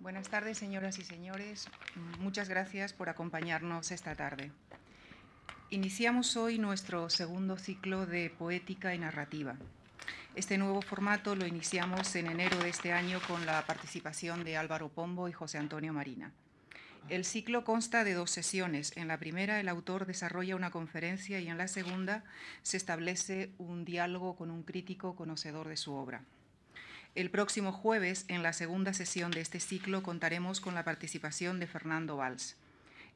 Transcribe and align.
Buenas 0.00 0.30
tardes, 0.30 0.56
señoras 0.56 0.98
y 0.98 1.04
señores. 1.04 1.68
Muchas 2.20 2.48
gracias 2.48 2.94
por 2.94 3.10
acompañarnos 3.10 3.90
esta 3.90 4.14
tarde. 4.14 4.50
Iniciamos 5.68 6.38
hoy 6.38 6.58
nuestro 6.58 7.10
segundo 7.10 7.58
ciclo 7.58 8.06
de 8.06 8.30
poética 8.30 8.94
y 8.94 8.98
narrativa. 8.98 9.56
Este 10.34 10.56
nuevo 10.56 10.80
formato 10.80 11.36
lo 11.36 11.46
iniciamos 11.46 12.16
en 12.16 12.28
enero 12.28 12.56
de 12.60 12.70
este 12.70 12.94
año 12.94 13.20
con 13.28 13.44
la 13.44 13.66
participación 13.66 14.42
de 14.42 14.56
Álvaro 14.56 14.88
Pombo 14.88 15.28
y 15.28 15.32
José 15.32 15.58
Antonio 15.58 15.92
Marina. 15.92 16.32
El 17.10 17.26
ciclo 17.26 17.64
consta 17.64 18.02
de 18.02 18.14
dos 18.14 18.30
sesiones. 18.30 18.96
En 18.96 19.06
la 19.06 19.18
primera 19.18 19.60
el 19.60 19.68
autor 19.68 20.06
desarrolla 20.06 20.56
una 20.56 20.70
conferencia 20.70 21.40
y 21.40 21.48
en 21.48 21.58
la 21.58 21.68
segunda 21.68 22.24
se 22.62 22.78
establece 22.78 23.50
un 23.58 23.84
diálogo 23.84 24.34
con 24.34 24.50
un 24.50 24.62
crítico 24.62 25.14
conocedor 25.14 25.68
de 25.68 25.76
su 25.76 25.92
obra. 25.92 26.22
El 27.16 27.30
próximo 27.30 27.72
jueves, 27.72 28.24
en 28.28 28.44
la 28.44 28.52
segunda 28.52 28.94
sesión 28.94 29.32
de 29.32 29.40
este 29.40 29.58
ciclo, 29.58 30.02
contaremos 30.02 30.60
con 30.60 30.74
la 30.74 30.84
participación 30.84 31.58
de 31.58 31.66
Fernando 31.66 32.16
Valls. 32.16 32.56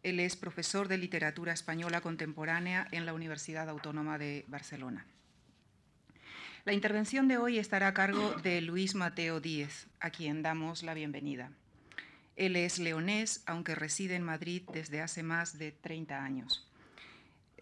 Él 0.02 0.18
es 0.18 0.34
profesor 0.34 0.88
de 0.88 0.98
literatura 0.98 1.52
española 1.52 2.00
contemporánea 2.00 2.88
en 2.90 3.06
la 3.06 3.14
Universidad 3.14 3.68
Autónoma 3.68 4.18
de 4.18 4.44
Barcelona. 4.48 5.06
La 6.64 6.72
intervención 6.72 7.28
de 7.28 7.38
hoy 7.38 7.58
estará 7.58 7.88
a 7.88 7.94
cargo 7.94 8.32
de 8.42 8.60
Luis 8.62 8.96
Mateo 8.96 9.38
Díez, 9.38 9.86
a 10.00 10.10
quien 10.10 10.42
damos 10.42 10.82
la 10.82 10.94
bienvenida. 10.94 11.52
Él 12.34 12.56
es 12.56 12.80
leonés, 12.80 13.44
aunque 13.46 13.76
reside 13.76 14.16
en 14.16 14.24
Madrid 14.24 14.62
desde 14.72 15.02
hace 15.02 15.22
más 15.22 15.56
de 15.56 15.70
30 15.70 16.24
años. 16.24 16.66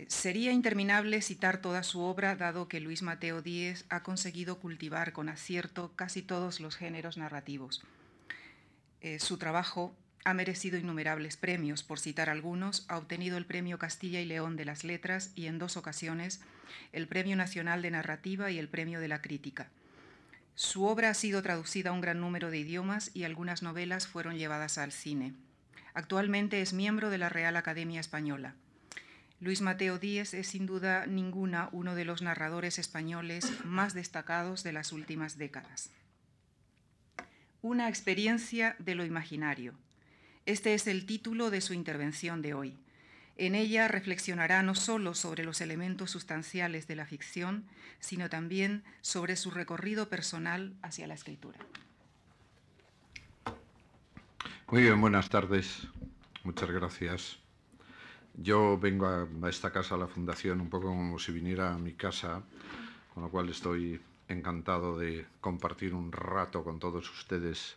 Sería 0.09 0.53
interminable 0.53 1.23
citar 1.23 1.61
toda 1.61 1.83
su 1.83 2.01
obra, 2.01 2.37
dado 2.37 2.69
que 2.69 2.81
Luis 2.81 3.03
Mateo 3.03 3.43
Díez 3.43 3.85
ha 3.89 4.03
conseguido 4.03 4.59
cultivar 4.59 5.13
con 5.13 5.29
acierto 5.29 5.93
casi 5.97 6.23
todos 6.23 6.61
los 6.61 6.77
géneros 6.77 7.17
narrativos. 7.17 7.83
Eh, 9.01 9.19
su 9.19 9.39
trabajo 9.39 9.95
ha 10.25 10.35
merecido 10.35 10.79
innumerables 10.79 11.37
premios, 11.37 11.83
por 11.83 11.99
citar 11.99 12.31
algunos, 12.31 12.85
ha 12.89 12.97
obtenido 12.97 13.37
el 13.37 13.47
Premio 13.47 13.79
Castilla 13.79 14.21
y 14.21 14.25
León 14.25 14.57
de 14.57 14.65
las 14.65 14.85
Letras 14.85 15.33
y 15.35 15.47
en 15.47 15.59
dos 15.59 15.77
ocasiones 15.77 16.41
el 16.93 17.09
Premio 17.09 17.37
Nacional 17.37 17.83
de 17.83 17.91
Narrativa 17.91 18.51
y 18.51 18.59
el 18.59 18.69
Premio 18.69 19.01
de 19.01 19.09
la 19.09 19.21
Crítica. 19.21 19.69
Su 20.55 20.85
obra 20.85 21.11
ha 21.11 21.15
sido 21.15 21.43
traducida 21.43 21.91
a 21.91 21.93
un 21.93 22.01
gran 22.01 22.21
número 22.21 22.51
de 22.51 22.59
idiomas 22.59 23.11
y 23.15 23.25
algunas 23.25 23.63
novelas 23.63 24.07
fueron 24.07 24.37
llevadas 24.37 24.79
al 24.79 24.93
cine. 24.93 25.35
Actualmente 25.95 26.61
es 26.61 26.73
miembro 26.73 27.11
de 27.11 27.19
la 27.19 27.29
Real 27.29 27.57
Academia 27.57 28.01
Española. 28.01 28.55
Luis 29.43 29.61
Mateo 29.61 29.99
Díez 29.99 30.35
es 30.35 30.47
sin 30.47 30.67
duda 30.67 31.05
ninguna 31.07 31.69
uno 31.73 31.97
de 31.97 32.05
los 32.05 32.23
narradores 32.23 32.79
españoles 32.79 33.51
más 33.65 33.93
destacados 33.93 34.63
de 34.63 34.73
las 34.73 34.93
últimas 34.93 35.37
décadas. 35.37 35.91
Una 37.61 37.89
experiencia 37.89 38.77
de 38.79 38.95
lo 38.95 39.05
imaginario. 39.05 39.75
Este 40.47 40.75
es 40.75 40.87
el 40.87 41.07
título 41.07 41.51
de 41.51 41.61
su 41.61 41.75
intervención 41.75 42.41
de 42.41 42.55
hoy. 42.55 42.79
En 43.37 43.57
ella 43.57 43.89
reflexionará 43.89 44.63
no 44.63 44.77
solo 44.77 45.13
sobre 45.13 45.43
los 45.43 45.61
elementos 45.61 46.13
sustanciales 46.13 46.87
de 46.87 46.95
la 46.95 47.07
ficción, 47.07 47.65
sino 47.99 48.31
también 48.31 48.85
sobre 49.01 49.35
su 49.35 49.51
recorrido 49.51 50.09
personal 50.09 50.77
hacia 50.83 51.09
la 51.09 51.15
escritura. 51.15 51.59
Muy 54.69 54.83
bien, 54.83 55.01
buenas 55.01 55.29
tardes. 55.29 55.89
Muchas 56.45 56.71
gracias. 56.71 57.42
Yo 58.35 58.79
vengo 58.79 59.07
a, 59.07 59.29
esta 59.49 59.71
casa, 59.71 59.95
a 59.95 59.99
la 59.99 60.07
Fundación, 60.07 60.61
un 60.61 60.71
poco 60.71 60.87
como 60.87 61.19
si 61.19 61.33
viniera 61.33 61.75
a 61.75 61.79
mi 61.79 61.93
casa, 61.93 62.43
con 63.15 63.23
lo 63.23 63.31
cual 63.31 63.49
estoy 63.51 64.01
encantado 64.29 64.99
de 64.99 65.27
compartir 65.41 65.95
un 65.95 66.11
rato 66.11 66.65
con 66.65 66.79
todos 66.79 67.11
ustedes 67.11 67.77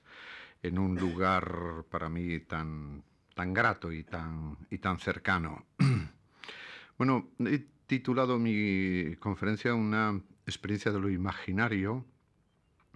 en 0.64 0.80
un 0.80 0.96
lugar 0.96 1.84
para 1.90 2.10
mí 2.10 2.40
tan 2.40 3.04
tan 3.36 3.54
grato 3.54 3.92
y 3.92 4.04
tan, 4.04 4.58
y 4.72 4.80
tan 4.80 4.98
cercano. 4.98 5.66
bueno, 6.98 7.28
he 7.40 7.66
titulado 7.86 8.40
mi 8.40 9.16
conferencia 9.20 9.76
Una 9.76 10.20
experiencia 10.48 10.92
de 10.92 11.00
lo 11.00 11.10
imaginario. 11.10 12.04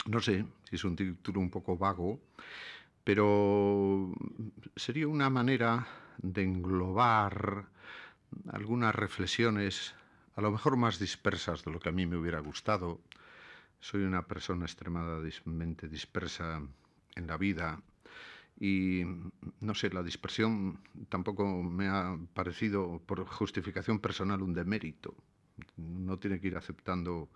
No 0.07 0.19
sé 0.21 0.45
si 0.63 0.75
es 0.75 0.83
un 0.85 0.95
título 0.95 1.41
un 1.41 1.49
poco 1.49 1.77
vago, 1.77 2.19
pero 3.03 4.11
sería 4.75 5.07
una 5.07 5.29
manera 5.29 5.85
de 6.21 6.43
englobar 6.43 7.65
algunas 8.51 8.93
reflexiones, 8.93 9.93
a 10.35 10.41
lo 10.41 10.51
mejor 10.51 10.77
más 10.77 10.99
dispersas 10.99 11.63
de 11.63 11.71
lo 11.71 11.79
que 11.79 11.89
a 11.89 11.91
mí 11.91 12.05
me 12.05 12.17
hubiera 12.17 12.39
gustado. 12.39 12.99
Soy 13.79 14.03
una 14.03 14.27
persona 14.27 14.65
extremadamente 14.65 15.87
dispersa 15.87 16.61
en 17.15 17.27
la 17.27 17.37
vida 17.37 17.81
y 18.59 19.03
no 19.61 19.73
sé, 19.73 19.89
la 19.89 20.03
dispersión 20.03 20.79
tampoco 21.07 21.63
me 21.63 21.87
ha 21.87 22.17
parecido 22.33 23.01
por 23.05 23.25
justificación 23.25 23.99
personal 23.99 24.41
un 24.41 24.53
demérito. 24.53 25.15
No 25.77 26.19
tiene 26.19 26.39
que 26.39 26.47
ir 26.47 26.57
aceptando 26.57 27.29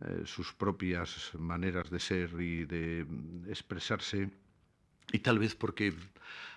eh, 0.00 0.22
sus 0.24 0.52
propias 0.52 1.32
maneras 1.34 1.90
de 1.90 1.98
ser 1.98 2.40
y 2.40 2.64
de 2.64 3.06
expresarse 3.48 4.30
y 5.12 5.18
tal 5.18 5.38
vez 5.38 5.54
porque 5.56 5.94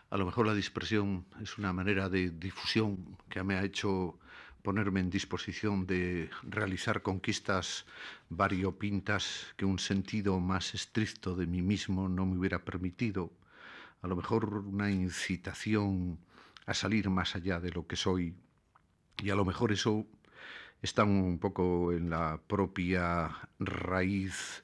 a 0.10 0.18
lo 0.18 0.26
mejor 0.26 0.48
la 0.48 0.54
dispersión 0.54 1.26
es 1.42 1.58
una 1.58 1.74
manera 1.74 2.10
de 2.10 2.30
difusión 2.30 3.18
que 3.30 3.44
me 3.44 3.56
ha 3.56 3.64
hecho 3.64 4.20
ponerme 4.62 5.00
en 5.00 5.10
disposición 5.10 5.86
de 5.86 6.30
realizar 6.42 7.02
conquistas 7.02 7.86
variopintas 8.30 9.54
que 9.58 9.66
un 9.66 9.78
sentido 9.78 10.40
más 10.40 10.74
estricto 10.74 11.36
de 11.36 11.46
mí 11.46 11.62
mismo 11.62 12.10
no 12.10 12.26
me 12.26 12.38
hubiera 12.38 12.66
permitido. 12.66 13.32
A 14.02 14.08
lo 14.08 14.16
mejor 14.16 14.46
una 14.58 14.90
incitación 14.90 16.18
a 16.66 16.74
salir 16.74 17.10
más 17.10 17.36
allá 17.36 17.60
de 17.60 17.72
lo 17.72 17.86
que 17.86 17.96
soy. 17.96 18.36
Y 19.22 19.30
a 19.30 19.36
lo 19.36 19.46
mejor 19.46 19.72
eso 19.72 20.08
está 20.82 21.04
un 21.04 21.38
poco 21.40 21.92
en 21.92 22.10
la 22.10 22.40
propia 22.48 23.30
raíz 23.60 24.64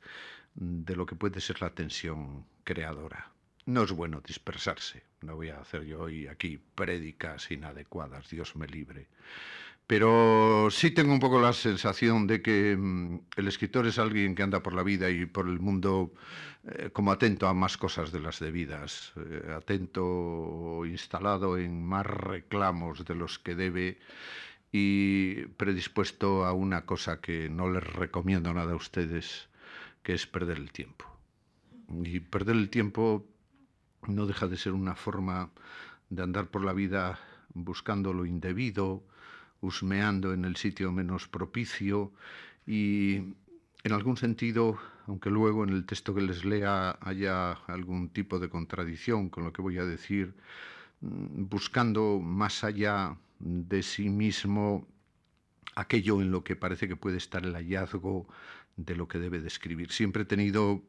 de 0.55 0.95
lo 0.95 1.05
que 1.05 1.15
puede 1.15 1.41
ser 1.41 1.61
la 1.61 1.75
tensión 1.75 2.45
creadora. 2.63 3.31
No 3.65 3.83
es 3.83 3.91
bueno 3.91 4.21
dispersarse, 4.25 5.03
no 5.21 5.35
voy 5.35 5.49
a 5.49 5.59
hacer 5.59 5.83
yo 5.83 6.01
hoy 6.01 6.27
aquí 6.27 6.59
prédicas 6.75 7.51
inadecuadas, 7.51 8.29
Dios 8.29 8.55
me 8.55 8.67
libre. 8.67 9.07
Pero 9.87 10.69
sí 10.71 10.91
tengo 10.91 11.11
un 11.11 11.19
poco 11.19 11.41
la 11.41 11.53
sensación 11.53 12.25
de 12.25 12.41
que 12.41 12.77
mm, 12.77 13.19
el 13.35 13.47
escritor 13.47 13.85
es 13.87 13.99
alguien 13.99 14.35
que 14.35 14.43
anda 14.43 14.63
por 14.63 14.73
la 14.73 14.83
vida 14.83 15.09
y 15.09 15.25
por 15.25 15.47
el 15.47 15.59
mundo 15.59 16.13
eh, 16.63 16.91
como 16.93 17.11
atento 17.11 17.47
a 17.47 17.53
más 17.53 17.77
cosas 17.77 18.11
de 18.11 18.19
las 18.19 18.39
debidas, 18.39 19.13
eh, 19.17 19.53
atento, 19.55 20.83
instalado 20.85 21.57
en 21.57 21.83
más 21.83 22.05
reclamos 22.05 23.03
de 23.05 23.15
los 23.15 23.39
que 23.39 23.55
debe 23.55 23.99
y 24.71 25.45
predispuesto 25.57 26.45
a 26.45 26.53
una 26.53 26.85
cosa 26.85 27.19
que 27.19 27.49
no 27.49 27.69
les 27.69 27.83
recomiendo 27.83 28.53
nada 28.53 28.73
a 28.73 28.77
ustedes, 28.77 29.49
que 30.03 30.13
es 30.13 30.25
perder 30.25 30.57
el 30.57 30.71
tiempo. 30.71 31.05
Y 32.03 32.21
perder 32.21 32.55
el 32.55 32.69
tiempo 32.69 33.27
no 34.07 34.25
deja 34.25 34.47
de 34.47 34.57
ser 34.57 34.73
una 34.73 34.95
forma 34.95 35.49
de 36.09 36.23
andar 36.23 36.47
por 36.47 36.63
la 36.63 36.73
vida 36.73 37.19
buscando 37.53 38.13
lo 38.13 38.25
indebido, 38.25 39.03
husmeando 39.61 40.33
en 40.33 40.45
el 40.45 40.55
sitio 40.55 40.91
menos 40.91 41.27
propicio 41.27 42.11
y 42.65 43.15
en 43.83 43.91
algún 43.93 44.17
sentido, 44.17 44.77
aunque 45.07 45.29
luego 45.29 45.63
en 45.63 45.69
el 45.69 45.85
texto 45.85 46.13
que 46.13 46.21
les 46.21 46.45
lea 46.45 46.97
haya 47.01 47.53
algún 47.67 48.09
tipo 48.09 48.39
de 48.39 48.49
contradicción 48.49 49.29
con 49.29 49.43
lo 49.43 49.53
que 49.53 49.61
voy 49.61 49.77
a 49.77 49.85
decir, 49.85 50.33
mm, 51.01 51.45
buscando 51.49 52.19
más 52.19 52.63
allá 52.63 53.17
de 53.39 53.83
sí 53.83 54.09
mismo 54.09 54.87
aquello 55.75 56.21
en 56.21 56.31
lo 56.31 56.43
que 56.43 56.55
parece 56.55 56.87
que 56.87 56.95
puede 56.95 57.17
estar 57.17 57.45
el 57.45 57.55
hallazgo 57.55 58.27
de 58.77 58.95
lo 58.95 59.07
que 59.07 59.19
debe 59.19 59.39
describir. 59.39 59.91
Siempre 59.91 60.23
he 60.23 60.25
tenido 60.25 60.81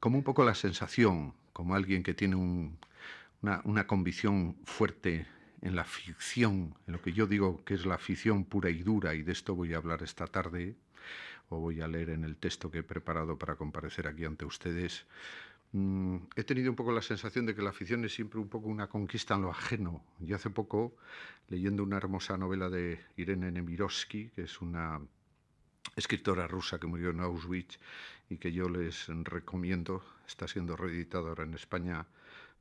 como 0.00 0.18
un 0.18 0.24
poco 0.24 0.44
la 0.44 0.54
sensación, 0.54 1.34
como 1.56 1.74
alguien 1.74 2.02
que 2.02 2.12
tiene 2.12 2.36
una, 2.36 3.86
convicción 3.86 4.56
fuerte 4.64 5.26
en 5.62 5.74
la 5.74 5.84
ficción, 5.84 6.74
en 6.86 6.92
lo 6.92 7.00
que 7.00 7.14
yo 7.14 7.26
digo 7.26 7.64
que 7.64 7.72
es 7.72 7.86
la 7.86 7.96
ficción 7.96 8.44
pura 8.44 8.68
y 8.68 8.82
dura, 8.82 9.14
y 9.14 9.22
de 9.22 9.32
esto 9.32 9.54
voy 9.54 9.72
a 9.72 9.78
hablar 9.78 10.02
esta 10.02 10.26
tarde, 10.26 10.76
o 11.48 11.58
voy 11.58 11.80
a 11.80 11.88
leer 11.88 12.10
en 12.10 12.24
el 12.24 12.36
texto 12.36 12.70
que 12.70 12.80
he 12.80 12.82
preparado 12.82 13.38
para 13.38 13.56
comparecer 13.56 14.06
aquí 14.06 14.26
ante 14.26 14.44
ustedes, 14.44 15.06
mm, 15.72 16.16
he 16.36 16.44
tenido 16.44 16.68
un 16.68 16.76
poco 16.76 16.92
la 16.92 17.00
sensación 17.00 17.46
de 17.46 17.54
que 17.54 17.62
la 17.62 17.72
ficción 17.72 18.04
es 18.04 18.12
siempre 18.12 18.38
un 18.38 18.50
poco 18.50 18.68
una 18.68 18.88
conquista 18.88 19.34
en 19.34 19.40
lo 19.40 19.50
ajeno. 19.50 20.04
Y 20.20 20.34
hace 20.34 20.50
poco, 20.50 20.94
leyendo 21.48 21.82
una 21.82 21.96
hermosa 21.96 22.36
novela 22.36 22.68
de 22.68 23.00
Irene 23.16 23.50
Nemirovsky, 23.50 24.28
que 24.28 24.42
es 24.42 24.60
una 24.60 25.00
escritora 25.94 26.46
rusa 26.46 26.78
que 26.78 26.86
murió 26.86 27.10
en 27.10 27.20
Auschwitz 27.20 27.78
y 28.28 28.38
que 28.38 28.52
yo 28.52 28.68
les 28.68 29.06
recomiendo, 29.08 30.02
está 30.26 30.48
siendo 30.48 30.76
reeditada 30.76 31.28
ahora 31.28 31.44
en 31.44 31.54
España, 31.54 32.06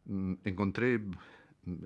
mm, 0.05 0.33
encontré 0.43 1.01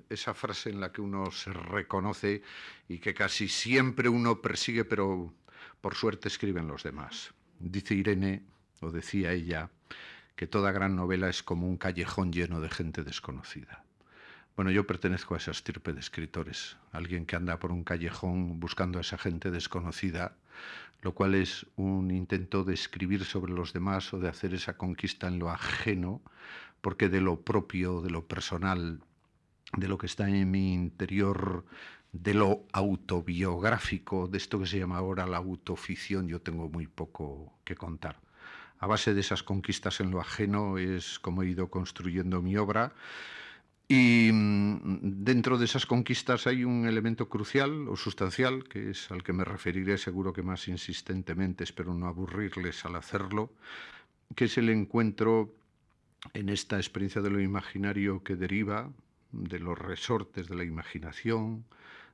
esa 0.08 0.34
frase 0.34 0.70
en 0.70 0.80
la 0.80 0.92
que 0.92 1.00
uno 1.00 1.30
se 1.30 1.52
reconoce 1.52 2.42
y 2.88 2.98
que 2.98 3.14
casi 3.14 3.48
siempre 3.48 4.08
uno 4.08 4.42
persigue, 4.42 4.84
pero 4.84 5.32
por 5.80 5.94
suerte 5.94 6.28
escriben 6.28 6.68
los 6.68 6.82
demás. 6.82 7.32
Dice 7.58 7.94
Irene, 7.94 8.44
o 8.80 8.90
decía 8.90 9.32
ella, 9.32 9.70
que 10.36 10.46
toda 10.46 10.72
gran 10.72 10.96
novela 10.96 11.28
es 11.28 11.42
como 11.42 11.66
un 11.66 11.76
callejón 11.76 12.32
lleno 12.32 12.60
de 12.60 12.70
gente 12.70 13.04
desconocida. 13.04 13.84
Bueno, 14.56 14.70
yo 14.70 14.86
pertenezco 14.86 15.34
a 15.34 15.38
esa 15.38 15.52
estirpe 15.52 15.92
de 15.92 16.00
escritores, 16.00 16.76
alguien 16.92 17.24
que 17.24 17.36
anda 17.36 17.58
por 17.58 17.72
un 17.72 17.84
callejón 17.84 18.60
buscando 18.60 18.98
a 18.98 19.00
esa 19.00 19.16
gente 19.16 19.50
desconocida, 19.50 20.36
lo 21.02 21.14
cual 21.14 21.34
es 21.34 21.66
un 21.76 22.10
intento 22.10 22.64
de 22.64 22.74
escribir 22.74 23.24
sobre 23.24 23.52
los 23.52 23.72
demás 23.72 24.12
o 24.12 24.18
de 24.18 24.28
hacer 24.28 24.52
esa 24.52 24.76
conquista 24.76 25.28
en 25.28 25.38
lo 25.38 25.50
ajeno, 25.50 26.20
porque 26.82 27.08
de 27.08 27.20
lo 27.20 27.40
propio, 27.40 28.02
de 28.02 28.10
lo 28.10 28.26
personal, 28.26 29.00
de 29.76 29.88
lo 29.88 29.96
que 29.96 30.06
está 30.06 30.28
en 30.28 30.50
mi 30.50 30.74
interior, 30.74 31.64
de 32.12 32.34
lo 32.34 32.64
autobiográfico, 32.72 34.26
de 34.26 34.38
esto 34.38 34.58
que 34.58 34.66
se 34.66 34.78
llama 34.78 34.98
ahora 34.98 35.26
la 35.26 35.38
autoficción, 35.38 36.28
yo 36.28 36.40
tengo 36.42 36.68
muy 36.68 36.86
poco 36.86 37.54
que 37.64 37.76
contar. 37.76 38.20
A 38.78 38.86
base 38.86 39.14
de 39.14 39.20
esas 39.20 39.42
conquistas 39.42 40.00
en 40.00 40.10
lo 40.10 40.20
ajeno 40.20 40.76
es 40.76 41.18
como 41.18 41.42
he 41.42 41.48
ido 41.48 41.70
construyendo 41.70 42.42
mi 42.42 42.56
obra. 42.56 42.92
Y 43.92 44.30
mm, 44.32 45.24
dentro 45.24 45.58
de 45.58 45.64
esas 45.64 45.84
conquistas 45.84 46.46
hay 46.46 46.62
un 46.62 46.86
elemento 46.86 47.28
crucial 47.28 47.88
o 47.88 47.96
sustancial, 47.96 48.62
que 48.62 48.90
es 48.90 49.10
al 49.10 49.24
que 49.24 49.32
me 49.32 49.42
referiré 49.42 49.98
seguro 49.98 50.32
que 50.32 50.44
más 50.44 50.68
insistentemente, 50.68 51.64
espero 51.64 51.92
no 51.92 52.06
aburrirles 52.06 52.84
al 52.84 52.94
hacerlo, 52.94 53.50
que 54.36 54.44
es 54.44 54.56
el 54.58 54.68
encuentro 54.68 55.52
en 56.34 56.50
esta 56.50 56.76
experiencia 56.76 57.20
de 57.20 57.30
lo 57.30 57.40
imaginario 57.40 58.22
que 58.22 58.36
deriva 58.36 58.88
de 59.32 59.58
los 59.58 59.76
resortes 59.76 60.46
de 60.46 60.54
la 60.54 60.62
imaginación, 60.62 61.64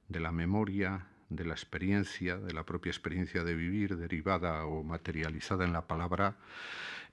de 0.08 0.20
la 0.20 0.32
memoria, 0.32 1.08
de 1.28 1.44
la 1.44 1.52
experiencia, 1.52 2.38
de 2.38 2.54
la 2.54 2.64
propia 2.64 2.88
experiencia 2.88 3.44
de 3.44 3.54
vivir, 3.54 3.98
derivada 3.98 4.64
o 4.64 4.82
materializada 4.82 5.66
en 5.66 5.74
la 5.74 5.86
palabra, 5.86 6.38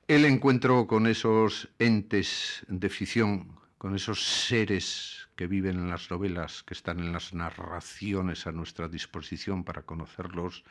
el 0.07 0.24
encuentro 0.24 0.88
con 0.88 1.06
esos 1.06 1.68
entes 1.80 2.66
de 2.69 2.88
ficción, 2.88 3.62
con 3.83 3.95
esos 3.95 4.24
seres 4.47 5.27
que 5.35 5.45
viven 5.45 5.75
en 5.75 5.89
las 5.89 6.09
novelas, 6.09 6.63
que 6.63 6.74
están 6.74 7.00
en 7.00 7.12
las 7.12 7.33
narraciones 7.33 8.47
a 8.47 8.53
nuestra 8.53 8.88
disposición 8.88 9.65
para 9.65 9.81
conocerlos 9.81 10.63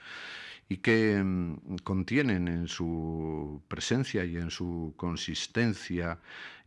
y 0.67 0.79
que 0.79 1.23
mm, 1.23 1.77
contienen 1.85 2.49
en 2.49 2.69
su 2.69 3.61
presencia 3.69 4.25
y 4.25 4.39
en 4.39 4.51
su 4.51 4.95
consistencia 4.97 6.21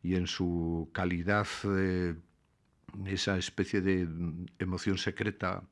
y 0.04 0.14
en 0.14 0.28
su 0.28 0.88
calidad 0.94 1.48
eh, 1.64 2.14
esa 3.08 3.40
especie 3.40 3.82
de 3.82 4.06
mm, 4.06 4.46
emoción 4.60 5.00
secreta 5.00 5.64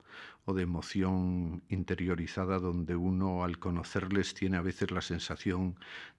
o 0.45 0.54
de 0.54 0.63
emoción 0.63 1.63
interiorizada 1.69 2.60
donde 2.60 2.95
uno 2.95 3.44
al 3.44 3.60
conocerles 3.60 4.34
tiene 4.34 4.57
a 4.57 4.62
veces 4.62 4.92
la 4.92 5.01
sensación 5.01 5.75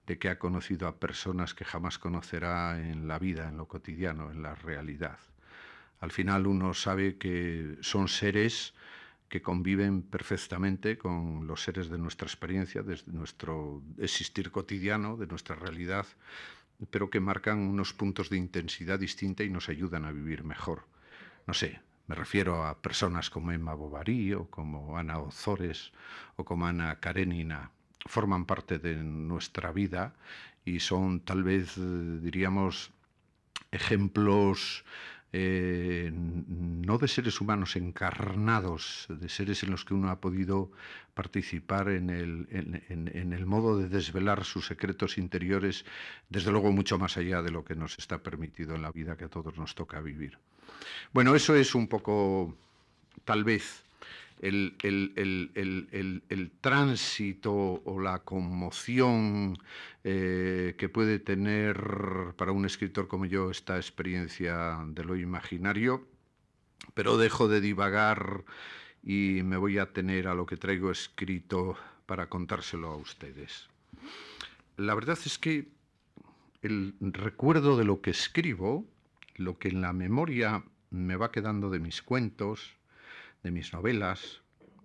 de 0.07 0.17
que 0.17 0.29
ha 0.29 0.39
conocido 0.39 0.87
a 0.87 0.95
personas 0.95 1.53
que 1.53 1.65
jamás 1.65 1.99
conocerá 1.99 2.79
en 2.79 3.07
la 3.07 3.19
vida, 3.19 3.47
en 3.47 3.57
lo 3.57 3.67
cotidiano, 3.67 4.31
en 4.31 4.41
la 4.41 4.55
realidad. 4.55 5.19
Al 5.99 6.11
final 6.11 6.47
uno 6.47 6.73
sabe 6.73 7.17
que 7.17 7.77
son 7.81 8.07
seres 8.07 8.73
que 9.29 9.41
conviven 9.41 10.01
perfectamente 10.01 10.97
con 10.97 11.47
los 11.47 11.63
seres 11.63 11.89
de 11.89 11.97
nuestra 11.97 12.27
experiencia, 12.27 12.83
de 12.83 12.99
nuestro 13.07 13.81
existir 13.97 14.51
cotidiano, 14.51 15.17
de 15.17 15.27
nuestra 15.27 15.55
realidad, 15.55 16.05
pero 16.89 17.09
que 17.09 17.19
marcan 17.19 17.59
unos 17.59 17.93
puntos 17.93 18.29
de 18.29 18.37
intensidad 18.37 18.99
distinta 18.99 19.43
y 19.43 19.49
nos 19.49 19.69
ayudan 19.69 20.05
a 20.05 20.11
vivir 20.11 20.43
mejor. 20.43 20.83
No 21.47 21.53
sé, 21.53 21.79
me 22.07 22.15
refiero 22.15 22.65
a 22.65 22.81
personas 22.81 23.29
como 23.29 23.51
Emma 23.51 23.73
Bovary 23.73 24.33
o 24.33 24.49
como 24.49 24.97
Ana 24.97 25.19
Ozores 25.19 25.91
o 26.35 26.45
como 26.45 26.67
Ana 26.67 26.99
Karenina. 26.99 27.71
Forman 28.05 28.45
parte 28.45 28.77
de 28.77 28.95
nuestra 28.95 29.71
vida 29.71 30.13
y 30.63 30.79
son 30.79 31.21
tal 31.21 31.43
vez, 31.43 31.73
diríamos, 31.75 32.91
ejemplos 33.71 34.85
eh, 35.37 36.11
no 36.13 36.97
de 36.97 37.09
seres 37.09 37.41
humanos 37.41 37.75
encarnados, 37.75 39.05
de 39.09 39.27
seres 39.27 39.63
en 39.63 39.71
los 39.71 39.83
que 39.83 39.93
uno 39.93 40.09
ha 40.09 40.21
podido 40.21 40.71
participar 41.13 41.89
en 41.89 42.09
el, 42.09 42.47
en 42.51 43.33
el, 43.33 43.45
modo 43.45 43.77
de 43.77 43.89
desvelar 43.89 44.45
sus 44.45 44.67
secretos 44.67 45.17
interiores, 45.17 45.83
desde 46.29 46.51
luego 46.51 46.71
mucho 46.71 46.97
más 46.97 47.17
allá 47.17 47.41
de 47.41 47.51
lo 47.51 47.65
que 47.65 47.75
nos 47.75 47.99
está 47.99 48.23
permitido 48.23 48.75
en 48.75 48.81
la 48.81 48.93
vida 48.93 49.17
que 49.17 49.25
a 49.25 49.29
todos 49.29 49.57
nos 49.57 49.75
toca 49.75 49.99
vivir. 49.99 50.37
Bueno, 51.13 51.35
eso 51.35 51.55
es 51.55 51.75
un 51.75 51.87
poco, 51.87 52.55
tal 53.23 53.43
vez, 53.43 53.85
el, 54.41 54.75
tránsito 56.61 57.53
o 57.53 57.99
la 57.99 58.19
conmoción 58.19 59.57
eh, 60.03 60.75
que 60.77 60.89
puede 60.89 61.19
tener 61.19 61.77
para 62.37 62.51
un 62.51 62.65
escritor 62.65 63.07
como 63.07 63.25
yo 63.25 63.49
esta 63.51 63.77
experiencia 63.77 64.79
de 64.87 65.03
lo 65.03 65.15
imaginario, 65.15 66.07
pero 66.93 67.17
dejo 67.17 67.47
de 67.47 67.61
divagar 67.61 68.43
y 69.03 69.41
me 69.43 69.57
voy 69.57 69.77
a 69.77 69.93
tener 69.93 70.27
a 70.27 70.33
lo 70.33 70.45
que 70.45 70.57
traigo 70.57 70.91
escrito 70.91 71.77
para 72.05 72.27
contárselo 72.27 72.89
a 72.89 72.97
ustedes. 72.97 73.67
La 74.77 74.93
verdad 74.95 75.17
es 75.25 75.37
que 75.37 75.67
el 76.61 76.93
recuerdo 76.99 77.77
de 77.77 77.85
lo 77.85 78.01
que 78.01 78.09
escribo, 78.11 78.85
lo 79.35 79.57
que 79.57 79.69
en 79.69 79.81
la 79.81 79.93
memoria 79.93 80.63
me 80.89 81.15
va 81.15 81.31
quedando 81.31 81.69
de 81.69 81.79
mis 81.79 82.01
cuentos, 82.01 82.75
de 83.43 83.51
mis 83.51 83.73
novelas, 83.73 84.41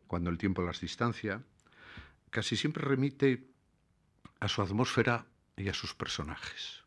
cuando 0.06 0.31
el 0.31 0.38
tiempo 0.38 0.62
las 0.62 0.81
distancia, 0.81 1.43
casi 2.31 2.56
siempre 2.56 2.85
remite 2.85 3.47
a 4.41 4.49
su 4.49 4.62
atmósfera 4.62 5.26
y 5.56 5.69
a 5.69 5.75
sus 5.75 5.94
personajes. 5.94 6.82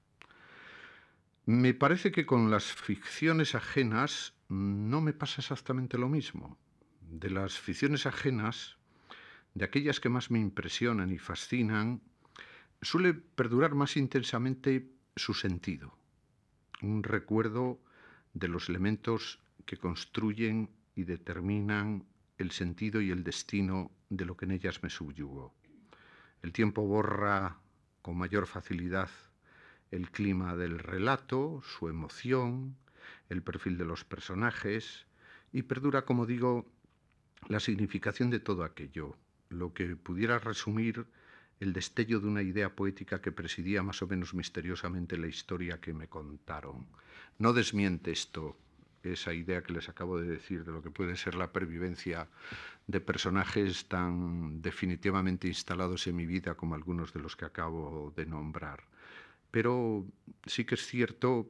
Me 1.45 1.74
parece 1.74 2.12
que 2.12 2.25
con 2.25 2.51
las 2.51 2.65
ficciones 2.65 3.56
ajenas 3.56 4.33
no 4.50 5.01
me 5.01 5.13
pasa 5.13 5.42
exactamente 5.42 5.98
lo 5.98 6.09
mismo. 6.09 6.57
De 7.01 7.30
las 7.30 7.59
ficciones 7.59 8.06
ajenas, 8.06 8.77
de 9.54 9.66
aquellas 9.66 10.00
que 10.00 10.09
más 10.09 10.31
me 10.31 10.39
impresionan 10.39 11.12
y 11.12 11.18
fascinan, 11.18 12.01
suele 12.81 13.13
perdurar 13.13 13.75
más 13.75 13.98
intensamente 13.98 14.89
su 15.16 15.33
sentido, 15.33 15.98
un 16.83 17.03
recuerdo 17.03 17.80
de 18.33 18.47
los 18.47 18.69
elementos 18.69 19.39
que 19.65 19.77
construyen 19.77 20.69
y 20.95 21.06
determinan 21.06 22.06
el 22.38 22.51
sentido 22.51 23.01
y 23.01 23.12
el 23.12 23.24
destino 23.24 23.91
de 24.09 24.25
lo 24.25 24.35
que 24.38 24.45
en 24.45 24.51
ellas 24.51 24.83
me 24.83 24.89
subyugó. 24.89 25.53
El 26.41 26.51
tiempo 26.51 26.85
borra 26.85 27.57
con 28.01 28.18
mayor 28.18 28.47
facilidad 28.47 29.09
el 29.91 30.09
clima 30.09 30.56
del 30.56 30.80
relato, 30.80 31.61
su 31.61 31.87
emoción, 31.87 32.75
el 33.30 33.44
perfil 33.44 33.78
de 33.78 33.85
los 33.85 34.04
personajes 34.04 35.06
y 35.52 35.61
perdura, 35.61 36.04
como 36.04 36.25
digo, 36.25 36.66
la 37.47 37.59
significación 37.59 38.31
de 38.31 38.40
todo 38.40 38.63
aquello, 38.63 39.16
lo 39.49 39.73
que 39.73 39.95
pudiera 39.95 40.40
resumir 40.40 41.06
el 41.60 41.74
destello 41.74 42.19
de 42.19 42.28
una 42.28 42.42
idea 42.42 42.76
poética 42.76 43.22
que 43.22 43.31
presidía 43.31 43.83
más 43.83 44.02
o 44.02 44.07
menos 44.07 44.33
misteriosamente 44.33 45.18
la 45.18 45.28
historia 45.28 45.80
que 45.80 45.94
me 45.94 46.07
contaron. 46.07 46.88
No 47.38 47.54
desmiente 47.54 48.12
esto 48.12 48.57
esa 49.04 49.33
idea 49.33 49.64
que 49.64 49.74
les 49.74 49.90
acabo 49.90 50.18
de 50.18 50.28
decir 50.28 50.64
de 50.64 50.72
lo 50.72 50.81
que 50.81 50.90
puede 50.90 51.16
ser 51.18 51.36
la 51.36 51.52
pervivencia 51.52 52.28
de 52.88 53.02
personajes 53.02 53.86
tan 53.88 54.62
definitivamente 54.62 55.48
instalados 55.48 56.07
en 56.07 56.16
mi 56.16 56.26
vida 56.26 56.56
como 56.56 56.76
algunos 56.76 57.14
de 57.14 57.19
los 57.19 57.36
que 57.36 57.45
acabo 57.45 58.14
de 58.16 58.26
nombrar. 58.26 58.83
Pero 59.52 60.06
sí 60.45 60.66
que 60.66 60.76
es 60.76 60.86
cierto 60.86 61.48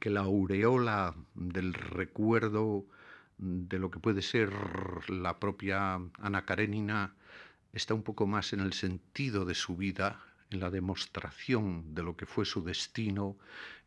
que 0.00 0.10
la 0.10 0.20
aureola 0.20 1.14
del 1.34 1.74
recuerdo 1.74 2.86
de 3.38 3.78
lo 3.78 3.90
que 3.90 3.98
puede 3.98 4.22
ser 4.22 4.52
la 5.10 5.38
propia 5.38 6.00
Ana 6.18 6.44
Karenina 6.44 7.14
está 7.72 7.94
un 7.94 8.02
poco 8.02 8.26
más 8.26 8.52
en 8.52 8.60
el 8.60 8.72
sentido 8.72 9.44
de 9.44 9.54
su 9.54 9.76
vida, 9.76 10.24
en 10.50 10.60
la 10.60 10.70
demostración 10.70 11.94
de 11.94 12.02
lo 12.02 12.16
que 12.16 12.26
fue 12.26 12.44
su 12.44 12.62
destino, 12.62 13.36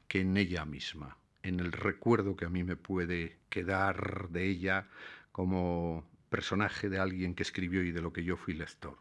que 0.07 0.21
en 0.21 0.37
ella 0.37 0.65
misma, 0.65 1.17
en 1.43 1.59
el 1.59 1.71
recuerdo 1.71 2.35
que 2.35 2.45
a 2.45 2.49
mí 2.49 2.63
me 2.63 2.75
puede 2.75 3.37
quedar 3.49 4.29
de 4.29 4.47
ella 4.47 4.87
como 5.31 6.07
personaje 6.29 6.89
de 6.89 6.99
alguien 6.99 7.35
que 7.35 7.43
escribió 7.43 7.83
y 7.83 7.91
de 7.91 8.01
lo 8.01 8.11
que 8.11 8.23
yo 8.23 8.37
fui 8.37 8.53
lector. 8.53 8.97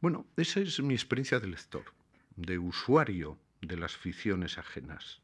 Bueno, 0.00 0.26
esa 0.36 0.60
es 0.60 0.80
mi 0.80 0.94
experiencia 0.94 1.40
de 1.40 1.48
lector, 1.48 1.84
de 2.36 2.58
usuario 2.58 3.38
de 3.62 3.76
las 3.76 3.96
ficciones 3.96 4.58
ajenas. 4.58 5.20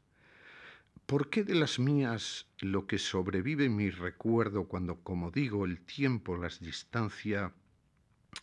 ¿Por 1.05 1.29
qué 1.29 1.43
de 1.43 1.55
las 1.55 1.79
mías 1.79 2.47
lo 2.59 2.87
que 2.87 2.97
sobrevive 2.97 3.65
en 3.65 3.75
mi 3.75 3.89
recuerdo 3.89 4.67
cuando, 4.67 5.01
como 5.03 5.31
digo, 5.31 5.65
el 5.65 5.81
tiempo 5.81 6.37
las 6.37 6.59
distancia 6.59 7.53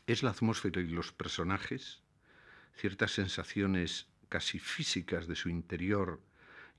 es 0.07 0.23
la 0.23 0.31
atmósfera 0.31 0.81
y 0.81 0.89
los 0.89 1.13
personajes, 1.13 2.03
ciertas 2.77 3.13
sensaciones 3.13 4.07
casi 4.29 4.59
físicas 4.59 5.27
de 5.27 5.37
su 5.37 5.49
interior 5.49 6.21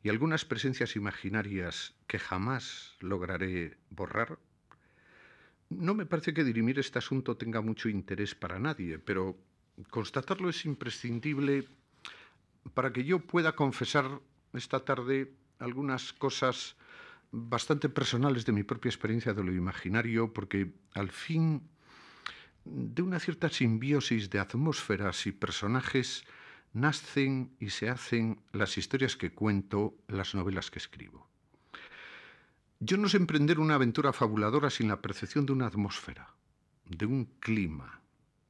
y 0.03 0.09
algunas 0.09 0.45
presencias 0.45 0.95
imaginarias 0.95 1.93
que 2.07 2.19
jamás 2.19 2.95
lograré 2.99 3.77
borrar? 3.89 4.39
No 5.69 5.93
me 5.93 6.05
parece 6.05 6.33
que 6.33 6.43
dirimir 6.43 6.79
este 6.79 6.99
asunto 6.99 7.37
tenga 7.37 7.61
mucho 7.61 7.87
interés 7.87 8.35
para 8.35 8.59
nadie, 8.59 8.99
pero 8.99 9.37
constatarlo 9.89 10.49
es 10.49 10.65
imprescindible 10.65 11.67
para 12.73 12.91
que 12.91 13.03
yo 13.03 13.19
pueda 13.19 13.53
confesar 13.53 14.19
esta 14.53 14.83
tarde 14.83 15.33
algunas 15.59 16.13
cosas 16.13 16.75
bastante 17.31 17.87
personales 17.87 18.45
de 18.45 18.51
mi 18.51 18.63
propia 18.63 18.89
experiencia 18.89 19.33
de 19.33 19.43
lo 19.43 19.53
imaginario, 19.53 20.33
porque 20.33 20.73
al 20.93 21.09
fin 21.09 21.61
de 22.65 23.01
una 23.01 23.19
cierta 23.19 23.49
simbiosis 23.49 24.29
de 24.29 24.39
atmósferas 24.39 25.25
y 25.27 25.31
personajes 25.31 26.25
nacen 26.73 27.55
y 27.59 27.69
se 27.69 27.89
hacen 27.89 28.41
las 28.53 28.77
historias 28.77 29.15
que 29.15 29.33
cuento, 29.33 29.95
las 30.07 30.35
novelas 30.35 30.71
que 30.71 30.79
escribo. 30.79 31.27
Yo 32.79 32.97
no 32.97 33.09
sé 33.09 33.17
emprender 33.17 33.59
una 33.59 33.75
aventura 33.75 34.13
fabuladora 34.13 34.69
sin 34.69 34.87
la 34.87 35.01
percepción 35.01 35.45
de 35.45 35.53
una 35.53 35.67
atmósfera, 35.67 36.33
de 36.85 37.05
un 37.05 37.25
clima, 37.39 38.01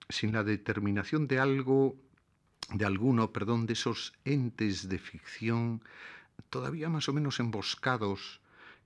sin 0.10 0.32
la 0.32 0.44
determinación 0.44 1.27
de 1.27 1.39
algo, 1.39 1.96
de 2.74 2.86
alguno, 2.86 3.34
perdón, 3.34 3.65
de 3.65 3.74
esos 3.74 4.13
entes 4.24 4.88
de 4.88 5.00
ficción 5.00 5.84
todavía 6.50 6.89
más 6.89 7.08
o 7.10 7.13
menos 7.13 7.39
emboscados 7.39 8.40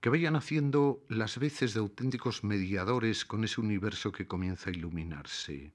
que 0.05 0.11
vayan 0.11 0.35
haciendo 0.35 1.03
las 1.09 1.39
veces 1.39 1.73
de 1.73 1.79
auténticos 1.79 2.43
mediadores 2.43 3.25
con 3.25 3.43
ese 3.43 3.59
universo 3.59 4.11
que 4.11 4.27
comienza 4.27 4.69
a 4.69 4.73
iluminarse. 4.73 5.73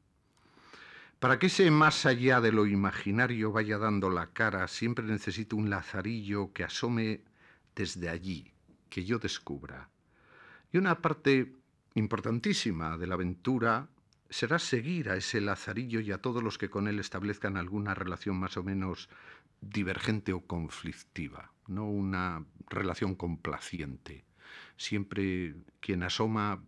Para 1.19 1.41
que 1.41 1.49
ese 1.49 1.69
más 1.73 2.07
allá 2.07 2.41
de 2.41 2.53
lo 2.53 2.65
imaginario 2.65 3.51
vaya 3.51 3.77
dando 3.77 4.09
la 4.09 4.29
cara, 4.29 4.69
siempre 4.69 5.05
necesito 5.05 5.57
un 5.57 5.69
lazarillo 5.69 6.53
que 6.53 6.63
asome 6.63 7.23
desde 7.75 8.09
allí, 8.09 8.53
que 8.89 9.05
yo 9.05 9.19
descubra. 9.19 9.89
Y 10.71 10.79
una 10.79 11.03
parte 11.03 11.53
importantísima 11.97 12.97
de 12.99 13.09
la 13.09 13.15
aventura 13.15 13.89
será 14.29 14.61
seguir 14.61 15.11
a 15.11 15.17
ese 15.17 15.41
lazarillo 15.41 15.99
y 15.99 16.13
a 16.13 16.19
todos 16.19 16.41
los 16.41 16.57
que 16.57 16.71
con 16.71 16.87
él 16.87 17.01
establezcan 17.01 17.57
alguna 17.57 17.95
relación 17.97 18.39
más 18.39 18.57
o 18.57 18.63
menos 18.63 19.09
divergente 19.61 20.33
o 20.33 20.41
conflictiva, 20.43 21.51
no 21.71 21.89
una 21.89 22.45
relación 22.69 23.15
complaciente. 23.15 24.25
Siempre 24.77 25.55
quien 25.81 26.03
asoma, 26.03 26.63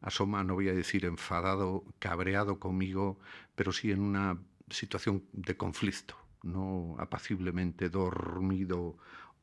asoma, 0.00 0.44
no 0.44 0.54
voy 0.54 0.68
a 0.68 0.74
decir 0.74 1.04
enfadado, 1.04 1.84
cabreado 1.98 2.60
conmigo, 2.60 3.18
pero 3.54 3.72
sí 3.72 3.90
en 3.90 4.00
una 4.00 4.38
situación 4.68 5.24
de 5.32 5.56
conflicto, 5.56 6.16
no 6.42 6.96
apaciblemente 6.98 7.88
dormido 7.88 8.96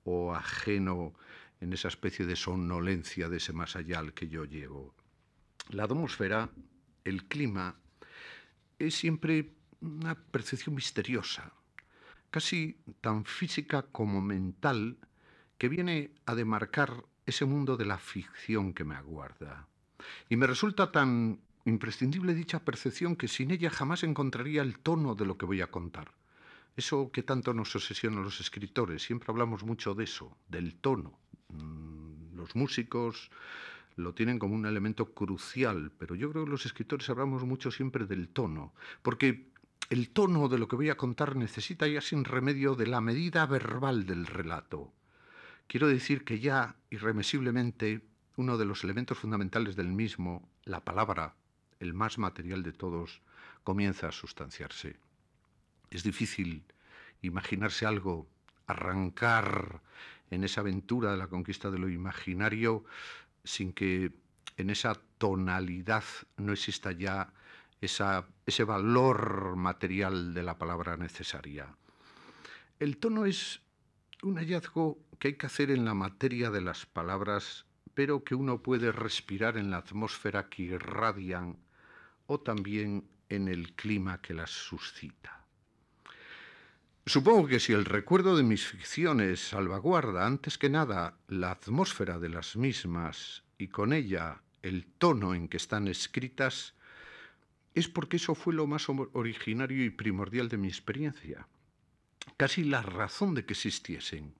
o 0.03 0.33
ajeno 0.33 1.13
en 1.61 1.73
esa 1.73 1.87
especie 1.87 2.25
de 2.25 2.35
somnolencia 2.35 3.29
de 3.29 3.37
ese 3.37 3.53
más 3.53 3.75
allá 3.75 3.99
al 3.99 4.13
que 4.13 4.27
yo 4.27 4.45
llego. 4.45 4.93
La 5.69 5.83
atmósfera, 5.83 6.49
el 7.03 7.25
clima, 7.25 7.75
es 8.77 8.95
siempre 8.95 9.53
una 9.81 10.15
percepción 10.15 10.75
misteriosa, 10.75 11.53
casi 12.31 12.77
tan 13.01 13.25
física 13.25 13.83
como 13.83 14.21
mental, 14.21 14.97
que 15.57 15.69
viene 15.69 16.11
a 16.25 16.35
demarcar 16.35 17.03
ese 17.25 17.45
mundo 17.45 17.77
de 17.77 17.85
la 17.85 17.97
ficción 17.97 18.73
que 18.73 18.83
me 18.83 18.95
aguarda. 18.95 19.67
Y 20.29 20.35
me 20.37 20.47
resulta 20.47 20.91
tan 20.91 21.39
imprescindible 21.65 22.33
dicha 22.33 22.63
percepción 22.63 23.15
que 23.15 23.27
sin 23.27 23.51
ella 23.51 23.69
jamás 23.69 24.03
encontraría 24.03 24.61
el 24.61 24.79
tono 24.79 25.15
de 25.15 25.25
lo 25.25 25.37
que 25.37 25.45
voy 25.45 25.61
a 25.61 25.67
contar. 25.67 26.11
Eso 26.75 27.11
que 27.11 27.23
tanto 27.23 27.53
nos 27.53 27.75
obsesiona 27.75 28.19
a 28.19 28.23
los 28.23 28.39
escritores, 28.39 29.03
siempre 29.03 29.31
hablamos 29.31 29.63
mucho 29.63 29.93
de 29.93 30.05
eso, 30.05 30.37
del 30.47 30.75
tono. 30.75 31.19
Mm, 31.49 32.35
los 32.35 32.55
músicos 32.55 33.29
lo 33.95 34.13
tienen 34.13 34.39
como 34.39 34.55
un 34.55 34.65
elemento 34.65 35.13
crucial, 35.13 35.91
pero 35.97 36.15
yo 36.15 36.31
creo 36.31 36.45
que 36.45 36.51
los 36.51 36.65
escritores 36.65 37.09
hablamos 37.09 37.43
mucho 37.43 37.69
siempre 37.69 38.05
del 38.05 38.29
tono, 38.29 38.73
porque 39.01 39.49
el 39.89 40.11
tono 40.11 40.47
de 40.49 40.59
lo 40.59 40.67
que 40.67 40.75
voy 40.75 40.89
a 40.89 40.97
contar 40.97 41.35
necesita 41.35 41.87
ya 41.87 42.01
sin 42.01 42.23
remedio 42.23 42.75
de 42.75 42.85
la 42.85 43.01
medida 43.01 43.45
verbal 43.47 44.05
del 44.05 44.27
relato. 44.27 44.93
Quiero 45.67 45.87
decir 45.87 46.23
que 46.23 46.39
ya 46.39 46.75
irremisiblemente 46.91 48.01
uno 48.35 48.57
de 48.57 48.65
los 48.65 48.83
elementos 48.83 49.17
fundamentales 49.17 49.75
del 49.75 49.87
mismo, 49.87 50.47
la 50.63 50.83
palabra, 50.85 51.33
el 51.79 51.93
más 51.93 52.19
material 52.19 52.61
de 52.61 52.71
todos, 52.71 53.21
comienza 53.63 54.07
a 54.07 54.11
sustanciarse. 54.11 54.97
Es 55.89 56.03
difícil 56.03 56.63
imaginarse 57.23 57.87
algo, 57.87 58.27
arrancar 58.67 59.81
en 60.29 60.43
esa 60.43 60.61
aventura 60.61 61.11
de 61.11 61.17
la 61.17 61.27
conquista 61.27 61.71
de 61.71 61.79
lo 61.79 61.89
imaginario 61.89 62.85
sin 63.43 63.73
que 63.73 64.11
en 64.57 64.69
esa 64.69 64.93
tonalidad 65.17 66.03
no 66.37 66.53
exista 66.53 66.91
ya 66.91 67.33
ese 67.81 68.63
valor 68.63 69.55
material 69.55 70.33
de 70.33 70.43
la 70.43 70.57
palabra 70.57 70.97
necesaria. 70.97 71.75
El 72.79 72.97
tono 72.97 73.25
es 73.25 73.61
un 74.21 74.37
hallazgo 74.37 74.97
que 75.17 75.29
hay 75.29 75.33
que 75.35 75.45
hacer 75.45 75.71
en 75.71 75.85
la 75.85 75.93
materia 75.93 76.49
de 76.49 76.61
las 76.61 76.85
palabras, 76.85 77.65
pero 77.93 78.23
que 78.23 78.35
uno 78.35 78.61
puede 78.61 78.91
respirar 78.91 79.57
en 79.57 79.71
la 79.71 79.77
atmósfera 79.77 80.49
que 80.49 80.63
irradian 80.63 81.57
o 82.27 82.39
también 82.39 83.09
en 83.29 83.47
el 83.47 83.73
clima 83.73 84.21
que 84.21 84.33
las 84.33 84.49
suscita. 84.49 85.45
Supongo 87.05 87.47
que 87.47 87.59
si 87.59 87.73
el 87.73 87.85
recuerdo 87.85 88.37
de 88.37 88.43
mis 88.43 88.67
ficciones 88.67 89.39
salvaguarda 89.39 90.27
antes 90.27 90.57
que 90.57 90.69
nada 90.69 91.17
la 91.27 91.51
atmósfera 91.51 92.19
de 92.19 92.29
las 92.29 92.55
mismas 92.55 93.43
y 93.57 93.69
con 93.69 93.93
ella 93.93 94.43
el 94.61 94.85
tono 94.85 95.33
en 95.33 95.47
que 95.47 95.57
están 95.57 95.87
escritas, 95.87 96.75
es 97.75 97.87
porque 97.87 98.17
eso 98.17 98.35
fue 98.35 98.53
lo 98.53 98.67
más 98.67 98.87
originario 98.89 99.83
y 99.85 99.89
primordial 99.89 100.49
de 100.49 100.57
mi 100.57 100.67
experiencia, 100.67 101.47
casi 102.37 102.63
la 102.63 102.81
razón 102.81 103.35
de 103.35 103.45
que 103.45 103.53
existiesen. 103.53 104.33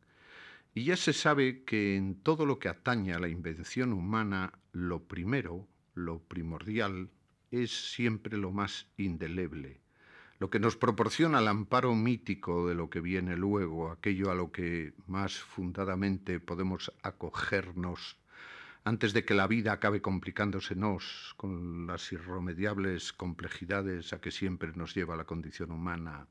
Y 0.73 0.85
ya 0.85 0.95
se 0.95 1.13
sabe 1.13 1.63
que 1.63 1.95
en 1.95 2.15
todo 2.15 2.45
lo 2.45 2.59
que 2.59 2.69
atañe 2.69 3.13
a 3.13 3.19
la 3.19 3.29
invención 3.29 3.93
humana, 3.93 4.53
lo 4.71 5.03
primero, 5.03 5.67
lo 5.95 6.19
primordial, 6.19 7.09
es 7.51 7.91
siempre 7.93 8.37
lo 8.37 8.51
más 8.51 8.87
indeleble, 8.97 9.81
lo 10.39 10.49
que 10.49 10.59
nos 10.59 10.77
proporciona 10.77 11.39
el 11.39 11.47
amparo 11.47 11.95
mítico 11.95 12.67
de 12.67 12.75
lo 12.75 12.89
que 12.89 13.01
viene 13.01 13.35
luego, 13.35 13.91
aquello 13.91 14.31
a 14.31 14.35
lo 14.35 14.51
que 14.51 14.93
más 15.07 15.39
fundadamente 15.39 16.39
podemos 16.39 16.93
acogernos 17.01 18.17
antes 18.83 19.13
de 19.13 19.25
que 19.25 19.33
la 19.33 19.47
vida 19.47 19.73
acabe 19.73 20.01
complicándosenos 20.01 21.33
con 21.37 21.87
las 21.87 22.11
irremediables 22.11 23.13
complejidades 23.13 24.13
a 24.13 24.21
que 24.21 24.31
siempre 24.31 24.71
nos 24.75 24.95
lleva 24.95 25.15
la 25.15 25.25
condición 25.25 25.71
humana 25.71 26.27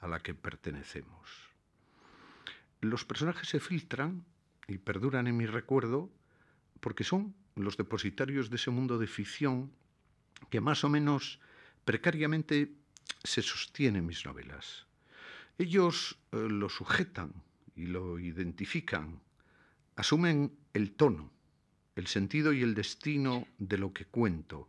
a 0.00 0.08
la 0.08 0.20
que 0.20 0.34
pertenecemos. 0.34 1.50
Los 2.80 3.04
personajes 3.04 3.48
se 3.48 3.60
filtran 3.60 4.24
y 4.68 4.78
perduran 4.78 5.26
en 5.26 5.36
mi 5.36 5.46
recuerdo 5.46 6.10
porque 6.80 7.04
son 7.04 7.34
los 7.54 7.76
depositarios 7.76 8.50
de 8.50 8.56
ese 8.56 8.70
mundo 8.70 8.98
de 8.98 9.06
ficción 9.06 9.72
que 10.50 10.60
más 10.60 10.84
o 10.84 10.88
menos 10.88 11.40
precariamente 11.84 12.72
se 13.24 13.42
sostiene 13.42 13.98
en 13.98 14.06
mis 14.06 14.24
novelas. 14.26 14.86
Ellos 15.58 16.18
eh, 16.32 16.36
lo 16.36 16.68
sujetan 16.68 17.32
y 17.74 17.86
lo 17.86 18.18
identifican, 18.18 19.20
asumen 19.96 20.52
el 20.74 20.92
tono, 20.92 21.30
el 21.96 22.06
sentido 22.06 22.52
y 22.52 22.62
el 22.62 22.74
destino 22.74 23.48
de 23.58 23.78
lo 23.78 23.92
que 23.92 24.04
cuento, 24.04 24.68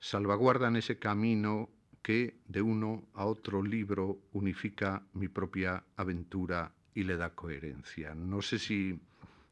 salvaguardan 0.00 0.76
ese 0.76 0.98
camino 0.98 1.70
que 2.02 2.36
de 2.46 2.60
uno 2.60 3.04
a 3.14 3.24
otro 3.24 3.62
libro 3.62 4.18
unifica 4.32 5.02
mi 5.14 5.28
propia 5.28 5.82
aventura 5.96 6.72
y 6.94 7.04
le 7.04 7.16
da 7.16 7.30
coherencia. 7.30 8.14
No 8.14 8.42
sé 8.42 8.58
si 8.58 9.00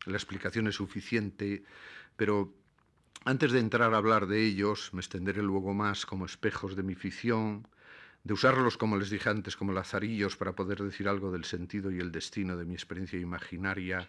la 0.04 0.16
explicación 0.16 0.66
es 0.66 0.74
suficiente, 0.74 1.64
pero 2.16 2.52
antes 3.24 3.52
de 3.52 3.60
entrar 3.60 3.94
a 3.94 3.96
hablar 3.96 4.26
de 4.26 4.44
ellos, 4.44 4.90
me 4.92 5.00
extenderé 5.00 5.42
luego 5.42 5.72
más 5.72 6.04
como 6.04 6.26
espejos 6.26 6.76
de 6.76 6.82
mi 6.82 6.94
ficción, 6.94 7.66
de 8.24 8.34
usarlos, 8.34 8.76
como 8.76 8.96
les 8.96 9.10
dije 9.10 9.28
antes, 9.28 9.56
como 9.56 9.72
lazarillos 9.72 10.36
para 10.36 10.54
poder 10.54 10.82
decir 10.82 11.08
algo 11.08 11.32
del 11.32 11.44
sentido 11.44 11.90
y 11.90 11.98
el 11.98 12.12
destino 12.12 12.56
de 12.56 12.64
mi 12.64 12.74
experiencia 12.74 13.18
imaginaria, 13.18 14.08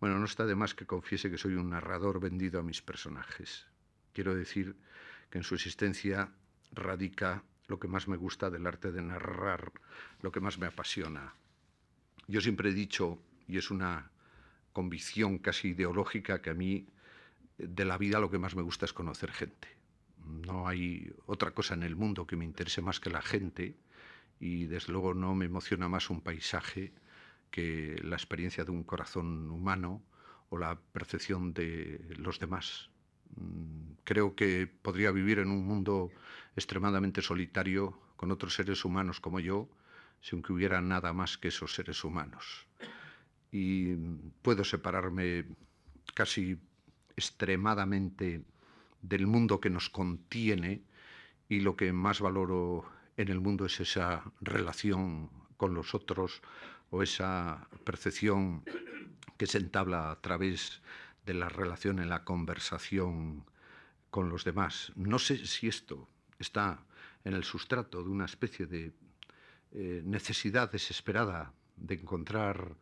bueno, 0.00 0.18
no 0.18 0.26
está 0.26 0.44
de 0.44 0.54
más 0.54 0.74
que 0.74 0.86
confiese 0.86 1.30
que 1.30 1.38
soy 1.38 1.54
un 1.54 1.70
narrador 1.70 2.20
vendido 2.20 2.60
a 2.60 2.62
mis 2.62 2.82
personajes. 2.82 3.66
Quiero 4.12 4.34
decir 4.34 4.76
que 5.30 5.38
en 5.38 5.44
su 5.44 5.54
existencia 5.54 6.30
radica 6.72 7.42
lo 7.66 7.80
que 7.80 7.88
más 7.88 8.06
me 8.06 8.16
gusta 8.16 8.50
del 8.50 8.66
arte 8.66 8.92
de 8.92 9.02
narrar, 9.02 9.72
lo 10.20 10.30
que 10.30 10.40
más 10.40 10.58
me 10.58 10.66
apasiona. 10.66 11.34
Yo 12.26 12.42
siempre 12.42 12.70
he 12.70 12.74
dicho, 12.74 13.18
y 13.48 13.56
es 13.56 13.70
una 13.70 14.10
convicción 14.74 15.38
casi 15.38 15.68
ideológica, 15.68 16.42
que 16.42 16.50
a 16.50 16.54
mí 16.54 16.86
de 17.56 17.84
la 17.86 17.96
vida 17.96 18.20
lo 18.20 18.30
que 18.30 18.38
más 18.38 18.54
me 18.54 18.62
gusta 18.62 18.84
es 18.84 18.92
conocer 18.92 19.30
gente 19.32 19.74
no 20.26 20.68
hay 20.68 21.12
otra 21.26 21.52
cosa 21.52 21.74
en 21.74 21.82
el 21.82 21.96
mundo 21.96 22.26
que 22.26 22.36
me 22.36 22.44
interese 22.44 22.82
más 22.82 23.00
que 23.00 23.10
la 23.10 23.22
gente 23.22 23.76
y 24.40 24.66
desde 24.66 24.92
luego 24.92 25.14
no 25.14 25.34
me 25.34 25.46
emociona 25.46 25.88
más 25.88 26.10
un 26.10 26.20
paisaje 26.20 26.92
que 27.50 28.00
la 28.02 28.16
experiencia 28.16 28.64
de 28.64 28.72
un 28.72 28.84
corazón 28.84 29.50
humano 29.50 30.02
o 30.48 30.58
la 30.58 30.78
percepción 30.92 31.54
de 31.54 32.14
los 32.16 32.38
demás. 32.38 32.90
Mm, 33.36 33.92
creo 34.04 34.34
que 34.34 34.66
podría 34.66 35.10
vivir 35.10 35.38
en 35.38 35.50
un 35.50 35.64
mundo 35.66 36.10
extremadamente 36.56 37.22
solitario 37.22 37.98
con 38.16 38.30
otros 38.30 38.54
seres 38.54 38.84
humanos 38.84 39.20
como 39.20 39.40
yo 39.40 39.68
sin 40.20 40.42
que 40.42 40.52
hubiera 40.52 40.80
nada 40.80 41.12
más 41.12 41.36
que 41.36 41.48
esos 41.48 41.74
seres 41.74 42.02
humanos. 42.02 42.66
Y 43.52 43.94
puedo 44.42 44.64
separarme 44.64 45.44
casi 46.14 46.58
extremadamente 47.16 48.42
del 49.04 49.26
mundo 49.26 49.60
que 49.60 49.70
nos 49.70 49.90
contiene 49.90 50.82
y 51.48 51.60
lo 51.60 51.76
que 51.76 51.92
más 51.92 52.20
valoro 52.20 52.86
en 53.16 53.28
el 53.28 53.40
mundo 53.40 53.66
es 53.66 53.78
esa 53.80 54.24
relación 54.40 55.30
con 55.56 55.74
los 55.74 55.94
otros 55.94 56.40
o 56.90 57.02
esa 57.02 57.68
percepción 57.84 58.64
que 59.36 59.46
se 59.46 59.58
entabla 59.58 60.10
a 60.10 60.20
través 60.20 60.80
de 61.26 61.34
la 61.34 61.48
relación 61.48 61.98
en 61.98 62.08
la 62.08 62.24
conversación 62.24 63.44
con 64.10 64.30
los 64.30 64.44
demás. 64.44 64.92
No 64.96 65.18
sé 65.18 65.46
si 65.46 65.68
esto 65.68 66.08
está 66.38 66.84
en 67.24 67.34
el 67.34 67.44
sustrato 67.44 68.02
de 68.02 68.10
una 68.10 68.24
especie 68.24 68.66
de 68.66 68.92
eh, 69.72 70.02
necesidad 70.04 70.70
desesperada 70.70 71.52
de 71.76 71.96
encontrar 71.96 72.76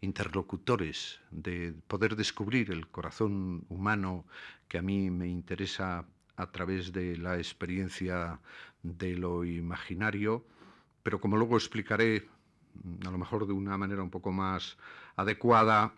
interlocutores, 0.00 1.20
de 1.30 1.74
poder 1.86 2.16
descubrir 2.16 2.70
el 2.70 2.88
corazón 2.88 3.64
humano 3.68 4.24
que 4.68 4.78
a 4.78 4.82
mí 4.82 5.10
me 5.10 5.28
interesa 5.28 6.06
a 6.36 6.52
través 6.52 6.92
de 6.92 7.16
la 7.16 7.38
experiencia 7.38 8.40
de 8.82 9.16
lo 9.16 9.44
imaginario, 9.44 10.44
pero 11.02 11.20
como 11.20 11.36
luego 11.36 11.56
explicaré, 11.56 12.28
a 13.06 13.10
lo 13.10 13.18
mejor 13.18 13.46
de 13.46 13.52
una 13.52 13.78
manera 13.78 14.02
un 14.02 14.10
poco 14.10 14.32
más 14.32 14.76
adecuada, 15.16 15.94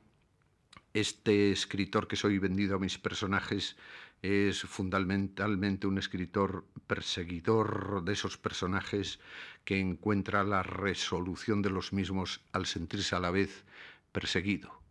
este 0.95 1.51
escritor 1.51 2.09
que 2.09 2.17
soy 2.17 2.39
vendido 2.39 2.77
a 2.77 2.79
mis 2.79 2.99
personajes 2.99 3.77
es 4.23 4.63
fundamentalmente 4.63 5.87
un 5.87 5.99
escritor 5.99 6.65
perseguidor 6.87 8.03
de 8.05 8.13
esos 8.15 8.37
personajes 8.37 9.21
que 9.65 9.79
encuentra 9.79 10.43
la 10.45 10.63
resolución 10.63 11.63
de 11.63 11.71
los 11.71 11.93
mismos 11.93 12.41
al 12.53 12.67
sentirse 12.67 13.15
a 13.15 13.21
la 13.21 13.31
vez 13.31 13.65
perseguido. 14.13 14.83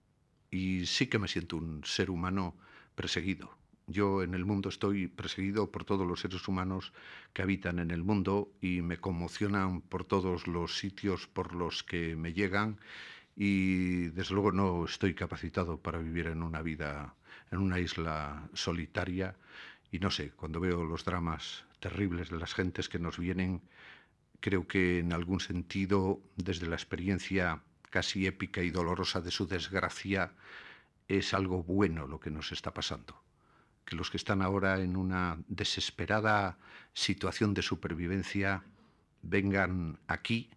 Y 0.52 0.86
sí 0.86 1.08
que 1.08 1.20
me 1.20 1.28
siento 1.28 1.58
un 1.58 1.84
ser 1.84 2.10
humano 2.10 2.56
perseguido. 2.96 3.58
Yo 3.88 4.22
en 4.22 4.34
el 4.34 4.44
mundo 4.46 4.70
estoy 4.70 5.08
perseguido 5.08 5.72
por 5.72 5.86
todos 5.86 6.06
los 6.06 6.20
seres 6.20 6.48
humanos 6.48 6.92
que 7.34 7.42
habitan 7.42 7.80
en 7.80 7.92
el 7.92 8.04
mundo 8.04 8.52
y 8.60 8.82
me 8.82 8.98
conmocionan 8.98 9.82
por 9.82 10.04
todos 10.04 10.48
los 10.48 10.78
sitios 10.78 11.28
por 11.28 11.54
los 11.54 11.84
que 11.84 12.18
me 12.18 12.34
llegan 12.34 12.80
y 13.36 14.08
desde 14.08 14.34
luego 14.34 14.52
no 14.52 14.84
estoy 14.84 15.14
capacitado 15.14 15.78
para 15.80 16.00
vivir 16.00 16.28
en 16.28 16.44
una 16.44 16.62
vida 16.62 17.16
en 17.52 17.60
una 17.60 17.80
isla 17.80 18.50
solitaria 18.54 19.38
y 19.92 20.00
no 20.00 20.12
sé, 20.12 20.32
cuando 20.32 20.60
veo 20.60 20.84
los 20.84 21.06
dramas 21.06 21.64
terribles 21.80 22.30
de 22.30 22.40
las 22.40 22.54
gentes 22.54 22.90
que 22.90 23.00
nos 23.00 23.18
vienen, 23.18 23.62
creo 24.42 24.68
que 24.68 25.00
en 25.00 25.14
algún 25.14 25.40
sentido, 25.40 26.22
desde 26.36 26.68
la 26.68 26.76
experiencia 26.76 27.64
casi 27.90 28.28
épica 28.28 28.62
y 28.62 28.70
dolorosa 28.70 29.22
de 29.22 29.32
su 29.32 29.48
desgracia, 29.48 30.32
es 31.08 31.34
algo 31.34 31.64
bueno 31.64 32.08
lo 32.08 32.20
que 32.20 32.32
nos 32.32 32.52
está 32.52 32.74
pasando. 32.74 33.22
Que 33.86 33.96
los 33.96 34.12
que 34.12 34.18
están 34.18 34.42
ahora 34.42 34.80
en 34.82 34.98
una 34.98 35.38
desesperada 35.48 36.58
situación 36.94 37.54
de 37.54 37.62
supervivencia 37.62 38.64
vengan 39.22 40.00
aquí, 40.08 40.50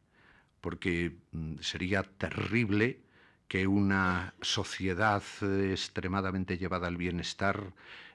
porque 0.61 1.17
mm, 1.33 1.59
sería 1.61 2.03
terrible 2.03 3.01
que 3.49 3.67
una 3.67 4.35
sociedad 4.43 5.23
extremadamente 5.43 6.57
llevada 6.59 6.87
al 6.87 6.97
bienestar 6.97 7.73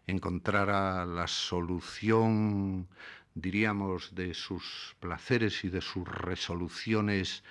encontrara 0.07 1.05
la 1.05 1.27
solución, 1.27 2.87
diríamos, 3.33 4.15
de 4.15 4.33
sus 4.33 4.95
placeres 4.99 5.63
y 5.65 5.69
de 5.69 5.81
sus 5.81 6.07
resoluciones 6.07 7.43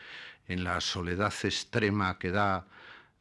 en 0.49 0.65
la 0.65 0.81
soledad 0.81 1.35
extrema 1.43 2.19
que 2.19 2.31
da 2.31 2.67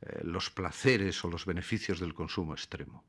eh, 0.01 0.22
los 0.24 0.50
placeres 0.50 1.24
o 1.24 1.30
los 1.30 1.46
beneficios 1.46 2.00
del 2.00 2.14
consumo 2.14 2.53
extremo 2.53 3.03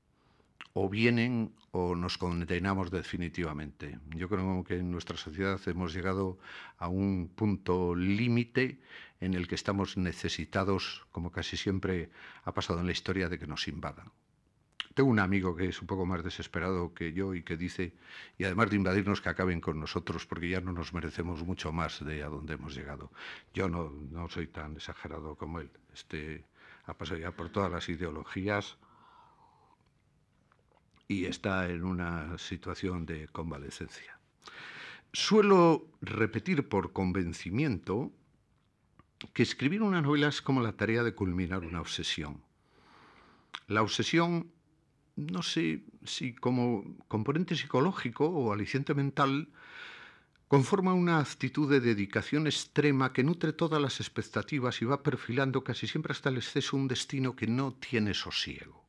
o 0.74 0.88
vienen 0.88 1.54
o 1.70 1.94
nos 1.94 2.18
condenamos 2.18 2.90
definitivamente. 2.90 3.98
Yo 4.10 4.28
creo 4.28 4.64
que 4.64 4.78
en 4.78 4.90
nuestra 4.90 5.16
sociedad 5.16 5.60
hemos 5.66 5.94
llegado 5.94 6.38
a 6.78 6.88
un 6.88 7.30
punto 7.34 7.94
límite 7.94 8.80
en 9.20 9.34
el 9.34 9.46
que 9.46 9.54
estamos 9.54 9.96
necesitados, 9.96 11.06
como 11.12 11.30
casi 11.30 11.56
siempre 11.56 12.10
ha 12.44 12.52
pasado 12.52 12.80
en 12.80 12.86
la 12.86 12.92
historia, 12.92 13.28
de 13.28 13.38
que 13.38 13.46
nos 13.46 13.68
invadan. 13.68 14.10
Tengo 14.94 15.10
un 15.10 15.18
amigo 15.18 15.56
que 15.56 15.68
es 15.68 15.80
un 15.80 15.86
poco 15.86 16.06
más 16.06 16.22
desesperado 16.22 16.94
que 16.94 17.12
yo 17.12 17.34
y 17.34 17.42
que 17.42 17.56
dice, 17.56 17.94
y 18.38 18.44
además 18.44 18.70
de 18.70 18.76
invadirnos, 18.76 19.20
que 19.20 19.28
acaben 19.28 19.60
con 19.60 19.80
nosotros, 19.80 20.24
porque 20.26 20.48
ya 20.48 20.60
no 20.60 20.72
nos 20.72 20.94
merecemos 20.94 21.42
mucho 21.42 21.72
más 21.72 22.04
de 22.04 22.22
a 22.22 22.28
donde 22.28 22.54
hemos 22.54 22.74
llegado. 22.76 23.10
Yo 23.52 23.68
no, 23.68 23.90
no 23.90 24.28
soy 24.28 24.46
tan 24.46 24.76
exagerado 24.76 25.34
como 25.34 25.58
él. 25.58 25.70
Este, 25.92 26.44
ha 26.86 26.94
pasado 26.94 27.18
ya 27.18 27.32
por 27.32 27.50
todas 27.50 27.72
las 27.72 27.88
ideologías, 27.88 28.78
y 31.08 31.26
está 31.26 31.68
en 31.68 31.84
una 31.84 32.38
situación 32.38 33.06
de 33.06 33.28
convalecencia. 33.28 34.18
Suelo 35.12 35.86
repetir 36.00 36.68
por 36.68 36.92
convencimiento 36.92 38.10
que 39.32 39.42
escribir 39.42 39.82
una 39.82 40.02
novela 40.02 40.28
es 40.28 40.42
como 40.42 40.60
la 40.60 40.72
tarea 40.72 41.02
de 41.02 41.14
culminar 41.14 41.64
una 41.64 41.80
obsesión. 41.80 42.42
La 43.68 43.82
obsesión, 43.82 44.50
no 45.16 45.42
sé 45.42 45.84
si 46.04 46.34
como 46.34 46.84
componente 47.08 47.56
psicológico 47.56 48.26
o 48.26 48.52
aliciente 48.52 48.94
mental, 48.94 49.48
conforma 50.48 50.94
una 50.94 51.18
actitud 51.18 51.70
de 51.70 51.80
dedicación 51.80 52.46
extrema 52.46 53.12
que 53.12 53.24
nutre 53.24 53.52
todas 53.52 53.80
las 53.80 54.00
expectativas 54.00 54.82
y 54.82 54.84
va 54.84 55.02
perfilando 55.02 55.64
casi 55.64 55.86
siempre 55.86 56.12
hasta 56.12 56.28
el 56.28 56.36
exceso 56.36 56.76
un 56.76 56.88
destino 56.88 57.34
que 57.34 57.46
no 57.46 57.74
tiene 57.74 58.14
sosiego. 58.14 58.84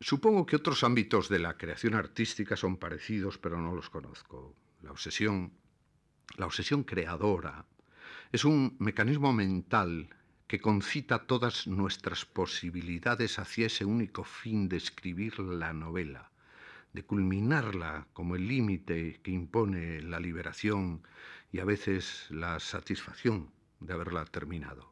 Supongo 0.00 0.46
que 0.46 0.56
otros 0.56 0.84
ámbitos 0.84 1.28
de 1.28 1.40
la 1.40 1.56
creación 1.56 1.94
artística 1.94 2.56
son 2.56 2.76
parecidos, 2.76 3.38
pero 3.38 3.60
no 3.60 3.74
los 3.74 3.90
conozco. 3.90 4.54
La 4.82 4.92
obsesión, 4.92 5.52
la 6.36 6.46
obsesión 6.46 6.84
creadora, 6.84 7.64
es 8.30 8.44
un 8.44 8.76
mecanismo 8.78 9.32
mental 9.32 10.08
que 10.48 10.60
concita 10.60 11.26
todas 11.26 11.66
nuestras 11.66 12.24
posibilidades 12.24 13.38
hacia 13.38 13.66
ese 13.66 13.84
único 13.84 14.24
fin 14.24 14.68
de 14.70 14.78
escribir 14.78 15.38
la 15.38 15.74
novela, 15.74 16.30
de 16.94 17.04
culminarla 17.04 18.08
como 18.14 18.34
el 18.34 18.48
límite 18.48 19.20
que 19.22 19.30
impone 19.30 20.00
la 20.00 20.18
liberación 20.18 21.02
y 21.52 21.60
a 21.60 21.66
veces 21.66 22.26
la 22.30 22.58
satisfacción 22.60 23.50
de 23.80 23.92
haberla 23.92 24.24
terminado. 24.24 24.90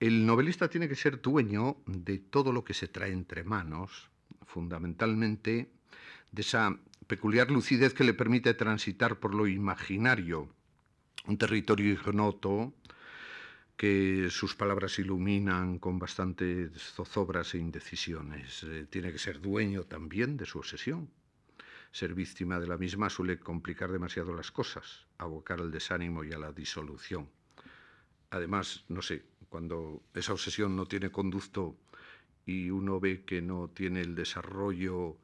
El 0.00 0.26
novelista 0.26 0.68
tiene 0.68 0.88
que 0.88 0.96
ser 0.96 1.22
dueño 1.22 1.76
de 1.86 2.18
todo 2.18 2.52
lo 2.52 2.64
que 2.64 2.74
se 2.74 2.88
trae 2.88 3.12
entre 3.12 3.44
manos, 3.44 4.10
fundamentalmente 4.46 5.70
de 6.32 6.42
esa 6.42 6.76
peculiar 7.06 7.52
lucidez 7.52 7.94
que 7.94 8.04
le 8.04 8.14
permite 8.14 8.52
transitar 8.52 9.20
por 9.20 9.32
lo 9.32 9.46
imaginario, 9.46 10.48
un 11.26 11.38
territorio 11.38 11.92
ignoto 11.92 12.74
que 13.76 14.28
sus 14.30 14.54
palabras 14.54 14.98
iluminan 14.98 15.78
con 15.78 15.98
bastantes 15.98 16.72
zozobras 16.94 17.54
e 17.54 17.58
indecisiones. 17.58 18.64
Eh, 18.64 18.86
tiene 18.88 19.12
que 19.12 19.18
ser 19.18 19.40
dueño 19.40 19.84
también 19.84 20.36
de 20.36 20.46
su 20.46 20.58
obsesión. 20.58 21.10
Ser 21.92 22.14
víctima 22.14 22.58
de 22.58 22.66
la 22.66 22.78
misma 22.78 23.10
suele 23.10 23.38
complicar 23.38 23.92
demasiado 23.92 24.34
las 24.34 24.50
cosas, 24.50 25.06
abocar 25.18 25.60
al 25.60 25.70
desánimo 25.70 26.24
y 26.24 26.32
a 26.32 26.38
la 26.38 26.52
disolución. 26.52 27.28
Además, 28.30 28.84
no 28.88 29.02
sé, 29.02 29.24
cuando 29.48 30.02
esa 30.14 30.32
obsesión 30.32 30.74
no 30.74 30.86
tiene 30.86 31.10
conducto 31.10 31.76
y 32.46 32.70
uno 32.70 32.98
ve 32.98 33.24
que 33.24 33.42
no 33.42 33.68
tiene 33.68 34.00
el 34.00 34.14
desarrollo 34.14 35.18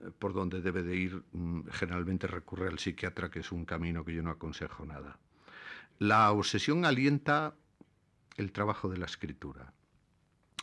eh, 0.00 0.10
por 0.18 0.34
donde 0.34 0.60
debe 0.60 0.82
de 0.82 0.96
ir, 0.96 1.22
mm, 1.32 1.68
generalmente 1.72 2.26
recurre 2.26 2.68
al 2.68 2.78
psiquiatra, 2.78 3.30
que 3.30 3.40
es 3.40 3.50
un 3.50 3.64
camino 3.64 4.04
que 4.04 4.14
yo 4.14 4.22
no 4.22 4.30
aconsejo 4.30 4.84
nada. 4.84 5.18
La 5.98 6.30
obsesión 6.32 6.84
alienta 6.84 7.54
el 8.36 8.52
trabajo 8.52 8.88
de 8.88 8.98
la 8.98 9.06
escritura. 9.06 9.72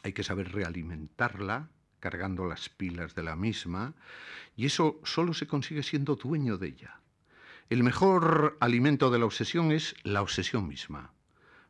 Hay 0.03 0.13
que 0.13 0.23
saber 0.23 0.51
realimentarla, 0.51 1.69
cargando 1.99 2.45
las 2.45 2.69
pilas 2.69 3.15
de 3.15 3.23
la 3.23 3.35
misma, 3.35 3.93
y 4.55 4.65
eso 4.65 4.99
solo 5.03 5.33
se 5.33 5.47
consigue 5.47 5.83
siendo 5.83 6.15
dueño 6.15 6.57
de 6.57 6.67
ella. 6.67 6.99
El 7.69 7.83
mejor 7.83 8.57
alimento 8.59 9.09
de 9.11 9.19
la 9.19 9.25
obsesión 9.25 9.71
es 9.71 9.95
la 10.03 10.21
obsesión 10.21 10.67
misma. 10.67 11.13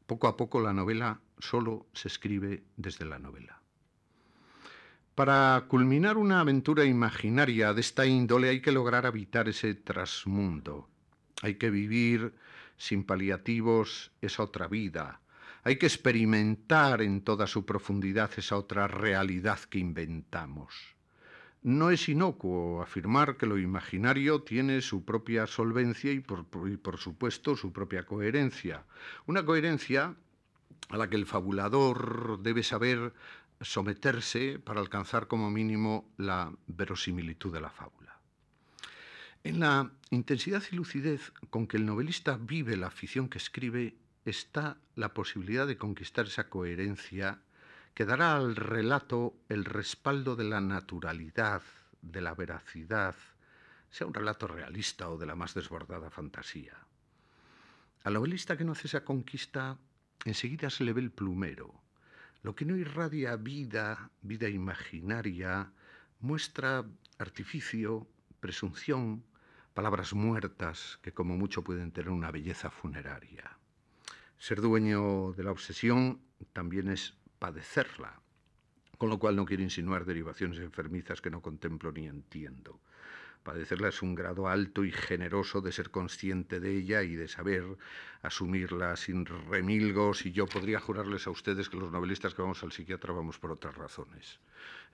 Poco 0.07 0.27
a 0.27 0.35
poco 0.35 0.59
la 0.59 0.73
novela 0.73 1.19
solo 1.37 1.85
se 1.93 2.07
escribe 2.07 2.63
desde 2.75 3.05
la 3.05 3.19
novela. 3.19 3.61
Para 5.15 5.65
culminar 5.67 6.17
una 6.17 6.39
aventura 6.39 6.85
imaginaria 6.85 7.73
de 7.73 7.81
esta 7.81 8.05
índole 8.05 8.49
hay 8.49 8.61
que 8.61 8.71
lograr 8.71 9.05
habitar 9.05 9.49
ese 9.49 9.75
trasmundo. 9.75 10.89
Hay 11.41 11.55
que 11.55 11.69
vivir 11.69 12.33
sin 12.77 13.03
paliativos 13.03 14.11
esa 14.21 14.43
otra 14.43 14.67
vida. 14.67 15.21
Hay 15.63 15.77
que 15.77 15.85
experimentar 15.85 17.03
en 17.03 17.21
toda 17.21 17.45
su 17.45 17.65
profundidad 17.65 18.31
esa 18.35 18.57
otra 18.57 18.87
realidad 18.87 19.59
que 19.59 19.77
inventamos. 19.77 20.95
no 21.63 21.91
es 21.91 22.09
inocuo 22.09 22.81
afirmar 22.81 23.37
que 23.37 23.45
lo 23.45 23.59
imaginario 23.59 24.41
tiene 24.41 24.81
su 24.81 25.05
propia 25.05 25.45
solvencia 25.45 26.11
y 26.11 26.19
por, 26.19 26.97
supuesto 26.97 27.55
su 27.55 27.71
propia 27.71 28.03
coherencia. 28.03 28.83
Una 29.27 29.45
coherencia 29.45 30.15
a 30.89 30.97
la 30.97 31.07
que 31.07 31.17
el 31.17 31.27
fabulador 31.27 32.39
debe 32.41 32.63
saber 32.63 33.13
someterse 33.61 34.57
para 34.57 34.81
alcanzar 34.81 35.27
como 35.27 35.51
mínimo 35.51 36.11
la 36.17 36.51
verosimilitud 36.65 37.53
de 37.53 37.61
la 37.61 37.69
fábula. 37.69 38.19
En 39.43 39.59
la 39.59 39.91
intensidad 40.09 40.63
y 40.71 40.75
lucidez 40.75 41.31
con 41.51 41.67
que 41.67 41.77
el 41.77 41.85
novelista 41.85 42.39
vive 42.41 42.75
la 42.75 42.89
ficción 42.89 43.29
que 43.29 43.37
escribe 43.37 43.95
está 44.25 44.77
la 44.95 45.13
posibilidad 45.13 45.65
de 45.67 45.77
conquistar 45.77 46.27
esa 46.27 46.49
coherencia 46.49 47.39
que 47.93 48.05
dará 48.05 48.35
al 48.35 48.55
relato 48.55 49.35
el 49.49 49.65
respaldo 49.65 50.35
de 50.35 50.45
la 50.45 50.61
naturalidad, 50.61 51.61
de 52.01 52.21
la 52.21 52.33
veracidad, 52.33 53.15
sea 53.89 54.07
un 54.07 54.13
relato 54.13 54.47
realista 54.47 55.09
o 55.09 55.17
de 55.17 55.25
la 55.25 55.35
más 55.35 55.53
desbordada 55.53 56.09
fantasía. 56.09 56.77
Al 58.03 58.13
novelista 58.13 58.57
que 58.57 58.63
no 58.63 58.71
hace 58.71 58.87
esa 58.87 59.03
conquista, 59.03 59.77
enseguida 60.25 60.69
se 60.69 60.83
le 60.83 60.93
ve 60.93 61.01
el 61.01 61.11
plumero. 61.11 61.81
Lo 62.41 62.55
que 62.55 62.65
no 62.65 62.75
irradia 62.75 63.35
vida, 63.35 64.09
vida 64.21 64.49
imaginaria, 64.49 65.71
muestra 66.19 66.85
artificio, 67.19 68.07
presunción, 68.39 69.23
palabras 69.73 70.13
muertas 70.13 70.99
que 71.03 71.13
como 71.13 71.37
mucho 71.37 71.63
pueden 71.63 71.91
tener 71.91 72.09
una 72.09 72.31
belleza 72.31 72.71
funeraria. 72.71 73.60
Ser 74.41 74.59
dueño 74.59 75.33
de 75.33 75.43
la 75.43 75.51
obsesión 75.51 76.19
también 76.51 76.89
es 76.89 77.13
padecerla, 77.37 78.21
con 78.97 79.11
lo 79.11 79.19
cual 79.19 79.35
no 79.35 79.45
quiero 79.45 79.61
insinuar 79.61 80.03
derivaciones 80.03 80.57
enfermizas 80.57 81.21
que 81.21 81.29
no 81.29 81.43
contemplo 81.43 81.91
ni 81.91 82.07
entiendo. 82.07 82.79
Padecerla 83.43 83.89
es 83.89 84.01
un 84.01 84.15
grado 84.15 84.47
alto 84.47 84.83
y 84.83 84.91
generoso 84.91 85.61
de 85.61 85.71
ser 85.71 85.91
consciente 85.91 86.59
de 86.59 86.75
ella 86.75 87.03
y 87.03 87.15
de 87.15 87.27
saber 87.27 87.63
asumirla 88.23 88.95
sin 88.95 89.27
remilgos. 89.27 90.25
Y 90.25 90.31
yo 90.31 90.47
podría 90.47 90.79
jurarles 90.79 91.27
a 91.27 91.29
ustedes 91.29 91.69
que 91.69 91.77
los 91.77 91.91
novelistas 91.91 92.33
que 92.33 92.41
vamos 92.41 92.63
al 92.63 92.71
psiquiatra 92.71 93.13
vamos 93.13 93.37
por 93.37 93.51
otras 93.51 93.75
razones. 93.75 94.39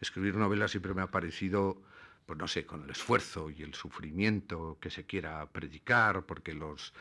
Escribir 0.02 0.36
novelas 0.36 0.72
siempre 0.72 0.94
me 0.94 1.04
ha 1.04 1.08
parecido, 1.08 1.82
pues 2.26 2.38
no 2.38 2.50
sé, 2.50 2.66
con 2.66 2.84
el 2.84 2.90
esfuerzo 2.90 3.50
y 3.50 3.64
el 3.64 3.74
sufrimiento 3.76 4.78
que 4.82 4.90
se 4.90 5.06
quiera 5.06 5.50
predicar, 5.50 6.26
porque 6.26 6.54
los 6.54 6.94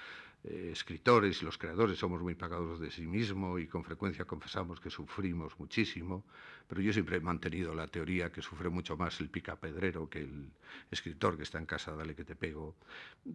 eh, 0.46 0.70
escritores 0.72 1.42
y 1.42 1.44
los 1.44 1.58
creadores 1.58 1.98
somos 1.98 2.22
muy 2.22 2.34
pagados 2.34 2.78
de 2.80 2.90
sí 2.90 3.06
mismo 3.06 3.58
y 3.58 3.66
con 3.66 3.84
frecuencia 3.84 4.24
confesamos 4.24 4.80
que 4.80 4.90
sufrimos 4.90 5.58
muchísimo, 5.58 6.24
pero 6.68 6.80
yo 6.80 6.92
siempre 6.92 7.16
he 7.16 7.20
mantenido 7.20 7.74
la 7.74 7.86
teoría 7.86 8.32
que 8.32 8.42
sufre 8.42 8.68
mucho 8.68 8.96
más 8.96 9.20
el 9.20 9.28
picapedrero 9.28 10.08
que 10.08 10.20
el 10.20 10.50
escritor 10.90 11.36
que 11.36 11.44
está 11.44 11.58
en 11.58 11.66
casa, 11.66 11.94
dale 11.94 12.14
que 12.14 12.24
te 12.24 12.34
pego. 12.34 12.74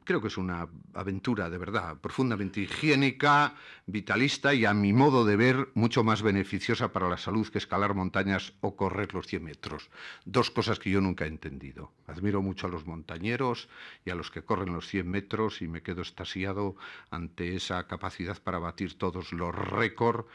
Creo 0.04 0.22
que 0.22 0.28
es 0.28 0.38
una 0.38 0.68
aventura 0.94 1.50
de 1.50 1.58
verdad 1.58 1.98
profundamente 2.00 2.62
higiénica, 2.62 3.56
vitalista 3.86 4.54
y 4.54 4.66
a 4.66 4.74
mi 4.74 4.94
modo 4.94 5.26
de 5.26 5.36
ver 5.36 5.70
mucho 5.74 6.04
más 6.04 6.22
beneficiosa 6.22 6.92
para 6.92 7.10
la 7.10 7.18
salud 7.18 7.48
que 7.48 7.58
escalar 7.58 7.94
montañas 7.94 8.54
o 8.62 8.76
correr 8.76 9.14
los 9.14 9.28
100 9.28 9.44
metros. 9.44 9.90
Dos 10.26 10.52
cosas 10.52 10.80
que 10.80 10.90
yo 10.90 11.02
nunca 11.02 11.26
he 11.26 11.30
entendido. 11.30 11.92
Admiro 12.08 12.42
mucho 12.42 12.68
a 12.68 12.70
los 12.70 12.86
montañeros 12.86 13.70
y 14.06 14.10
a 14.10 14.16
los 14.16 14.32
que 14.32 14.44
corren 14.44 14.74
los 14.74 14.88
100 14.88 15.10
metros 15.10 15.62
y 15.62 15.68
me 15.68 15.82
quedo 15.82 16.02
estasiado 16.02 16.76
ante 17.10 17.56
esa 17.56 17.88
capacidad 17.88 18.42
para 18.42 18.60
batir 18.60 18.98
todos 18.98 19.32
los 19.34 19.54
récords 19.54 20.26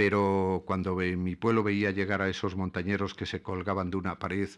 pero 0.00 0.62
cuando 0.64 0.98
en 1.02 1.22
mi 1.22 1.36
pueblo 1.36 1.62
veía 1.62 1.90
llegar 1.90 2.22
a 2.22 2.30
esos 2.30 2.56
montañeros 2.56 3.12
que 3.12 3.26
se 3.26 3.42
colgaban 3.42 3.90
de 3.90 3.98
una 3.98 4.18
pared, 4.18 4.48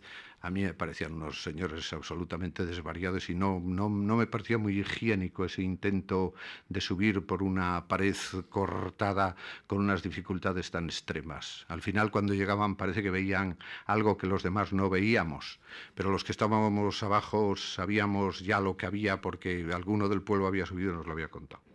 a 0.40 0.50
mí 0.50 0.62
me 0.62 0.72
parecían 0.72 1.14
unos 1.14 1.42
señores 1.42 1.92
absolutamente 1.92 2.64
desvariados 2.64 3.28
y 3.28 3.34
no, 3.34 3.60
no, 3.60 3.88
no 3.88 4.16
me 4.16 4.28
parecía 4.28 4.58
muy 4.58 4.78
higiénico 4.78 5.44
ese 5.44 5.62
intento 5.62 6.32
de 6.68 6.80
subir 6.80 7.26
por 7.26 7.42
una 7.42 7.88
pared 7.88 8.14
cortada 8.50 9.34
con 9.66 9.78
unas 9.78 10.04
dificultades 10.04 10.70
tan 10.70 10.84
extremas. 10.84 11.66
Al 11.66 11.82
final, 11.82 12.12
cuando 12.12 12.34
llegaban, 12.34 12.76
parece 12.76 13.02
que 13.02 13.10
veían 13.10 13.58
algo 13.86 14.16
que 14.16 14.28
los 14.28 14.44
demás 14.44 14.72
no 14.72 14.90
veíamos, 14.90 15.58
pero 15.96 16.12
los 16.12 16.22
que 16.22 16.30
estábamos 16.30 17.02
abajo 17.02 17.56
sabíamos 17.56 18.44
ya 18.44 18.60
lo 18.60 18.76
que 18.76 18.86
había 18.86 19.20
porque 19.20 19.68
alguno 19.74 20.08
del 20.08 20.22
pueblo 20.22 20.46
había 20.46 20.66
subido 20.66 20.92
y 20.92 20.96
nos 20.98 21.06
lo 21.06 21.12
había 21.14 21.32
contado. 21.32 21.71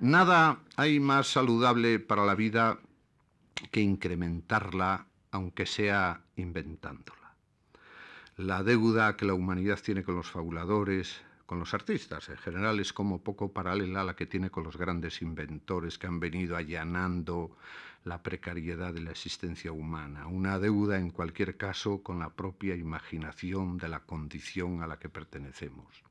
Nada 0.00 0.60
hay 0.76 0.98
más 0.98 1.26
saludable 1.26 1.98
para 1.98 2.24
la 2.24 2.34
vida 2.34 2.78
que 3.70 3.82
incrementarla, 3.82 5.04
aunque 5.30 5.66
sea 5.66 6.22
inventándola. 6.36 7.34
La 8.38 8.62
deuda 8.62 9.18
que 9.18 9.26
la 9.26 9.34
humanidad 9.34 9.78
tiene 9.78 10.02
con 10.02 10.14
los 10.14 10.30
fabuladores, 10.30 11.20
con 11.44 11.58
los 11.58 11.74
artistas 11.74 12.30
en 12.30 12.38
general, 12.38 12.80
es 12.80 12.94
como 12.94 13.22
poco 13.22 13.52
paralela 13.52 14.00
a 14.00 14.04
la 14.04 14.16
que 14.16 14.24
tiene 14.24 14.48
con 14.48 14.64
los 14.64 14.78
grandes 14.78 15.20
inventores 15.20 15.98
que 15.98 16.06
han 16.06 16.18
venido 16.18 16.56
allanando 16.56 17.54
la 18.04 18.22
precariedad 18.22 18.94
de 18.94 19.02
la 19.02 19.10
existencia 19.10 19.70
humana. 19.70 20.28
Una 20.28 20.58
deuda, 20.58 20.98
en 20.98 21.10
cualquier 21.10 21.58
caso, 21.58 22.02
con 22.02 22.20
la 22.20 22.30
propia 22.30 22.74
imaginación 22.74 23.76
de 23.76 23.88
la 23.88 24.00
condición 24.00 24.82
a 24.82 24.86
la 24.86 24.98
que 24.98 25.10
pertenecemos. 25.10 26.02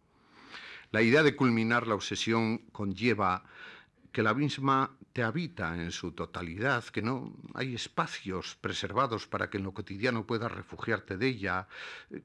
La 0.91 1.01
idea 1.01 1.21
de 1.21 1.35
culminar 1.35 1.85
la 1.87 1.95
obsesión 1.95 2.59
conlleva 2.71 3.43
que 4.11 4.23
la 4.23 4.33
misma 4.33 4.91
te 5.13 5.23
habita 5.23 5.75
en 5.75 5.91
su 5.91 6.11
totalidad, 6.11 6.83
que 6.85 7.01
no 7.01 7.33
hay 7.53 7.75
espacios 7.75 8.57
preservados 8.59 9.27
para 9.27 9.49
que 9.49 9.57
en 9.57 9.63
lo 9.63 9.73
cotidiano 9.73 10.25
puedas 10.25 10.51
refugiarte 10.51 11.17
de 11.17 11.27
ella, 11.27 11.67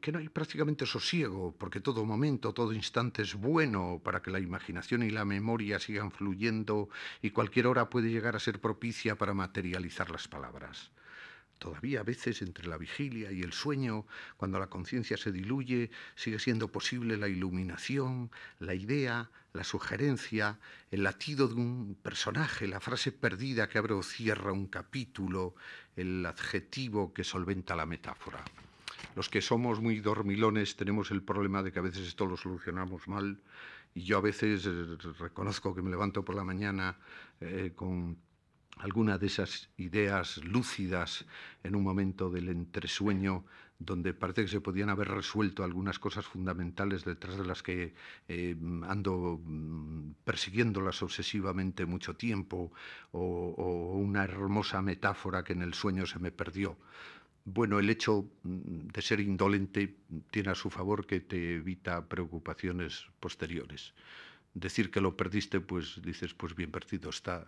que 0.00 0.12
no 0.12 0.18
hay 0.18 0.28
prácticamente 0.28 0.86
sosiego, 0.86 1.54
porque 1.58 1.80
todo 1.80 2.04
momento, 2.04 2.52
todo 2.52 2.72
instante 2.72 3.22
es 3.22 3.34
bueno 3.34 4.00
para 4.02 4.22
que 4.22 4.30
la 4.30 4.40
imaginación 4.40 5.02
y 5.02 5.10
la 5.10 5.24
memoria 5.24 5.78
sigan 5.78 6.10
fluyendo 6.10 6.88
y 7.22 7.30
cualquier 7.30 7.66
hora 7.66 7.90
puede 7.90 8.10
llegar 8.10 8.36
a 8.36 8.40
ser 8.40 8.60
propicia 8.60 9.16
para 9.16 9.34
materializar 9.34 10.10
las 10.10 10.28
palabras. 10.28 10.90
Todavía 11.58 12.00
a 12.00 12.02
veces 12.02 12.42
entre 12.42 12.66
la 12.66 12.76
vigilia 12.76 13.32
y 13.32 13.42
el 13.42 13.52
sueño, 13.52 14.06
cuando 14.36 14.58
la 14.58 14.68
conciencia 14.68 15.16
se 15.16 15.32
diluye, 15.32 15.90
sigue 16.14 16.38
siendo 16.38 16.68
posible 16.68 17.16
la 17.16 17.28
iluminación, 17.28 18.30
la 18.58 18.74
idea, 18.74 19.30
la 19.54 19.64
sugerencia, 19.64 20.58
el 20.90 21.04
latido 21.04 21.48
de 21.48 21.54
un 21.54 21.96
personaje, 22.02 22.66
la 22.66 22.80
frase 22.80 23.12
perdida 23.12 23.68
que 23.68 23.78
abre 23.78 23.94
o 23.94 24.02
cierra 24.02 24.52
un 24.52 24.66
capítulo, 24.66 25.54
el 25.96 26.26
adjetivo 26.26 27.14
que 27.14 27.24
solventa 27.24 27.76
la 27.76 27.86
metáfora. 27.86 28.44
Los 29.14 29.28
que 29.28 29.40
somos 29.40 29.80
muy 29.80 30.00
dormilones 30.00 30.76
tenemos 30.76 31.12
el 31.12 31.22
problema 31.22 31.62
de 31.62 31.72
que 31.72 31.78
a 31.78 31.82
veces 31.82 32.08
esto 32.08 32.26
lo 32.26 32.36
solucionamos 32.36 33.06
mal 33.06 33.38
y 33.94 34.02
yo 34.02 34.18
a 34.18 34.20
veces 34.20 34.66
eh, 34.66 34.96
reconozco 35.20 35.72
que 35.72 35.82
me 35.82 35.90
levanto 35.90 36.24
por 36.24 36.34
la 36.34 36.42
mañana 36.42 36.96
eh, 37.40 37.72
con 37.76 38.18
alguna 38.76 39.18
de 39.18 39.26
esas 39.26 39.70
ideas 39.76 40.38
lúcidas 40.44 41.26
en 41.62 41.76
un 41.76 41.82
momento 41.82 42.30
del 42.30 42.48
entresueño 42.48 43.44
donde 43.78 44.14
parece 44.14 44.42
que 44.42 44.48
se 44.48 44.60
podían 44.60 44.88
haber 44.88 45.08
resuelto 45.08 45.64
algunas 45.64 45.98
cosas 45.98 46.24
fundamentales 46.24 47.04
detrás 47.04 47.36
de 47.36 47.44
las 47.44 47.62
que 47.62 47.94
eh, 48.28 48.56
ando 48.86 49.40
mm, 49.42 50.12
persiguiéndolas 50.24 51.02
obsesivamente 51.02 51.84
mucho 51.86 52.14
tiempo, 52.14 52.72
o, 53.12 53.94
una 53.96 54.24
hermosa 54.24 54.80
metáfora 54.82 55.44
que 55.44 55.52
en 55.52 55.62
el 55.62 55.74
sueño 55.74 56.06
se 56.06 56.18
me 56.18 56.30
perdió. 56.30 56.76
Bueno, 57.44 57.78
el 57.78 57.90
hecho 57.90 58.30
mm, 58.42 58.88
de 58.92 59.02
ser 59.02 59.20
indolente 59.20 59.96
tiene 60.30 60.50
a 60.50 60.54
su 60.54 60.70
favor 60.70 61.06
que 61.06 61.20
te 61.20 61.56
evita 61.56 62.06
preocupaciones 62.06 63.06
posteriores. 63.20 63.94
Decir 64.54 64.90
que 64.92 65.00
lo 65.00 65.16
perdiste, 65.16 65.60
pues 65.60 66.00
dices, 66.02 66.32
pues 66.32 66.54
bien 66.54 66.70
perdido 66.70 67.10
está 67.10 67.44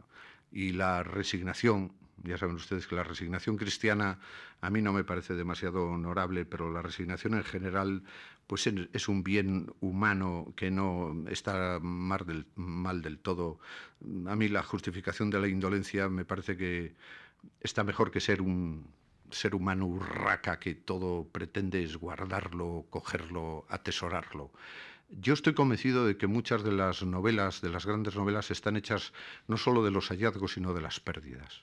y 0.52 0.72
la 0.72 1.02
resignación, 1.02 1.92
ya 2.22 2.38
saben 2.38 2.56
ustedes 2.56 2.86
que 2.86 2.96
la 2.96 3.04
resignación 3.04 3.56
cristiana 3.56 4.18
a 4.60 4.70
mí 4.70 4.82
no 4.82 4.92
me 4.92 5.04
parece 5.04 5.34
demasiado 5.34 5.86
honorable, 5.86 6.44
pero 6.44 6.72
la 6.72 6.82
resignación 6.82 7.34
en 7.34 7.44
general 7.44 8.02
pues 8.46 8.66
es 8.66 9.08
un 9.08 9.24
bien 9.24 9.72
humano 9.80 10.52
que 10.56 10.70
no 10.70 11.24
está 11.28 11.78
mal 11.80 12.24
del, 12.24 12.46
mal 12.54 13.02
del 13.02 13.18
todo. 13.18 13.58
A 14.26 14.36
mí 14.36 14.48
la 14.48 14.62
justificación 14.62 15.30
de 15.30 15.40
la 15.40 15.48
indolencia 15.48 16.08
me 16.08 16.24
parece 16.24 16.56
que 16.56 16.94
está 17.60 17.82
mejor 17.82 18.10
que 18.10 18.20
ser 18.20 18.40
un 18.40 18.86
ser 19.30 19.54
humano 19.54 19.86
urraca 19.86 20.60
que 20.60 20.74
todo 20.74 21.26
pretende 21.26 21.82
es 21.82 21.96
guardarlo, 21.96 22.86
cogerlo, 22.90 23.66
atesorarlo. 23.68 24.52
Yo 25.08 25.34
estoy 25.34 25.54
convencido 25.54 26.06
de 26.06 26.16
que 26.16 26.26
muchas 26.26 26.64
de 26.64 26.72
las 26.72 27.02
novelas, 27.02 27.60
de 27.60 27.70
las 27.70 27.86
grandes 27.86 28.16
novelas, 28.16 28.50
están 28.50 28.76
hechas 28.76 29.12
no 29.46 29.56
solo 29.56 29.84
de 29.84 29.90
los 29.90 30.08
hallazgos, 30.08 30.54
sino 30.54 30.74
de 30.74 30.80
las 30.80 31.00
pérdidas. 31.00 31.62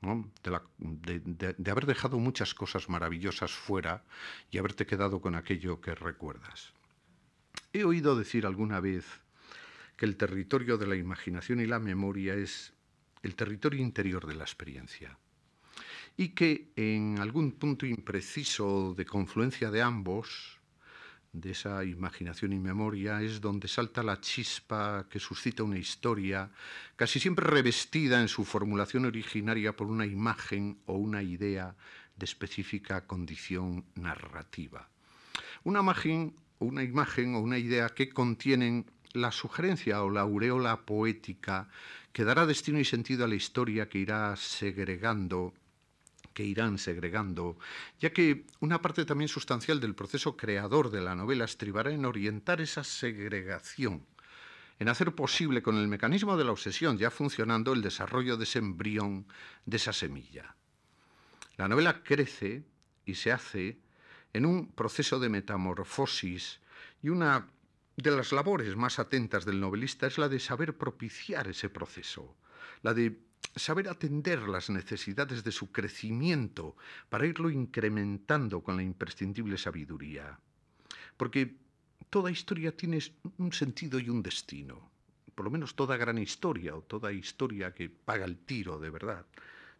De, 0.00 1.70
haber 1.70 1.86
dejado 1.86 2.18
muchas 2.18 2.54
cosas 2.54 2.88
maravillosas 2.88 3.50
fuera 3.52 4.04
y 4.50 4.58
haberte 4.58 4.86
quedado 4.86 5.20
con 5.20 5.34
aquello 5.34 5.80
que 5.80 5.94
recuerdas. 5.94 6.72
He 7.72 7.84
oído 7.84 8.16
decir 8.16 8.46
alguna 8.46 8.78
vez 8.78 9.04
que 9.96 10.04
el 10.04 10.16
territorio 10.16 10.78
de 10.78 10.86
la 10.86 10.96
imaginación 10.96 11.60
y 11.60 11.66
la 11.66 11.80
memoria 11.80 12.34
es 12.34 12.74
el 13.22 13.34
territorio 13.34 13.80
interior 13.80 14.26
de 14.26 14.34
la 14.34 14.44
experiencia 14.44 15.18
y 16.16 16.30
que 16.30 16.72
en 16.76 17.18
algún 17.18 17.52
punto 17.52 17.84
impreciso 17.84 18.94
de 18.94 19.04
confluencia 19.04 19.70
de 19.70 19.82
ambos, 19.82 20.55
de 21.40 21.50
esa 21.50 21.84
imaginación 21.84 22.52
y 22.52 22.58
memoria, 22.58 23.20
es 23.20 23.40
donde 23.40 23.68
salta 23.68 24.02
la 24.02 24.20
chispa 24.20 25.06
que 25.10 25.20
suscita 25.20 25.62
una 25.62 25.78
historia, 25.78 26.50
casi 26.96 27.20
siempre 27.20 27.46
revestida 27.46 28.20
en 28.20 28.28
su 28.28 28.44
formulación 28.44 29.04
originaria 29.04 29.76
por 29.76 29.88
una 29.88 30.06
imagen 30.06 30.78
o 30.86 30.94
una 30.94 31.22
idea 31.22 31.76
de 32.16 32.24
específica 32.24 33.06
condición 33.06 33.84
narrativa. 33.94 34.88
Una 35.64 35.80
imagen, 35.80 36.34
una 36.58 36.82
imagen 36.82 37.34
o 37.34 37.40
una 37.40 37.58
idea 37.58 37.90
que 37.90 38.08
contienen 38.08 38.86
la 39.12 39.32
sugerencia 39.32 40.02
o 40.02 40.10
la 40.10 40.22
aureola 40.22 40.84
poética 40.84 41.68
que 42.12 42.24
dará 42.24 42.46
destino 42.46 42.78
y 42.78 42.84
sentido 42.84 43.24
a 43.24 43.28
la 43.28 43.34
historia 43.34 43.88
que 43.88 43.98
irá 43.98 44.34
segregando 44.36 45.52
que 46.36 46.44
irán 46.44 46.76
segregando, 46.76 47.56
ya 47.98 48.12
que 48.12 48.44
una 48.60 48.82
parte 48.82 49.06
también 49.06 49.28
sustancial 49.28 49.80
del 49.80 49.94
proceso 49.94 50.36
creador 50.36 50.90
de 50.90 51.00
la 51.00 51.14
novela 51.14 51.46
estribará 51.46 51.90
en 51.90 52.04
orientar 52.04 52.60
esa 52.60 52.84
segregación, 52.84 54.04
en 54.78 54.90
hacer 54.90 55.14
posible 55.14 55.62
con 55.62 55.78
el 55.78 55.88
mecanismo 55.88 56.36
de 56.36 56.44
la 56.44 56.52
obsesión 56.52 56.98
ya 56.98 57.10
funcionando 57.10 57.72
el 57.72 57.80
desarrollo 57.80 58.36
de 58.36 58.44
ese 58.44 58.58
embrión, 58.58 59.26
de 59.64 59.78
esa 59.78 59.94
semilla. 59.94 60.54
La 61.56 61.68
novela 61.68 62.02
crece 62.02 62.66
y 63.06 63.14
se 63.14 63.32
hace 63.32 63.78
en 64.34 64.44
un 64.44 64.70
proceso 64.72 65.18
de 65.18 65.30
metamorfosis 65.30 66.60
y 67.02 67.08
una 67.08 67.48
de 67.96 68.10
las 68.10 68.32
labores 68.32 68.76
más 68.76 68.98
atentas 68.98 69.46
del 69.46 69.58
novelista 69.58 70.06
es 70.06 70.18
la 70.18 70.28
de 70.28 70.38
saber 70.38 70.76
propiciar 70.76 71.48
ese 71.48 71.70
proceso, 71.70 72.36
la 72.82 72.92
de 72.92 73.24
saber 73.54 73.88
atender 73.88 74.48
las 74.48 74.68
necesidades 74.70 75.42
de 75.42 75.52
su 75.52 75.72
crecimiento 75.72 76.76
para 77.08 77.26
irlo 77.26 77.50
incrementando 77.50 78.62
con 78.62 78.76
la 78.76 78.82
imprescindible 78.82 79.56
sabiduría. 79.56 80.38
Porque 81.16 81.56
toda 82.10 82.30
historia 82.30 82.76
tiene 82.76 82.98
un 83.38 83.52
sentido 83.52 83.98
y 83.98 84.10
un 84.10 84.22
destino. 84.22 84.90
Por 85.34 85.44
lo 85.44 85.50
menos 85.50 85.74
toda 85.74 85.96
gran 85.96 86.18
historia 86.18 86.74
o 86.76 86.82
toda 86.82 87.12
historia 87.12 87.72
que 87.72 87.88
paga 87.88 88.24
el 88.24 88.38
tiro 88.38 88.78
de 88.78 88.90
verdad 88.90 89.26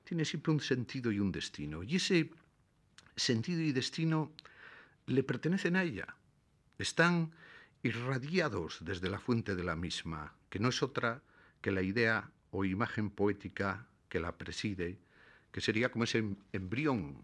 tiene 0.06 0.24
siempre 0.24 0.52
un 0.52 0.60
sentido 0.60 1.10
y 1.10 1.18
un 1.18 1.32
destino. 1.32 1.82
Y 1.82 1.96
ese 1.96 2.30
sentido 3.16 3.60
y 3.60 3.72
destino 3.72 4.32
le 5.06 5.22
pertenecen 5.24 5.74
a 5.76 5.82
ella. 5.82 6.14
Están 6.78 7.32
irradiados 7.82 8.78
desde 8.80 9.10
la 9.10 9.18
fuente 9.18 9.56
de 9.56 9.64
la 9.64 9.74
misma, 9.74 10.32
que 10.48 10.60
no 10.60 10.68
es 10.68 10.82
otra 10.82 11.22
que 11.60 11.72
la 11.72 11.82
idea 11.82 12.30
o 12.50 12.64
imagen 12.64 13.10
poética 13.10 13.86
que 14.08 14.20
la 14.20 14.36
preside, 14.36 14.98
que 15.52 15.60
sería 15.60 15.90
como 15.90 16.04
ese 16.04 16.24
embrión 16.52 17.18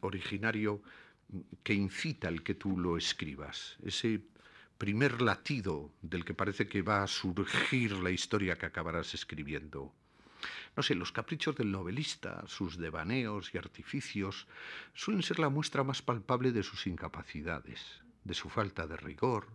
originario 0.00 0.82
que 1.62 1.74
incita 1.74 2.28
el 2.28 2.42
que 2.42 2.54
tú 2.54 2.78
lo 2.78 2.96
escribas, 2.96 3.76
ese 3.84 4.22
primer 4.78 5.20
latido 5.20 5.90
del 6.02 6.24
que 6.24 6.34
parece 6.34 6.68
que 6.68 6.82
va 6.82 7.02
a 7.02 7.06
surgir 7.06 7.92
la 7.92 8.10
historia 8.10 8.56
que 8.56 8.66
acabarás 8.66 9.14
escribiendo. 9.14 9.92
No 10.76 10.82
sé, 10.82 10.94
los 10.94 11.10
caprichos 11.10 11.56
del 11.56 11.72
novelista, 11.72 12.44
sus 12.46 12.78
devaneos 12.78 13.52
y 13.52 13.58
artificios, 13.58 14.46
suelen 14.94 15.24
ser 15.24 15.40
la 15.40 15.48
muestra 15.48 15.82
más 15.82 16.00
palpable 16.02 16.52
de 16.52 16.62
sus 16.62 16.86
incapacidades, 16.86 17.80
de 18.22 18.34
su 18.34 18.48
falta 18.48 18.86
de 18.86 18.96
rigor, 18.96 19.48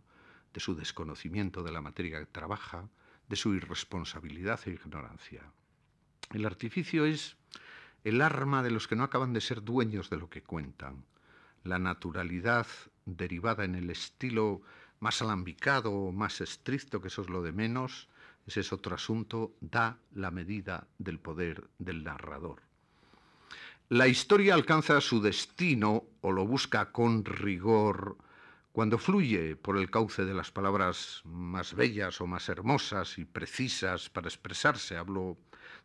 de 0.54 0.60
su 0.60 0.76
desconocimiento 0.76 1.64
de 1.64 1.72
la 1.72 1.82
materia 1.82 2.20
que 2.20 2.26
trabaja, 2.26 2.90
de 3.30 3.36
su 3.36 3.54
irresponsabilidad 3.54 4.60
e 4.66 4.72
ignorancia. 4.72 5.44
El 6.32 6.46
artificio 6.46 7.06
es 7.06 7.38
el 8.04 8.22
arma 8.22 8.64
de 8.64 8.72
los 8.72 8.88
que 8.88 8.96
no 8.96 9.04
acaban 9.04 9.34
de 9.34 9.42
ser 9.42 9.64
dueños 9.64 10.10
de 10.10 10.18
lo 10.18 10.30
que 10.30 10.44
cuentan. 10.44 11.06
La 11.64 11.80
naturalidad 11.80 12.68
derivada 13.06 13.64
en 13.64 13.76
el 13.76 13.90
estilo 13.90 14.62
más 15.00 15.22
alambicado 15.22 15.92
o 15.92 16.12
más 16.12 16.42
estricto, 16.42 17.02
que 17.02 17.08
eso 17.08 17.22
es 17.22 17.30
lo 17.30 17.42
de 17.42 17.52
menos, 17.52 18.10
ese 18.46 18.60
es 18.60 18.74
otro 18.74 18.96
asunto, 18.96 19.54
da 19.62 19.98
la 20.14 20.32
medida 20.32 20.88
del 20.98 21.20
poder 21.20 21.70
del 21.80 22.04
narrador. 22.04 22.62
La 23.90 24.08
historia 24.08 24.54
alcanza 24.54 25.00
su 25.02 25.22
destino 25.22 26.04
o 26.22 26.32
lo 26.32 26.48
busca 26.48 26.92
con 26.92 27.24
rigor 27.26 28.18
cuando 28.74 28.98
fluye 28.98 29.56
por 29.56 29.78
el 29.78 29.92
cauce 29.92 30.26
de 30.26 30.34
las 30.34 30.50
palabras 30.50 31.22
más 31.26 31.76
bellas 31.76 32.20
o 32.22 32.26
más 32.26 32.50
hermosas 32.50 33.20
y 33.20 33.24
precisas 33.24 34.10
para 34.10 34.28
expresarse, 34.28 34.98
hablo 34.98 35.38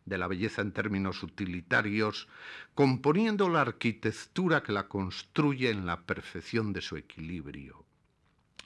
de 0.05 0.17
la 0.17 0.27
belleza 0.27 0.63
en 0.63 0.71
términos 0.71 1.21
utilitarios, 1.21 2.27
componiendo 2.73 3.47
la 3.47 3.61
arquitectura 3.61 4.63
que 4.63 4.71
la 4.71 4.87
construye 4.87 5.69
en 5.69 5.85
la 5.85 6.01
perfección 6.01 6.73
de 6.73 6.81
su 6.81 6.97
equilibrio. 6.97 7.85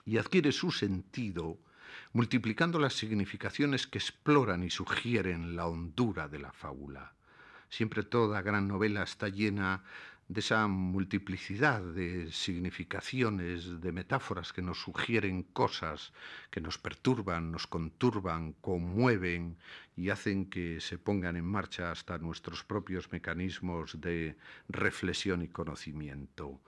Y 0.05 0.17
adquiere 0.17 0.53
su 0.53 0.71
sentido 0.71 1.59
multiplicando 2.13 2.79
las 2.79 2.93
significaciones 2.93 3.87
que 3.87 3.97
exploran 3.97 4.63
y 4.63 4.69
sugieren 4.69 5.57
la 5.57 5.67
hondura 5.67 6.29
de 6.29 6.39
la 6.39 6.53
fábula. 6.53 7.13
Siempre 7.69 8.03
toda 8.03 8.41
gran 8.41 8.67
novela 8.67 9.03
está 9.03 9.27
llena 9.27 9.83
de 10.33 10.39
esa 10.39 10.67
multiplicidad 10.67 11.81
de 11.81 12.31
significaciones, 12.31 13.79
de 13.81 13.91
metáforas 13.91 14.51
que 14.51 14.63
nos 14.63 14.81
sugieren 14.81 15.43
cosas, 15.43 16.11
que 16.49 16.59
nos 16.59 16.77
perturban, 16.79 17.51
nos 17.51 17.67
conturban, 17.67 18.53
conmueven 18.53 19.57
y 19.95 20.09
hacen 20.09 20.49
que 20.49 20.81
se 20.81 20.97
pongan 20.97 21.35
en 21.35 21.45
marcha 21.45 21.91
hasta 21.91 22.17
nuestros 22.17 22.63
propios 22.63 23.11
mecanismos 23.11 24.01
de 24.01 24.35
reflexión 24.69 25.43
y 25.43 25.49
conocimiento. 25.49 26.59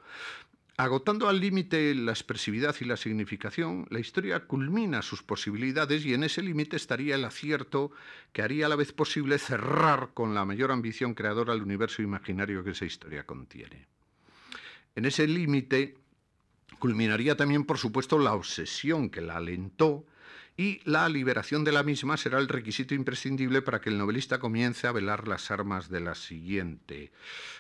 Agotando 0.78 1.30
al 1.30 1.40
límite 1.40 1.96
la 1.96 2.12
expresividad 2.12 2.76
y 2.82 2.86
la 2.86 2.98
significación, 2.98 3.88
la 3.90 4.00
historia 4.00 4.42
culmina 4.42 5.02
sus 5.02 5.24
posibilidades 5.24 6.06
y 6.06 6.14
en 6.14 6.26
ese 6.26 6.42
límite 6.42 6.76
estaría 6.76 7.16
el 7.16 7.24
acierto 7.24 7.92
que 8.34 8.42
haría 8.42 8.66
a 8.66 8.70
la 8.70 8.76
vez 8.76 8.92
posible 8.92 9.40
cerrar 9.40 10.10
con 10.14 10.36
la 10.36 10.44
mayor 10.44 10.74
ambición 10.74 11.14
creadora 11.14 11.54
el 11.54 11.62
universo 11.62 12.02
imaginario 12.02 12.62
que 12.62 12.72
esa 12.72 12.84
historia 12.84 13.26
contiene. 13.26 13.88
En 14.96 15.06
ese 15.06 15.26
límite 15.28 15.96
culminaría 16.78 17.38
también, 17.38 17.64
por 17.64 17.78
supuesto, 17.78 18.20
la 18.20 18.34
obsesión 18.34 19.10
que 19.10 19.22
la 19.22 19.38
alentó 19.38 20.06
y 20.58 20.80
la 20.86 21.10
liberación 21.10 21.64
de 21.64 21.74
la 21.74 21.84
misma 21.84 22.16
será 22.16 22.40
el 22.40 22.48
requisito 22.48 22.96
imprescindible 22.96 23.62
para 23.62 23.82
que 23.82 23.90
el 23.90 23.98
novelista 23.98 24.40
comience 24.40 24.88
a 24.88 24.94
velar 24.94 25.28
las 25.28 25.52
armas 25.52 25.90
de 25.90 26.00
la 26.00 26.16
siguiente. 26.16 27.12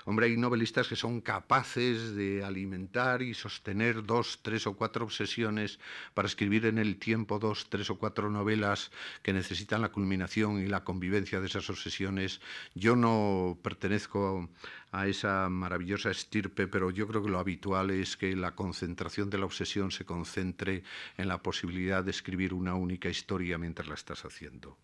Hombre, 0.05 0.27
hay 0.27 0.37
novelistas 0.37 0.87
que 0.87 0.95
son 0.95 1.19
capaces 1.19 2.15
de 2.15 2.43
alimentar 2.43 3.21
y 3.21 3.33
sostener 3.33 4.05
dos, 4.05 4.39
tres 4.41 4.65
o 4.65 4.75
cuatro 4.75 5.03
obsesiones 5.05 5.79
para 6.13 6.27
escribir 6.27 6.65
en 6.67 6.77
el 6.77 6.97
tiempo 6.97 7.37
dos, 7.37 7.67
tres 7.69 7.89
o 7.89 7.97
cuatro 7.97 8.29
novelas 8.29 8.91
que 9.23 9.33
necesitan 9.33 9.81
la 9.81 9.89
culminación 9.89 10.61
y 10.61 10.67
la 10.67 10.83
convivencia 10.83 11.41
de 11.41 11.47
esas 11.47 11.69
obsesiones. 11.69 12.39
Yo 12.75 12.95
no 12.95 13.57
pertenezco 13.61 14.49
a 14.95 15.07
esa 15.07 15.49
maravillosa 15.49 16.09
estirpe, 16.09 16.69
pero 16.69 16.89
yo 16.89 17.05
creo 17.05 17.21
que 17.21 17.29
lo 17.29 17.39
habitual 17.39 17.91
es 17.91 18.15
que 18.15 18.33
la 18.33 18.55
concentración 18.55 19.29
de 19.29 19.37
la 19.37 19.45
obsesión 19.45 19.91
se 19.91 20.05
concentre 20.05 20.83
en 21.17 21.27
la 21.27 21.43
posibilidad 21.43 22.01
de 22.01 22.11
escribir 22.11 22.53
una 22.53 22.75
única 22.75 23.09
historia 23.09 23.57
mientras 23.57 23.89
la 23.89 23.95
estás 23.95 24.23
haciendo. 24.23 24.77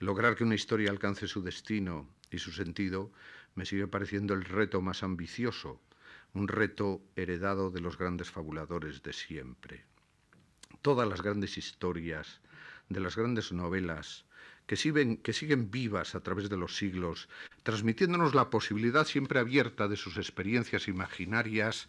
Lograr 0.00 0.34
que 0.34 0.42
una 0.42 0.56
historia 0.56 0.90
alcance 0.90 1.28
su 1.28 1.40
destino 1.40 2.08
y 2.32 2.38
su 2.38 2.50
sentido 2.50 3.12
me 3.54 3.64
sigue 3.64 3.86
pareciendo 3.86 4.34
el 4.34 4.44
reto 4.44 4.82
más 4.82 5.04
ambicioso, 5.04 5.80
un 6.34 6.48
reto 6.48 7.00
heredado 7.14 7.70
de 7.70 7.80
los 7.80 7.96
grandes 7.96 8.32
fabuladores 8.32 9.04
de 9.04 9.12
siempre. 9.12 9.84
Todas 10.82 11.08
las 11.08 11.22
grandes 11.22 11.56
historias, 11.58 12.40
de 12.88 12.98
las 12.98 13.14
grandes 13.14 13.52
novelas, 13.52 14.24
que 14.68 14.76
siguen, 14.76 15.16
que 15.16 15.32
siguen 15.32 15.70
vivas 15.70 16.14
a 16.14 16.20
través 16.20 16.50
de 16.50 16.58
los 16.58 16.76
siglos, 16.76 17.30
transmitiéndonos 17.62 18.34
la 18.34 18.50
posibilidad 18.50 19.06
siempre 19.06 19.40
abierta 19.40 19.88
de 19.88 19.96
sus 19.96 20.18
experiencias 20.18 20.88
imaginarias, 20.88 21.88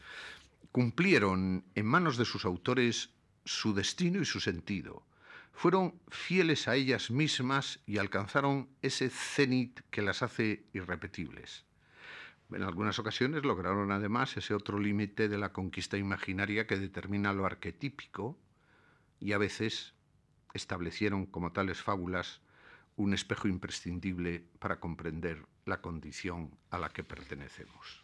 cumplieron 0.71 1.65
en 1.75 1.85
manos 1.85 2.15
de 2.15 2.23
sus 2.23 2.45
autores 2.45 3.09
su 3.43 3.73
destino 3.73 4.21
y 4.21 4.25
su 4.25 4.39
sentido. 4.39 5.03
Fueron 5.51 5.99
fieles 6.07 6.69
a 6.69 6.75
ellas 6.75 7.11
mismas 7.11 7.81
y 7.85 7.97
alcanzaron 7.97 8.69
ese 8.81 9.09
cenit 9.09 9.81
que 9.91 10.01
las 10.01 10.23
hace 10.23 10.63
irrepetibles. 10.71 11.65
En 12.49 12.63
algunas 12.63 12.97
ocasiones 12.97 13.43
lograron 13.43 13.91
además 13.91 14.37
ese 14.37 14.53
otro 14.53 14.79
límite 14.79 15.27
de 15.27 15.37
la 15.37 15.51
conquista 15.51 15.97
imaginaria 15.97 16.65
que 16.65 16.77
determina 16.77 17.33
lo 17.33 17.45
arquetípico 17.45 18.39
y 19.19 19.33
a 19.33 19.37
veces 19.37 19.95
establecieron 20.53 21.25
como 21.25 21.51
tales 21.51 21.81
fábulas 21.81 22.39
un 22.99 23.13
espejo 23.13 23.47
imprescindible 23.47 24.43
para 24.59 24.81
comprender 24.81 25.45
la 25.65 25.79
condición 25.79 26.51
a 26.69 26.77
la 26.77 26.89
que 26.89 27.05
pertenecemos. 27.05 28.03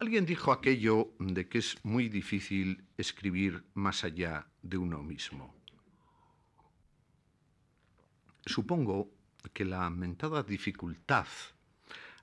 Alguien 0.00 0.26
dijo 0.26 0.50
aquello 0.50 1.12
de 1.20 1.48
que 1.48 1.58
es 1.58 1.76
muy 1.84 2.08
difícil 2.08 2.82
escribir 2.96 3.62
más 3.74 4.02
allá 4.02 4.48
de 4.62 4.78
uno 4.78 5.04
mismo. 5.04 5.54
Supongo 8.44 9.12
que 9.52 9.64
la 9.64 9.88
mentada 9.90 10.42
dificultad 10.42 11.28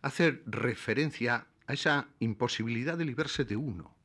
hace 0.02 0.42
referencia 0.46 1.48
a 1.68 1.74
esa 1.74 2.10
imposibilidad 2.20 2.98
de 2.98 3.06
librarse 3.06 3.46
de 3.46 3.56
uno, 3.56 3.96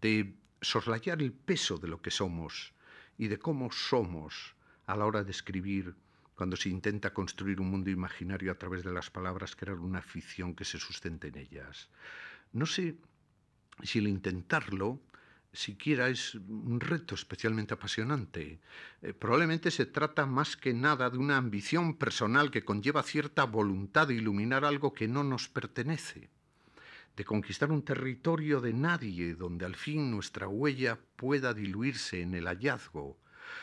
de 0.00 0.36
soslayar 0.60 1.20
el 1.22 1.32
peso 1.32 1.78
de 1.78 1.88
lo 1.88 2.00
que 2.00 2.12
somos 2.12 2.72
y 3.18 3.26
de 3.26 3.38
cómo 3.40 3.72
somos 3.72 4.54
a 4.86 4.96
la 4.96 5.06
hora 5.06 5.24
de 5.24 5.32
escribir 5.32 5.96
cuando 6.34 6.56
se 6.56 6.68
intenta 6.68 7.14
construir 7.14 7.60
un 7.60 7.70
mundo 7.70 7.90
imaginario 7.90 8.50
a 8.50 8.58
través 8.58 8.82
de 8.84 8.92
las 8.92 9.10
palabras, 9.10 9.56
crear 9.56 9.78
una 9.78 10.02
ficción 10.02 10.54
que 10.54 10.64
se 10.64 10.78
sustente 10.78 11.28
en 11.28 11.38
ellas. 11.38 11.88
No 12.52 12.66
sé 12.66 12.96
si 13.82 13.98
el 13.98 14.08
intentarlo 14.08 15.00
siquiera 15.54 16.08
es 16.08 16.34
un 16.34 16.80
reto 16.80 17.14
especialmente 17.14 17.74
apasionante. 17.74 18.60
Eh, 19.02 19.12
probablemente 19.14 19.70
se 19.70 19.86
trata 19.86 20.26
más 20.26 20.56
que 20.56 20.74
nada 20.74 21.08
de 21.10 21.18
una 21.18 21.36
ambición 21.36 21.96
personal 21.96 22.50
que 22.50 22.64
conlleva 22.64 23.02
cierta 23.02 23.44
voluntad 23.44 24.08
de 24.08 24.14
iluminar 24.14 24.64
algo 24.64 24.92
que 24.92 25.08
no 25.08 25.22
nos 25.22 25.48
pertenece, 25.48 26.28
de 27.16 27.24
conquistar 27.24 27.70
un 27.70 27.82
territorio 27.82 28.60
de 28.60 28.72
nadie 28.72 29.34
donde 29.34 29.64
al 29.64 29.76
fin 29.76 30.10
nuestra 30.10 30.48
huella 30.48 30.98
pueda 31.16 31.54
diluirse 31.54 32.20
en 32.20 32.34
el 32.34 32.46
hallazgo, 32.46 33.16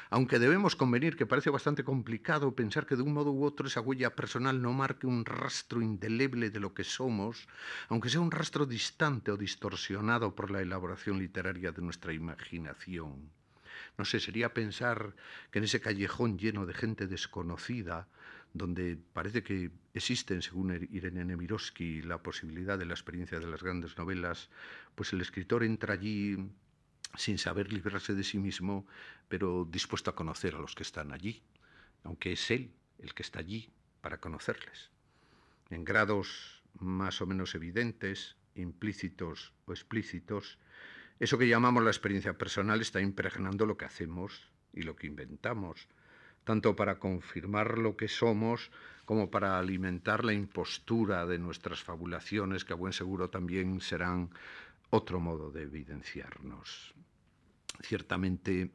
aunque 0.10 0.40
debemos 0.40 0.76
convenir 0.76 1.16
que 1.16 1.26
parece 1.26 1.50
bastante 1.50 1.84
complicado 1.84 2.56
pensar 2.56 2.86
que 2.86 2.96
de 2.96 3.04
un 3.04 3.14
modo 3.14 3.32
u 3.32 3.44
otro 3.44 3.68
esa 3.68 3.82
huella 3.82 4.16
personal 4.16 4.62
no 4.62 4.74
marque 4.74 5.08
un 5.08 5.26
rastro 5.26 5.82
indeleble 5.82 6.50
de 6.50 6.60
lo 6.60 6.74
que 6.74 6.84
somos, 6.84 7.48
aunque 7.90 8.10
sea 8.10 8.22
un 8.22 8.32
rastro 8.32 8.66
distante 8.66 9.32
o 9.32 9.38
distorsionado 9.38 10.36
por 10.36 10.52
la 10.52 10.62
elaboración 10.62 11.20
literaria 11.20 11.72
de 11.72 11.82
nuestra 11.82 12.14
imaginación. 12.14 13.32
No 13.98 14.06
sé, 14.06 14.20
sería 14.20 14.54
pensar 14.54 15.14
que 15.52 15.60
en 15.60 15.66
ese 15.66 15.82
callejón 15.82 16.38
lleno 16.38 16.66
de 16.66 16.74
gente 16.74 17.08
desconocida, 17.08 18.08
donde 18.54 18.98
parece 19.14 19.44
que 19.44 19.72
existen, 19.94 20.42
según 20.42 20.88
Irene 20.92 21.24
Nemirovsky, 21.24 22.02
la 22.02 22.22
posibilidad 22.22 22.78
de 22.78 22.86
la 22.86 22.94
experiencia 22.94 23.40
de 23.40 23.48
las 23.48 23.64
grandes 23.64 23.98
novelas, 23.98 24.50
pues 24.96 25.14
el 25.14 25.22
escritor 25.22 25.64
entra 25.64 25.94
allí 25.94 26.38
sin 27.16 27.38
saber 27.38 27.72
librarse 27.72 28.14
de 28.14 28.24
sí 28.24 28.38
mismo, 28.38 28.86
pero 29.28 29.68
dispuesto 29.70 30.10
a 30.10 30.16
conocer 30.16 30.56
a 30.56 30.60
los 30.60 30.76
que 30.76 30.84
están 30.84 31.12
allí, 31.12 31.42
aunque 32.04 32.34
es 32.34 32.52
Él 32.52 32.72
el 33.00 33.14
que 33.14 33.24
está 33.24 33.40
allí 33.40 33.70
para 34.02 34.20
conocerles. 34.20 34.92
En 35.70 35.84
grados 35.84 36.62
más 36.80 37.22
o 37.22 37.26
menos 37.26 37.56
evidentes, 37.56 38.36
implícitos 38.56 39.54
o 39.66 39.72
explícitos, 39.72 40.58
eso 41.20 41.38
que 41.38 41.48
llamamos 41.48 41.84
la 41.84 41.92
experiencia 41.92 42.38
personal 42.38 42.82
está 42.82 43.02
impregnando 43.02 43.66
lo 43.66 43.78
que 43.78 43.86
hacemos 43.86 44.50
y 44.74 44.82
lo 44.84 44.96
que 44.96 45.08
inventamos, 45.08 45.88
tanto 46.44 46.76
para 46.76 47.00
confirmar 47.00 47.78
lo 47.78 47.96
que 47.96 48.08
somos 48.08 48.72
como 49.06 49.30
para 49.30 49.60
alimentar 49.60 50.24
la 50.24 50.34
impostura 50.34 51.26
de 51.26 51.38
nuestras 51.38 51.84
fabulaciones, 51.84 52.66
que 52.66 52.74
a 52.74 52.78
buen 52.78 52.94
seguro 52.94 53.30
también 53.30 53.82
serán 53.82 54.32
otro 54.92 55.20
modo 55.20 55.52
de 55.52 55.64
evidenciarnos. 55.64 56.94
Ciertamente 57.82 58.72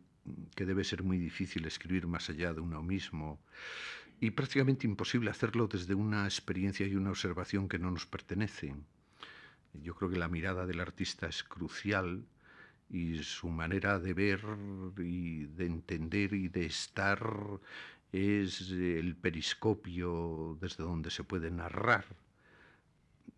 que 0.57 0.67
debe 0.67 0.83
ser 0.83 1.05
muy 1.05 1.19
difícil 1.19 1.67
escribir 1.67 2.07
más 2.09 2.29
allá 2.31 2.53
de 2.53 2.61
uno 2.61 2.83
mismo 2.83 3.39
y 4.19 4.31
prácticamente 4.31 4.87
imposible 4.87 5.31
hacerlo 5.31 5.69
desde 5.69 5.95
una 5.95 6.25
experiencia 6.25 6.87
y 6.87 6.97
una 6.97 7.11
observación 7.11 7.69
que 7.69 7.79
no 7.79 7.91
nos 7.91 8.07
pertenecen. 8.07 8.85
Yo 9.75 9.95
creo 9.95 10.11
que 10.11 10.19
la 10.19 10.29
mirada 10.29 10.67
del 10.67 10.81
artista 10.81 11.29
es 11.29 11.45
crucial 11.45 12.25
y 12.89 13.23
su 13.23 13.49
manera 13.49 13.99
de 13.99 14.15
ver 14.15 14.41
y 14.97 15.45
de 15.45 15.67
entender 15.67 16.33
y 16.33 16.49
de 16.49 16.65
estar 16.65 17.21
es 18.11 18.71
el 18.71 19.17
periscopio 19.17 20.57
desde 20.61 20.83
donde 20.83 21.11
se 21.11 21.25
puede 21.25 21.51
narrar. 21.51 22.07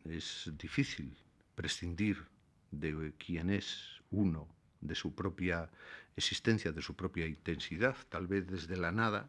Es 0.05 0.51
difícil 0.57 1.17
prescindir 1.57 2.25
de 2.71 3.13
quién 3.19 3.51
es 3.51 4.03
uno, 4.11 4.49
de 4.81 4.95
su 4.95 5.15
propia 5.15 5.71
existencia, 6.17 6.73
de 6.73 6.83
su 6.83 6.95
propia 6.95 7.27
intensidad, 7.27 7.97
tal 8.09 8.27
vez 8.27 8.47
desde 8.49 8.77
la 8.77 8.93
nada, 8.93 9.29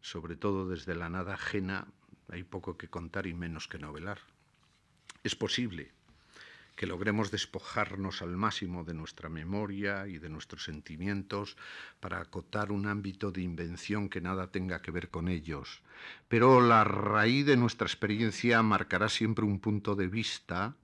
sobre 0.00 0.36
todo 0.36 0.68
desde 0.68 0.94
la 0.94 1.08
nada 1.08 1.34
ajena, 1.34 1.86
hay 2.28 2.44
poco 2.44 2.76
que 2.76 2.88
contar 2.88 3.26
y 3.26 3.34
menos 3.34 3.68
que 3.68 3.78
novelar. 3.78 4.18
Es 5.22 5.36
posible 5.36 5.92
que 6.76 6.86
logremos 6.86 7.30
despojarnos 7.30 8.22
al 8.22 8.36
máximo 8.36 8.82
de 8.84 8.94
nuestra 8.94 9.28
memoria 9.28 10.06
y 10.08 10.18
de 10.18 10.28
nuestros 10.28 10.64
sentimientos 10.64 11.56
para 12.00 12.20
acotar 12.20 12.72
un 12.72 12.86
ámbito 12.86 13.30
de 13.30 13.42
invención 13.42 14.08
que 14.08 14.20
nada 14.20 14.50
tenga 14.50 14.80
que 14.80 14.90
ver 14.90 15.10
con 15.10 15.28
ellos. 15.28 15.82
Pero 16.28 16.60
la 16.60 16.84
raíz 16.84 17.46
de 17.46 17.56
nuestra 17.56 17.86
experiencia 17.86 18.62
marcará 18.62 19.08
siempre 19.08 19.44
un 19.44 19.60
punto 19.60 19.94
de 19.94 20.08
vista 20.08 20.74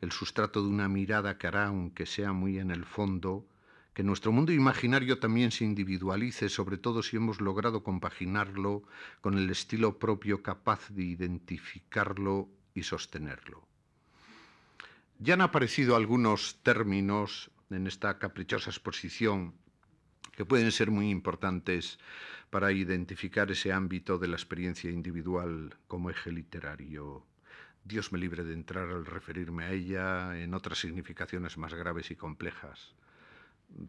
el 0.00 0.12
sustrato 0.12 0.62
de 0.62 0.68
una 0.68 0.88
mirada 0.88 1.36
que 1.36 1.46
hará, 1.46 1.66
aunque 1.66 2.06
sea 2.06 2.32
muy 2.32 2.58
en 2.58 2.70
el 2.70 2.84
fondo, 2.84 3.46
que 3.94 4.02
nuestro 4.02 4.32
mundo 4.32 4.52
imaginario 4.52 5.18
también 5.18 5.50
se 5.50 5.64
individualice, 5.64 6.48
sobre 6.48 6.78
todo 6.78 7.02
si 7.02 7.16
hemos 7.16 7.40
logrado 7.40 7.82
compaginarlo 7.82 8.82
con 9.20 9.36
el 9.36 9.50
estilo 9.50 9.98
propio 9.98 10.42
capaz 10.42 10.88
de 10.90 11.04
identificarlo 11.04 12.48
y 12.74 12.84
sostenerlo. 12.84 13.66
Ya 15.18 15.34
han 15.34 15.42
aparecido 15.42 15.96
algunos 15.96 16.62
términos 16.62 17.50
en 17.68 17.86
esta 17.86 18.18
caprichosa 18.18 18.70
exposición 18.70 19.54
que 20.32 20.46
pueden 20.46 20.72
ser 20.72 20.90
muy 20.90 21.10
importantes 21.10 21.98
para 22.48 22.72
identificar 22.72 23.50
ese 23.50 23.72
ámbito 23.72 24.18
de 24.18 24.28
la 24.28 24.36
experiencia 24.36 24.90
individual 24.90 25.76
como 25.86 26.08
eje 26.08 26.32
literario 26.32 27.26
Dios 27.84 28.12
me 28.12 28.18
libre 28.18 28.44
de 28.44 28.52
entrar 28.52 28.88
al 28.90 29.06
referirme 29.06 29.64
a 29.64 29.72
ella 29.72 30.38
en 30.38 30.54
otras 30.54 30.78
significaciones 30.78 31.56
más 31.56 31.74
graves 31.74 32.10
y 32.10 32.16
complejas. 32.16 32.94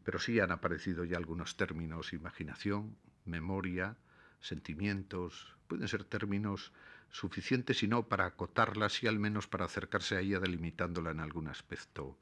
Pero 0.04 0.20
sí 0.20 0.40
han 0.40 0.52
aparecido 0.52 1.04
ya 1.04 1.18
algunos 1.18 1.58
términos, 1.58 2.14
imaginación, 2.14 2.96
memoria, 3.26 3.98
sentimientos, 4.40 5.56
pueden 5.68 5.88
ser 5.88 6.04
términos 6.04 6.72
suficientes 7.10 7.80
si 7.80 7.88
no 7.88 8.08
para 8.08 8.26
acotarla, 8.26 8.88
y 9.02 9.08
al 9.08 9.20
menos 9.20 9.48
para 9.48 9.66
acercarse 9.66 10.16
a 10.16 10.22
ella 10.22 10.40
delimitándola 10.40 11.12
en 11.12 11.20
algún 11.20 11.48
aspecto. 11.48 12.18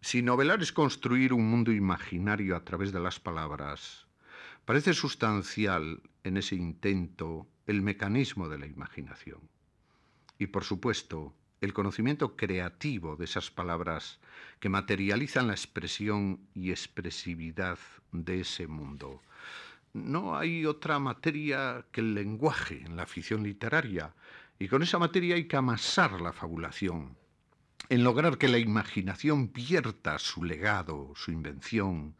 Si 0.00 0.22
novelar 0.22 0.62
es 0.62 0.72
construir 0.72 1.32
un 1.32 1.48
mundo 1.48 1.72
imaginario 1.72 2.56
a 2.56 2.64
través 2.64 2.92
de 2.92 3.00
las 3.00 3.20
palabras, 3.20 4.06
parece 4.64 4.94
sustancial 4.94 6.02
en 6.24 6.36
ese 6.36 6.54
intento 6.54 7.46
el 7.66 7.82
mecanismo 7.82 8.48
de 8.48 8.58
la 8.58 8.66
imaginación 8.66 9.55
y, 10.38 10.48
por 10.48 10.64
supuesto, 10.64 11.34
el 11.60 11.72
conocimiento 11.72 12.36
creativo 12.36 13.16
de 13.16 13.24
esas 13.24 13.50
palabras 13.50 14.18
que 14.60 14.68
materializan 14.68 15.46
la 15.46 15.54
expresión 15.54 16.40
y 16.54 16.70
expresividad 16.70 17.78
de 18.12 18.40
ese 18.40 18.66
mundo. 18.66 19.22
No 19.92 20.36
hay 20.36 20.66
otra 20.66 20.98
materia 20.98 21.86
que 21.90 22.02
el 22.02 22.14
lenguaje 22.14 22.82
en 22.84 22.96
la 22.96 23.04
afición 23.04 23.42
literaria, 23.42 24.14
y 24.58 24.68
con 24.68 24.82
esa 24.82 24.98
materia 24.98 25.36
hay 25.36 25.48
que 25.48 25.56
amasar 25.56 26.20
la 26.20 26.32
fabulación, 26.32 27.16
en 27.88 28.04
lograr 28.04 28.36
que 28.36 28.48
la 28.48 28.58
imaginación 28.58 29.52
vierta 29.52 30.18
su 30.18 30.44
legado, 30.44 31.12
su 31.14 31.30
invención, 31.30 32.14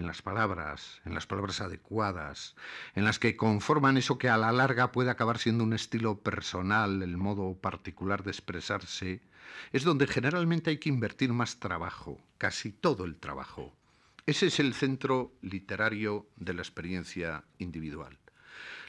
en 0.00 0.06
las 0.06 0.22
palabras, 0.22 1.00
en 1.04 1.14
las 1.14 1.26
palabras 1.26 1.60
adecuadas, 1.60 2.56
en 2.94 3.04
las 3.04 3.18
que 3.18 3.36
conforman 3.36 3.98
eso 3.98 4.18
que 4.18 4.30
a 4.30 4.38
la 4.38 4.50
larga 4.50 4.92
puede 4.92 5.10
acabar 5.10 5.38
siendo 5.38 5.62
un 5.62 5.74
estilo 5.74 6.18
personal, 6.18 7.02
el 7.02 7.18
modo 7.18 7.54
particular 7.54 8.24
de 8.24 8.30
expresarse, 8.30 9.20
es 9.72 9.84
donde 9.84 10.06
generalmente 10.06 10.70
hay 10.70 10.78
que 10.78 10.88
invertir 10.88 11.32
más 11.32 11.60
trabajo, 11.60 12.18
casi 12.38 12.72
todo 12.72 13.04
el 13.04 13.16
trabajo. 13.16 13.74
Ese 14.24 14.46
es 14.46 14.58
el 14.58 14.74
centro 14.74 15.32
literario 15.42 16.26
de 16.36 16.54
la 16.54 16.62
experiencia 16.62 17.44
individual. 17.58 18.18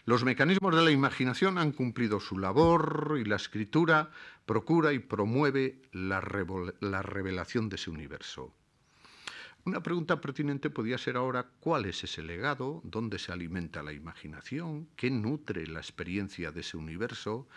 Los 0.06 0.24
mecanismos 0.24 0.74
de 0.76 0.82
la 0.82 0.92
imaginación 0.92 1.58
han 1.58 1.74
cumplido 1.74 2.20
su 2.20 2.40
labor 2.40 3.18
y 3.20 3.26
la 3.26 3.36
escritura 3.36 4.12
procura 4.46 4.94
y 4.94 5.00
promueve 5.00 5.82
la, 5.92 6.24
la 6.80 7.02
revelación 7.02 7.70
de 7.70 7.76
ese 7.76 7.90
universo. 7.90 8.54
Una 9.64 9.84
pregunta 9.84 10.20
pertinente 10.20 10.72
podría 10.72 10.98
ser 10.98 11.18
ahora 11.18 11.48
cuál 11.60 11.86
es 11.86 12.04
ese 12.04 12.24
legado, 12.24 12.82
dónde 12.84 13.20
se 13.20 13.32
alimenta 13.32 13.84
la 13.84 13.94
imaginación, 13.94 14.88
qué 14.96 15.12
nutre 15.12 15.68
la 15.68 15.80
experiencia 15.80 16.52
de 16.52 16.62
ese 16.62 16.78
universo. 16.78 17.48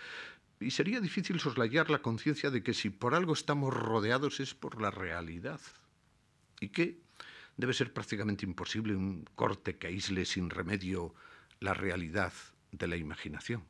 Y 0.61 0.71
sería 0.71 1.01
difícil 1.01 1.41
soslayar 1.41 1.89
la 1.89 2.03
conciencia 2.03 2.51
de 2.51 2.63
que 2.63 2.75
si 2.75 2.91
por 2.91 3.15
algo 3.15 3.33
estamos 3.33 3.73
rodeados 3.73 4.41
es 4.41 4.55
por 4.55 4.83
la 4.83 4.91
realidad. 4.91 5.61
Y 6.61 6.69
que 6.69 7.01
debe 7.57 7.73
ser 7.73 7.93
prácticamente 7.95 8.45
imposible 8.45 8.95
un 8.95 9.25
corte 9.35 9.77
que 9.77 9.87
aísle 9.87 10.27
sin 10.27 10.51
remedio 10.51 11.15
la 11.61 11.73
realidad 11.73 12.35
de 12.71 12.87
la 12.87 12.97
imaginación. 12.97 13.65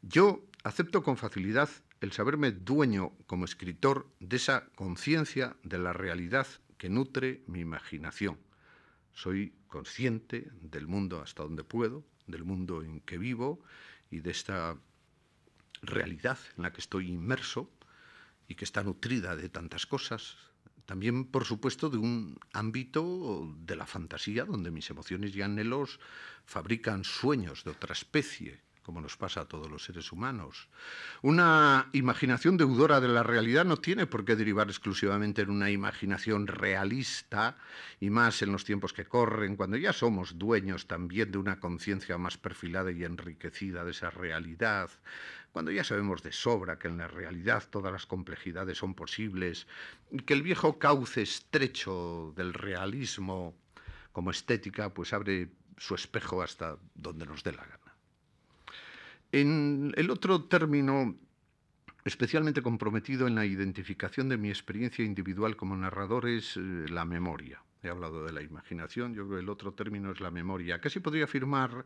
Yo 0.00 0.46
acepto 0.64 1.02
con 1.02 1.18
facilidad 1.18 1.68
el 2.00 2.12
saberme 2.12 2.52
dueño 2.52 3.12
como 3.26 3.44
escritor 3.44 4.08
de 4.18 4.36
esa 4.36 4.66
conciencia 4.76 5.56
de 5.62 5.78
la 5.78 5.92
realidad 5.92 6.46
que 6.78 6.88
nutre 6.88 7.42
mi 7.46 7.60
imaginación. 7.60 8.38
Soy 9.12 9.52
consciente 9.66 10.48
del 10.62 10.86
mundo 10.86 11.20
hasta 11.20 11.42
donde 11.42 11.64
puedo, 11.64 12.04
del 12.26 12.44
mundo 12.44 12.82
en 12.82 13.00
que 13.00 13.18
vivo 13.18 13.60
y 14.10 14.20
de 14.20 14.30
esta 14.30 14.76
realidad 15.82 16.38
en 16.56 16.62
la 16.62 16.72
que 16.72 16.80
estoy 16.80 17.08
inmerso 17.08 17.70
y 18.46 18.54
que 18.54 18.64
está 18.64 18.82
nutrida 18.82 19.36
de 19.36 19.48
tantas 19.48 19.86
cosas, 19.86 20.36
también, 20.86 21.26
por 21.26 21.44
supuesto, 21.44 21.90
de 21.90 21.98
un 21.98 22.40
ámbito 22.54 23.54
de 23.58 23.76
la 23.76 23.84
fantasía, 23.84 24.46
donde 24.46 24.70
mis 24.70 24.88
emociones 24.88 25.36
y 25.36 25.42
anhelos 25.42 26.00
fabrican 26.46 27.04
sueños 27.04 27.62
de 27.64 27.72
otra 27.72 27.92
especie, 27.92 28.62
como 28.88 29.02
nos 29.02 29.18
pasa 29.18 29.42
a 29.42 29.44
todos 29.44 29.70
los 29.70 29.84
seres 29.84 30.12
humanos. 30.12 30.66
Una 31.20 31.90
imaginación 31.92 32.56
deudora 32.56 33.02
de 33.02 33.08
la 33.08 33.22
realidad 33.22 33.66
no 33.66 33.76
tiene 33.76 34.06
por 34.06 34.24
qué 34.24 34.34
derivar 34.34 34.68
exclusivamente 34.68 35.42
en 35.42 35.50
una 35.50 35.70
imaginación 35.70 36.46
realista, 36.46 37.58
y 38.00 38.08
más 38.08 38.40
en 38.40 38.50
los 38.50 38.64
tiempos 38.64 38.94
que 38.94 39.04
corren, 39.04 39.56
cuando 39.56 39.76
ya 39.76 39.92
somos 39.92 40.38
dueños 40.38 40.86
también 40.86 41.30
de 41.30 41.36
una 41.36 41.60
conciencia 41.60 42.16
más 42.16 42.38
perfilada 42.38 42.90
y 42.90 43.04
enriquecida 43.04 43.84
de 43.84 43.90
esa 43.90 44.08
realidad, 44.08 44.88
cuando 45.52 45.70
ya 45.70 45.84
sabemos 45.84 46.22
de 46.22 46.32
sobra 46.32 46.78
que 46.78 46.88
en 46.88 46.96
la 46.96 47.08
realidad 47.08 47.64
todas 47.68 47.92
las 47.92 48.06
complejidades 48.06 48.78
son 48.78 48.94
posibles, 48.94 49.66
y 50.10 50.20
que 50.20 50.32
el 50.32 50.40
viejo 50.40 50.78
cauce 50.78 51.20
estrecho 51.20 52.32
del 52.38 52.54
realismo 52.54 53.54
como 54.12 54.30
estética 54.30 54.94
pues 54.94 55.12
abre 55.12 55.50
su 55.76 55.94
espejo 55.94 56.40
hasta 56.40 56.78
donde 56.94 57.26
nos 57.26 57.44
dé 57.44 57.52
la 57.52 57.66
gana. 57.66 57.87
En 59.30 59.92
el 59.96 60.10
otro 60.10 60.44
término, 60.44 61.14
especialmente 62.04 62.62
comprometido 62.62 63.26
en 63.26 63.34
la 63.34 63.44
identificación 63.44 64.28
de 64.30 64.38
mi 64.38 64.48
experiencia 64.48 65.04
individual 65.04 65.56
como 65.56 65.76
narrador, 65.76 66.28
es 66.28 66.56
eh, 66.56 66.86
la 66.88 67.04
memoria. 67.04 67.62
He 67.82 67.88
hablado 67.88 68.24
de 68.24 68.32
la 68.32 68.42
imaginación, 68.42 69.14
yo 69.14 69.26
creo 69.26 69.38
que 69.38 69.44
el 69.44 69.50
otro 69.50 69.72
término 69.72 70.10
es 70.12 70.20
la 70.20 70.30
memoria. 70.30 70.80
Casi 70.80 71.00
podría 71.00 71.24
afirmar 71.24 71.84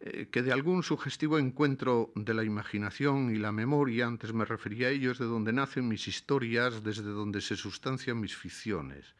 eh, 0.00 0.28
que 0.30 0.42
de 0.42 0.52
algún 0.52 0.82
sugestivo 0.82 1.38
encuentro 1.38 2.12
de 2.16 2.34
la 2.34 2.42
imaginación 2.42 3.34
y 3.34 3.38
la 3.38 3.52
memoria, 3.52 4.06
antes 4.06 4.32
me 4.32 4.44
refería 4.44 4.88
a 4.88 4.90
ello, 4.90 5.12
es 5.12 5.18
de 5.18 5.26
donde 5.26 5.52
nacen 5.52 5.86
mis 5.86 6.08
historias, 6.08 6.82
desde 6.82 7.04
donde 7.04 7.40
se 7.40 7.56
sustancian 7.56 8.20
mis 8.20 8.36
ficciones. 8.36 9.14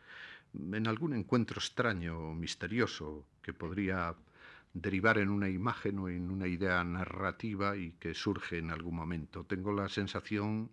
En 0.53 0.87
algún 0.89 1.15
encuentro 1.15 1.59
extraño, 1.59 2.19
o 2.19 2.35
misterioso, 2.35 3.27
que 3.43 3.53
podría 3.53 4.15
derivar 4.75 5.19
en 5.19 5.31
una 5.31 5.49
imagen 5.49 5.99
o 6.01 6.09
en 6.09 6.31
una 6.31 6.49
idea 6.49 6.83
narrativa 6.85 7.77
y 7.77 7.93
que 7.93 8.13
surge 8.15 8.59
en 8.59 8.71
algún 8.71 8.97
momento. 8.97 9.45
Tengo 9.45 9.73
la 9.73 9.89
sensación 9.89 10.71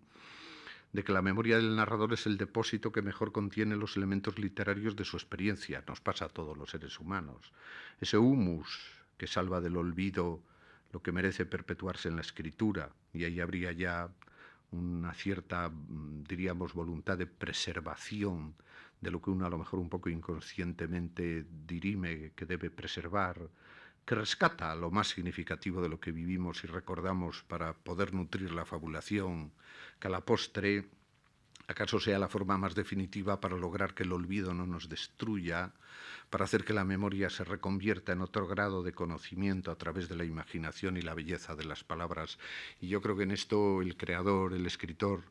de 0.92 1.04
que 1.04 1.12
la 1.12 1.22
memoria 1.22 1.56
del 1.56 1.74
narrador 1.74 2.12
es 2.12 2.26
el 2.26 2.36
depósito 2.36 2.92
que 2.92 3.00
mejor 3.00 3.32
contiene 3.32 3.76
los 3.76 3.96
elementos 3.96 4.38
literarios 4.38 4.94
de 4.96 5.04
su 5.04 5.16
experiencia. 5.16 5.82
Nos 5.88 6.00
pasa 6.00 6.26
a 6.26 6.28
todos 6.28 6.58
los 6.58 6.70
seres 6.70 7.00
humanos. 7.00 7.52
Ese 8.00 8.18
humus 8.18 8.78
que 9.16 9.26
salva 9.26 9.60
del 9.60 9.76
olvido 9.76 10.42
lo 10.92 11.02
que 11.02 11.12
merece 11.12 11.46
perpetuarse 11.46 12.08
en 12.08 12.16
la 12.16 12.20
escritura, 12.20 12.90
y 13.14 13.24
ahí 13.24 13.40
habría 13.40 13.72
ya 13.72 14.10
una 14.72 15.14
cierta, 15.14 15.68
mm, 15.68 16.24
diríamos, 16.24 16.74
voluntad 16.74 17.16
de 17.18 17.26
preservación 17.26 18.54
de 19.00 19.10
lo 19.10 19.20
que 19.20 19.30
uno 19.30 19.46
a 19.46 19.50
lo 19.50 19.58
mejor 19.58 19.80
un 19.80 19.88
poco 19.88 20.10
inconscientemente 20.10 21.46
dirime 21.66 22.32
que 22.36 22.46
debe 22.46 22.70
preservar, 22.70 23.48
que 24.04 24.14
rescata 24.14 24.74
lo 24.74 24.90
más 24.90 25.08
significativo 25.08 25.80
de 25.80 25.88
lo 25.88 26.00
que 26.00 26.12
vivimos 26.12 26.64
y 26.64 26.66
recordamos 26.66 27.42
para 27.44 27.72
poder 27.72 28.14
nutrir 28.14 28.52
la 28.52 28.64
fabulación, 28.64 29.52
que 30.00 30.08
a 30.08 30.10
la 30.10 30.20
postre 30.20 30.86
acaso 31.68 32.00
sea 32.00 32.18
la 32.18 32.28
forma 32.28 32.58
más 32.58 32.74
definitiva 32.74 33.40
para 33.40 33.56
lograr 33.56 33.94
que 33.94 34.02
el 34.02 34.12
olvido 34.12 34.54
no 34.54 34.66
nos 34.66 34.88
destruya, 34.88 35.72
para 36.30 36.44
hacer 36.44 36.64
que 36.64 36.72
la 36.72 36.84
memoria 36.84 37.30
se 37.30 37.44
reconvierta 37.44 38.12
en 38.12 38.22
otro 38.22 38.46
grado 38.46 38.82
de 38.82 38.92
conocimiento 38.92 39.70
a 39.70 39.76
través 39.76 40.08
de 40.08 40.16
la 40.16 40.24
imaginación 40.24 40.96
y 40.96 41.02
la 41.02 41.14
belleza 41.14 41.54
de 41.54 41.64
las 41.64 41.84
palabras. 41.84 42.38
Y 42.80 42.88
yo 42.88 43.00
creo 43.02 43.16
que 43.16 43.24
en 43.24 43.30
esto 43.30 43.82
el 43.82 43.96
creador, 43.96 44.54
el 44.54 44.66
escritor, 44.66 45.22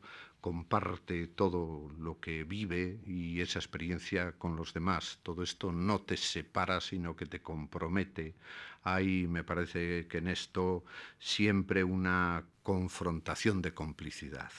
comparte 0.42 1.28
todo 1.28 1.88
lo 2.00 2.18
que 2.18 2.42
vive 2.42 2.98
y 3.06 3.40
esa 3.40 3.60
experiencia 3.60 4.32
con 4.32 4.56
los 4.56 4.74
demás. 4.74 5.20
Todo 5.22 5.44
esto 5.44 5.70
no 5.70 6.00
te 6.00 6.16
separa, 6.16 6.80
sino 6.80 7.14
que 7.14 7.26
te 7.26 7.40
compromete. 7.40 8.34
Hay, 8.82 9.28
me 9.28 9.44
parece 9.44 10.08
que 10.08 10.18
en 10.18 10.26
esto, 10.26 10.84
siempre 11.20 11.84
una 11.84 12.44
confrontación 12.64 13.62
de 13.62 13.72
complicidad. 13.72 14.50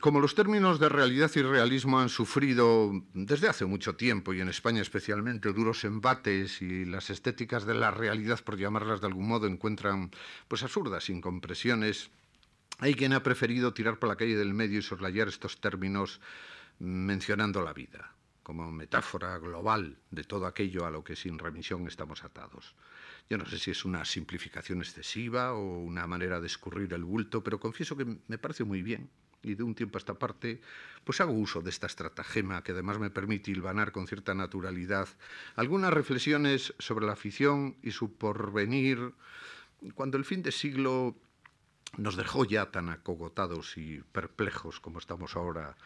Como 0.00 0.20
los 0.20 0.34
términos 0.34 0.80
de 0.80 0.88
realidad 0.88 1.30
y 1.34 1.42
realismo 1.42 2.00
han 2.00 2.08
sufrido 2.08 2.92
desde 3.12 3.48
hace 3.48 3.66
mucho 3.66 3.96
tiempo 3.96 4.32
y 4.32 4.40
en 4.40 4.48
España 4.48 4.80
especialmente 4.80 5.52
duros 5.52 5.84
embates 5.84 6.62
y 6.62 6.86
las 6.86 7.10
estéticas 7.10 7.66
de 7.66 7.74
la 7.74 7.90
realidad, 7.90 8.40
por 8.42 8.56
llamarlas 8.56 9.02
de 9.02 9.08
algún 9.08 9.28
modo, 9.28 9.46
encuentran 9.46 10.10
pues 10.48 10.62
absurdas 10.62 11.10
incompresiones, 11.10 12.10
hay 12.80 12.94
quien 12.94 13.12
ha 13.12 13.22
preferido 13.22 13.72
tirar 13.74 13.98
por 13.98 14.08
la 14.08 14.16
calle 14.16 14.36
del 14.36 14.54
medio 14.54 14.78
y 14.78 14.82
soslayar 14.82 15.28
estos 15.28 15.60
términos 15.60 16.20
mencionando 16.78 17.62
la 17.62 17.72
vida 17.72 18.14
como 18.42 18.72
metáfora 18.72 19.38
global 19.38 19.98
de 20.10 20.24
todo 20.24 20.46
aquello 20.46 20.84
a 20.84 20.90
lo 20.90 21.04
que 21.04 21.14
sin 21.14 21.38
remisión 21.38 21.86
estamos 21.86 22.24
atados. 22.24 22.74
Yo 23.28 23.38
no 23.38 23.46
sé 23.46 23.58
si 23.58 23.70
es 23.70 23.84
una 23.84 24.04
simplificación 24.04 24.80
excesiva 24.80 25.52
o 25.52 25.78
una 25.78 26.06
manera 26.06 26.40
de 26.40 26.48
escurrir 26.48 26.92
el 26.94 27.04
bulto, 27.04 27.44
pero 27.44 27.60
confieso 27.60 27.96
que 27.96 28.06
me 28.26 28.38
parece 28.38 28.64
muy 28.64 28.82
bien 28.82 29.08
y 29.42 29.54
de 29.54 29.62
un 29.62 29.74
tiempo 29.74 29.98
a 29.98 30.00
esta 30.00 30.18
parte, 30.18 30.60
pues 31.04 31.20
hago 31.20 31.32
uso 31.32 31.62
de 31.62 31.70
esta 31.70 31.86
estratagema 31.86 32.62
que 32.62 32.72
además 32.72 32.98
me 32.98 33.10
permite 33.10 33.50
hilvanar 33.50 33.92
con 33.92 34.06
cierta 34.06 34.34
naturalidad 34.34 35.08
algunas 35.56 35.92
reflexiones 35.92 36.74
sobre 36.78 37.06
la 37.06 37.12
afición 37.12 37.76
y 37.82 37.92
su 37.92 38.16
porvenir 38.16 39.12
cuando 39.94 40.18
el 40.18 40.24
fin 40.24 40.42
de 40.42 40.52
siglo 40.52 41.16
nos 41.96 42.16
dejó 42.16 42.44
ya 42.44 42.70
tan 42.70 42.88
acogotados 42.88 43.76
y 43.76 44.02
perplejos 44.12 44.80
como 44.80 44.98
estamos 44.98 45.36
ahora 45.36 45.76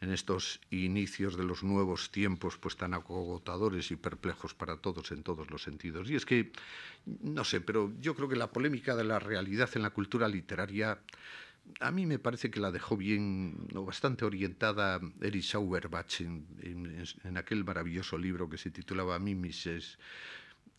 en 0.00 0.10
estos 0.10 0.60
inicios 0.70 1.36
de 1.36 1.44
los 1.44 1.62
nuevos 1.62 2.10
tiempos, 2.10 2.58
pues 2.58 2.76
tan 2.76 2.92
acogotadores 2.92 3.90
y 3.92 3.96
perplejos 3.96 4.52
para 4.54 4.78
todos 4.78 5.12
en 5.12 5.22
todos 5.22 5.50
los 5.50 5.62
sentidos. 5.62 6.10
Y 6.10 6.16
es 6.16 6.26
que, 6.26 6.50
no 7.06 7.44
sé, 7.44 7.60
pero 7.60 7.92
yo 8.00 8.16
creo 8.16 8.28
que 8.28 8.36
la 8.36 8.50
polémica 8.50 8.96
de 8.96 9.04
la 9.04 9.20
realidad 9.20 9.70
en 9.74 9.82
la 9.82 9.90
cultura 9.90 10.28
literaria 10.28 10.98
a 11.80 11.90
mí 11.92 12.06
me 12.06 12.18
parece 12.18 12.50
que 12.50 12.60
la 12.60 12.72
dejó 12.72 12.96
bien, 12.96 13.68
o 13.74 13.84
bastante 13.84 14.24
orientada 14.24 15.00
Erich 15.20 15.52
Sauerbach 15.52 16.20
en, 16.20 16.46
en, 17.24 17.36
aquel 17.36 17.64
maravilloso 17.64 18.18
libro 18.18 18.48
que 18.48 18.58
se 18.58 18.70
titulaba 18.70 19.18
Mimesis, 19.20 19.98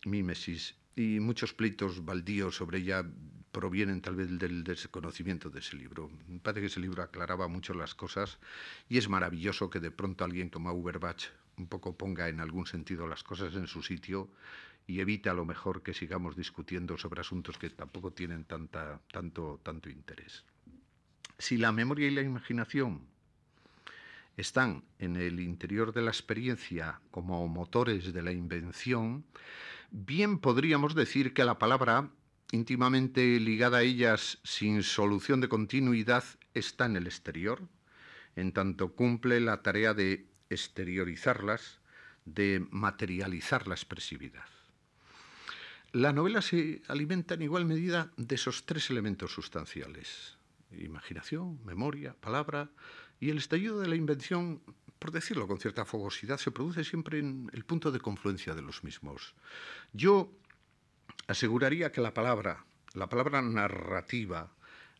Mimesis 0.05 0.75
y 0.95 1.19
muchos 1.19 1.53
pleitos 1.53 2.03
baldíos 2.03 2.57
sobre 2.57 2.79
ella 2.79 3.05
provienen 3.53 4.01
tal 4.01 4.15
vez 4.15 4.37
del 4.37 4.63
desconocimiento 4.63 5.49
de 5.49 5.59
ese 5.59 5.77
libro. 5.77 6.09
Me 6.27 6.39
parece 6.39 6.61
que 6.61 6.67
ese 6.67 6.79
libro 6.81 7.03
aclaraba 7.03 7.47
mucho 7.47 7.73
las 7.73 7.95
cosas 7.95 8.39
y 8.89 8.97
es 8.97 9.07
maravilloso 9.07 9.69
que 9.69 9.79
de 9.79 9.91
pronto 9.91 10.25
alguien 10.25 10.49
como 10.49 10.69
Auerbach 10.69 11.29
un 11.57 11.67
poco 11.67 11.95
ponga 11.95 12.27
en 12.27 12.41
algún 12.41 12.65
sentido 12.65 13.07
las 13.07 13.23
cosas 13.23 13.53
en 13.55 13.67
su 13.67 13.83
sitio 13.83 14.27
y 14.87 14.99
evite 14.99 15.29
a 15.29 15.35
lo 15.35 15.45
mejor 15.45 15.83
que 15.83 15.93
sigamos 15.93 16.35
discutiendo 16.35 16.97
sobre 16.97 17.21
asuntos 17.21 17.57
que 17.57 17.69
tampoco 17.69 18.11
tienen 18.11 18.43
tanta, 18.43 18.99
tanto, 19.11 19.61
tanto 19.63 19.89
interés. 19.89 20.43
Si 21.37 21.57
la 21.57 21.71
memoria 21.71 22.07
y 22.07 22.11
la 22.11 22.21
imaginación 22.21 23.01
están 24.35 24.83
en 24.97 25.15
el 25.15 25.39
interior 25.39 25.93
de 25.93 26.01
la 26.01 26.09
experiencia 26.09 26.99
como 27.11 27.47
motores 27.47 28.13
de 28.13 28.21
la 28.23 28.31
invención, 28.31 29.23
bien 29.91 30.39
podríamos 30.39 30.95
decir 30.95 31.35
que 31.35 31.45
la 31.45 31.59
palabra 31.59 32.09
íntimamente 32.53 33.39
ligada 33.39 33.79
a 33.79 33.81
ellas 33.81 34.37
sin 34.43 34.83
solución 34.83 35.41
de 35.41 35.49
continuidad 35.49 36.23
está 36.53 36.85
en 36.85 36.95
el 36.95 37.07
exterior, 37.07 37.67
en 38.35 38.53
tanto 38.53 38.93
cumple 38.93 39.39
la 39.39 39.63
tarea 39.63 39.95
de 39.95 40.27
exteriorizarlas, 40.51 41.79
de 42.25 42.63
materializar 42.69 43.67
la 43.67 43.73
expresividad. 43.73 44.45
La 45.93 46.13
novela 46.13 46.43
se 46.43 46.83
alimenta 46.87 47.33
en 47.33 47.41
igual 47.41 47.65
medida 47.65 48.11
de 48.17 48.35
esos 48.35 48.65
tres 48.67 48.89
elementos 48.91 49.33
sustanciales, 49.33 50.37
imaginación, 50.71 51.59
memoria, 51.65 52.13
palabra, 52.13 52.69
y 53.19 53.31
el 53.31 53.39
estallido 53.39 53.79
de 53.79 53.87
la 53.87 53.95
invención, 53.95 54.61
por 54.99 55.11
decirlo 55.11 55.47
con 55.47 55.59
cierta 55.59 55.85
fogosidad, 55.85 56.37
se 56.37 56.51
produce 56.51 56.83
siempre 56.83 57.17
en 57.17 57.49
el 57.53 57.65
punto 57.65 57.91
de 57.91 57.99
confluencia 57.99 58.53
de 58.53 58.61
los 58.61 58.83
mismos. 58.83 59.33
Yo 59.91 60.31
aseguraría 61.27 61.91
que 61.91 62.01
la 62.01 62.13
palabra, 62.13 62.65
la 62.93 63.09
palabra 63.09 63.41
narrativa, 63.41 64.51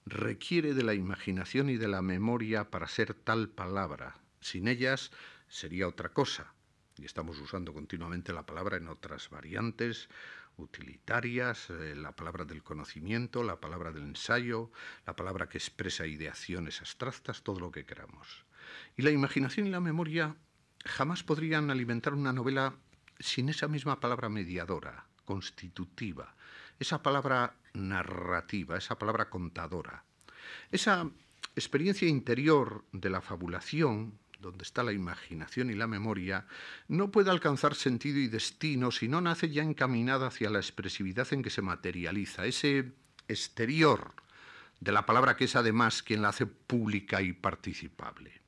requiere 0.06 0.74
de 0.74 0.84
la 0.84 0.94
imaginación 0.94 1.70
y 1.70 1.78
de 1.78 1.88
la 1.88 2.02
memoria 2.02 2.70
para 2.70 2.88
ser 2.88 3.14
tal 3.14 3.50
palabra. 3.50 4.18
Sin 4.42 4.68
ellas 4.68 5.12
sería 5.48 5.88
otra 5.88 6.10
cosa. 6.10 6.54
Y 6.98 7.06
estamos 7.06 7.40
usando 7.40 7.74
continuamente 7.74 8.34
la 8.34 8.46
palabra 8.46 8.78
en 8.78 8.88
otras 8.88 9.30
variantes 9.30 10.10
utilitarias, 10.58 11.70
eh, 11.70 11.96
la 11.96 12.16
palabra 12.16 12.46
del 12.46 12.64
conocimiento, 12.64 13.44
la 13.44 13.60
palabra 13.60 13.92
del 13.92 14.04
ensayo, 14.04 14.72
la 15.06 15.16
palabra 15.16 15.50
que 15.50 15.58
expresa 15.58 16.06
ideaciones 16.06 16.80
abstractas, 16.82 17.42
todo 17.42 17.60
lo 17.60 17.72
que 17.72 17.86
queramos. 17.86 18.46
Y 18.96 19.02
la 19.02 19.12
imaginación 19.12 19.68
y 19.68 19.72
la 19.72 19.80
memoria 19.80 20.36
jamás 20.86 21.24
podrían 21.24 21.72
alimentar 21.72 22.14
una 22.14 22.34
novela 22.34 22.76
sin 23.20 23.50
esa 23.50 23.68
misma 23.68 24.00
palabra 24.00 24.30
mediadora, 24.30 25.08
constitutiva, 25.26 26.36
esa 26.80 27.02
palabra 27.02 27.56
narrativa, 27.74 28.78
esa 28.78 28.98
palabra 28.98 29.30
contadora, 29.30 30.04
esa 30.72 31.10
experiencia 31.56 32.08
interior 32.08 32.84
de 32.92 33.10
la 33.10 33.22
fabulación, 33.22 34.18
donde 34.40 34.64
está 34.64 34.84
la 34.84 34.92
imaginación 34.92 35.70
y 35.70 35.74
la 35.74 35.88
memoria, 35.88 36.46
no 36.88 37.12
puede 37.12 37.32
alcanzar 37.32 37.76
sentido 37.76 38.20
y 38.20 38.28
destino 38.28 38.92
si 38.92 39.08
no 39.08 39.22
nace 39.22 39.50
ya 39.50 39.64
encaminada 39.64 40.28
hacia 40.28 40.50
la 40.50 40.60
expresividad 40.60 41.32
en 41.32 41.42
que 41.42 41.50
se 41.50 41.62
materializa, 41.62 42.46
ese 42.46 42.92
exterior 43.28 44.14
de 44.82 44.92
la 44.92 45.06
palabra 45.06 45.38
que 45.38 45.46
es 45.46 45.56
además 45.56 46.04
quien 46.04 46.22
la 46.22 46.30
hace 46.30 46.46
pública 46.46 47.22
y 47.22 47.32
participable. 47.32 48.43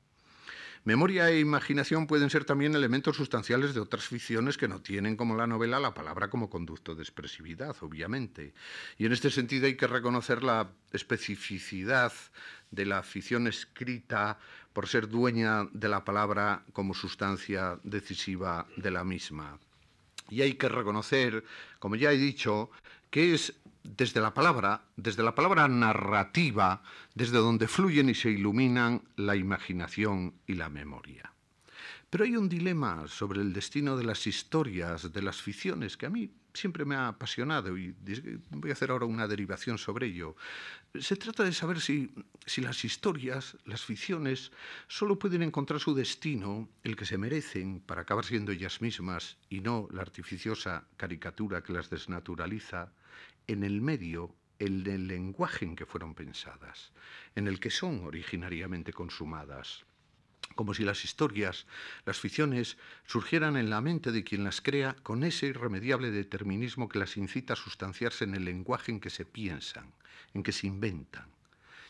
Memoria 0.86 1.28
e 1.30 1.40
imaginación 1.40 2.06
pueden 2.06 2.30
ser 2.30 2.44
también 2.44 2.76
elementos 2.76 3.16
sustanciales 3.16 3.74
de 3.74 3.80
otras 3.80 4.06
ficciones 4.06 4.56
que 4.56 4.68
no 4.68 4.80
tienen 4.80 5.16
como 5.16 5.34
la 5.34 5.48
novela 5.48 5.80
la 5.80 5.94
palabra 5.94 6.30
como 6.30 6.48
conducto 6.48 6.94
de 6.94 7.02
expresividad, 7.02 7.74
obviamente. 7.80 8.54
Y 8.96 9.04
en 9.04 9.10
este 9.10 9.32
sentido 9.32 9.66
hay 9.66 9.76
que 9.76 9.88
reconocer 9.88 10.44
la 10.44 10.70
especificidad 10.92 12.12
de 12.70 12.86
la 12.86 13.02
ficción 13.02 13.48
escrita 13.48 14.38
por 14.72 14.86
ser 14.86 15.08
dueña 15.08 15.66
de 15.72 15.88
la 15.88 16.04
palabra 16.04 16.62
como 16.72 16.94
sustancia 16.94 17.80
decisiva 17.82 18.68
de 18.76 18.92
la 18.92 19.02
misma. 19.02 19.58
Y 20.30 20.42
hay 20.42 20.54
que 20.54 20.68
reconocer, 20.68 21.42
como 21.80 21.96
ya 21.96 22.12
he 22.12 22.16
dicho, 22.16 22.70
que 23.10 23.34
es 23.34 23.54
desde 23.96 24.20
la 24.20 24.34
palabra, 24.34 24.82
desde 24.96 25.22
la 25.22 25.34
palabra 25.34 25.68
narrativa, 25.68 26.82
desde 27.14 27.38
donde 27.38 27.68
fluyen 27.68 28.08
y 28.08 28.14
se 28.14 28.30
iluminan 28.30 29.02
la 29.16 29.36
imaginación 29.36 30.34
y 30.46 30.54
la 30.54 30.68
memoria. 30.68 31.32
Pero 32.10 32.24
hay 32.24 32.36
un 32.36 32.48
dilema 32.48 33.08
sobre 33.08 33.40
el 33.40 33.52
destino 33.52 33.96
de 33.96 34.04
las 34.04 34.26
historias, 34.26 35.12
de 35.12 35.22
las 35.22 35.42
ficciones, 35.42 35.96
que 35.96 36.06
a 36.06 36.10
mí 36.10 36.30
siempre 36.54 36.84
me 36.84 36.94
ha 36.94 37.08
apasionado 37.08 37.76
y 37.76 37.94
voy 38.50 38.70
a 38.70 38.72
hacer 38.72 38.90
ahora 38.90 39.04
una 39.04 39.28
derivación 39.28 39.76
sobre 39.76 40.06
ello. 40.06 40.36
Se 40.98 41.16
trata 41.16 41.44
de 41.44 41.52
saber 41.52 41.80
si, 41.80 42.10
si 42.46 42.62
las 42.62 42.84
historias, 42.84 43.56
las 43.66 43.84
ficciones, 43.84 44.50
solo 44.88 45.18
pueden 45.18 45.42
encontrar 45.42 45.80
su 45.80 45.94
destino, 45.94 46.68
el 46.82 46.96
que 46.96 47.04
se 47.04 47.18
merecen, 47.18 47.80
para 47.80 48.02
acabar 48.02 48.24
siendo 48.24 48.52
ellas 48.52 48.80
mismas 48.80 49.36
y 49.50 49.60
no 49.60 49.88
la 49.92 50.02
artificiosa 50.02 50.84
caricatura 50.96 51.62
que 51.62 51.72
las 51.72 51.90
desnaturaliza, 51.90 52.92
en 53.46 53.64
el 53.64 53.80
medio, 53.80 54.34
el 54.58 54.86
el 54.86 55.06
lenguaje 55.06 55.64
en 55.64 55.76
que 55.76 55.86
fueron 55.86 56.14
pensadas, 56.14 56.92
en 57.34 57.46
el 57.46 57.60
que 57.60 57.70
son 57.70 58.04
originariamente 58.04 58.92
consumadas 58.92 59.84
como 60.54 60.74
si 60.74 60.84
las 60.84 61.04
historias, 61.04 61.66
las 62.04 62.18
ficciones, 62.18 62.78
surgieran 63.06 63.56
en 63.56 63.68
la 63.70 63.80
mente 63.80 64.10
de 64.10 64.24
quien 64.24 64.44
las 64.44 64.60
crea 64.60 64.96
con 65.02 65.22
ese 65.24 65.46
irremediable 65.46 66.10
determinismo 66.10 66.88
que 66.88 66.98
las 66.98 67.16
incita 67.16 67.52
a 67.52 67.56
sustanciarse 67.56 68.24
en 68.24 68.34
el 68.34 68.44
lenguaje 68.44 68.92
en 68.92 69.00
que 69.00 69.10
se 69.10 69.24
piensan, 69.24 69.92
en 70.34 70.42
que 70.42 70.52
se 70.52 70.66
inventan. 70.66 71.26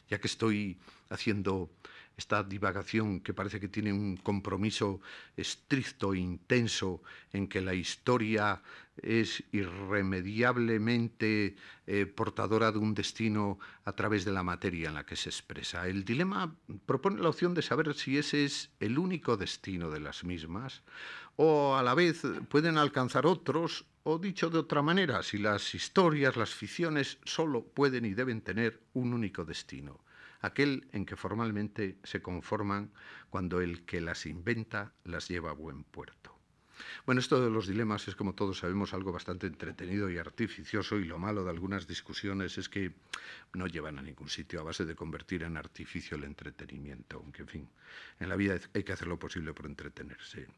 Ya 0.09 0.20
que 0.20 0.26
estoy 0.26 0.78
haciendo 1.11 1.70
esta 2.16 2.42
divagación 2.42 3.20
que 3.20 3.34
parece 3.34 3.60
que 3.60 3.68
tiene 3.68 3.92
un 3.92 4.16
compromiso 4.16 5.00
estricto 5.36 6.14
e 6.14 6.18
intenso 6.18 7.02
en 7.32 7.46
que 7.46 7.60
la 7.60 7.74
historia 7.74 8.62
es 8.96 9.44
irremediablemente 9.52 11.56
eh, 11.86 12.06
portadora 12.06 12.72
de 12.72 12.78
un 12.78 12.94
destino 12.94 13.58
a 13.84 13.92
través 13.92 14.24
de 14.24 14.32
la 14.32 14.42
materia 14.42 14.88
en 14.88 14.94
la 14.94 15.04
que 15.04 15.16
se 15.16 15.28
expresa. 15.28 15.86
El 15.86 16.06
dilema 16.06 16.56
propone 16.86 17.20
la 17.20 17.28
opción 17.28 17.52
de 17.52 17.60
saber 17.60 17.92
si 17.92 18.16
ese 18.16 18.46
es 18.46 18.70
el 18.80 18.98
único 18.98 19.36
destino 19.36 19.90
de 19.90 20.00
las 20.00 20.24
mismas 20.24 20.82
o 21.36 21.76
a 21.76 21.82
la 21.82 21.94
vez 21.94 22.22
pueden 22.48 22.78
alcanzar 22.78 23.26
otros 23.26 23.84
o 24.04 24.18
dicho 24.18 24.48
de 24.48 24.58
otra 24.58 24.80
manera, 24.80 25.22
si 25.22 25.36
las 25.36 25.74
historias, 25.74 26.36
las 26.36 26.54
ficciones 26.54 27.18
solo 27.24 27.62
pueden 27.62 28.06
y 28.06 28.14
deben 28.14 28.40
tener 28.40 28.80
un 28.94 29.12
único 29.12 29.44
destino 29.44 30.05
aquel 30.47 30.88
en 30.92 31.07
que 31.07 31.16
formalmente 31.16 31.99
se 32.03 32.22
conforman 32.22 32.90
cuando 33.30 33.61
el 33.61 33.84
que 33.84 34.01
las 34.01 34.26
inventa 34.26 34.92
las 35.05 35.28
lleva 35.28 35.51
a 35.51 35.55
buen 35.55 35.84
puerto. 35.84 36.36
Bueno, 37.07 37.20
esto 37.20 37.42
de 37.42 37.51
los 37.51 37.66
dilemas 37.66 38.07
es, 38.09 38.16
como 38.16 38.34
todos 38.34 38.59
sabemos, 38.59 38.92
algo 38.92 39.12
bastante 39.12 39.47
entretenido 39.47 40.11
y 40.11 40.18
artificioso 40.18 40.97
y 40.97 41.05
lo 41.05 41.18
malo 41.18 41.44
de 41.44 41.51
algunas 41.51 41.86
discusiones 41.86 42.59
es 42.59 42.68
que 42.68 42.92
no 43.55 43.66
llevan 43.66 43.99
a 43.99 44.03
ningún 44.03 44.28
sitio 44.28 44.61
a 44.61 44.64
base 44.64 44.84
de 44.84 44.94
convertir 44.94 45.42
en 45.42 45.57
artificio 45.57 46.16
el 46.16 46.24
entretenimiento, 46.24 47.16
aunque, 47.16 47.42
en 47.42 47.49
fin, 47.49 47.68
en 48.20 48.28
la 48.28 48.36
vida 48.36 48.59
hay 48.74 48.84
que 48.84 48.92
hacer 48.92 49.09
lo 49.09 49.18
posible 49.18 49.55
por 49.55 49.66
entretenerse. 49.66 50.49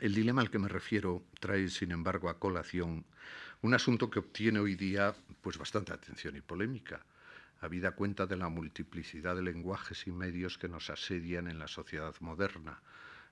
El 0.00 0.14
dilema 0.14 0.40
al 0.40 0.50
que 0.50 0.58
me 0.58 0.68
refiero 0.68 1.24
trae, 1.40 1.68
sin 1.68 1.90
embargo, 1.90 2.28
a 2.28 2.38
colación 2.38 3.04
un 3.62 3.74
asunto 3.74 4.08
que 4.08 4.20
obtiene 4.20 4.60
hoy 4.60 4.74
día 4.74 5.14
pues 5.42 5.58
bastante 5.58 5.92
atención 5.92 6.36
y 6.36 6.40
polémica, 6.40 7.04
habida 7.60 7.92
cuenta 7.92 8.26
de 8.26 8.36
la 8.36 8.48
multiplicidad 8.48 9.36
de 9.36 9.42
lenguajes 9.42 10.06
y 10.06 10.12
medios 10.12 10.58
que 10.58 10.68
nos 10.68 10.90
asedian 10.90 11.48
en 11.48 11.58
la 11.58 11.68
sociedad 11.68 12.14
moderna. 12.20 12.82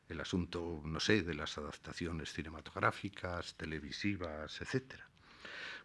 El 0.09 0.21
asunto, 0.21 0.83
no 0.85 1.01
sé, 1.01 1.23
de 1.23 1.35
las 1.35 1.59
adaptaciones 1.59 2.33
cinematográficas, 2.33 3.57
televisivas, 3.57 4.61
etc. 4.61 4.95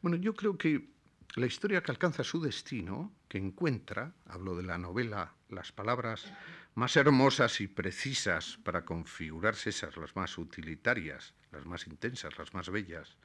Bueno, 0.01 0.17
yo 0.17 0.33
creo 0.33 0.57
que 0.57 0.89
la 1.35 1.45
historia 1.45 1.81
que 1.81 1.91
alcanza 1.91 2.23
su 2.23 2.41
destino, 2.41 3.11
que 3.27 3.37
encuentra, 3.37 4.13
hablo 4.27 4.55
de 4.55 4.63
la 4.63 4.77
novela, 4.77 5.33
las 5.49 5.71
palabras 5.71 6.31
más 6.75 6.95
hermosas 6.95 7.61
y 7.61 7.67
precisas 7.67 8.59
para 8.63 8.85
configurarse 8.85 9.69
esas, 9.69 9.95
las 9.97 10.15
más 10.15 10.37
utilitarias, 10.37 11.33
las 11.51 11.65
más 11.65 11.87
intensas, 11.87 12.37
las 12.37 12.53
más 12.53 12.69
bellas, 12.69 13.15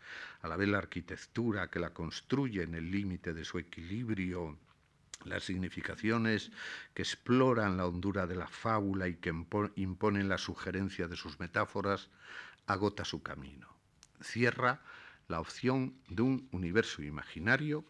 a 0.43 0.49
la 0.49 0.57
vez 0.57 0.69
la 0.69 0.79
arquitectura 0.79 1.71
que 1.71 1.81
la 1.81 1.91
construye 1.91 2.63
en 2.63 2.75
el 2.75 2.91
límite 2.91 3.35
de 3.35 3.45
su 3.45 3.59
equilibrio 3.59 4.59
las 5.29 5.45
significaciones 5.45 6.51
que 6.95 7.03
exploran 7.03 7.77
la 7.77 7.87
hondura 7.87 8.27
de 8.27 8.37
la 8.37 8.49
fábula 8.49 9.09
y 9.09 9.17
que 9.17 9.33
imponen 9.77 10.29
la 10.29 10.39
sugerencia 10.39 11.09
de 11.09 11.17
sus 11.17 11.39
metáforas, 11.41 12.11
agota 12.67 13.05
su 13.05 13.23
camino. 13.23 13.69
Cierra 14.21 14.81
la 15.29 15.41
opción 15.41 15.95
de 16.09 16.23
un 16.23 16.49
universo 16.53 17.03
imaginario 17.03 17.85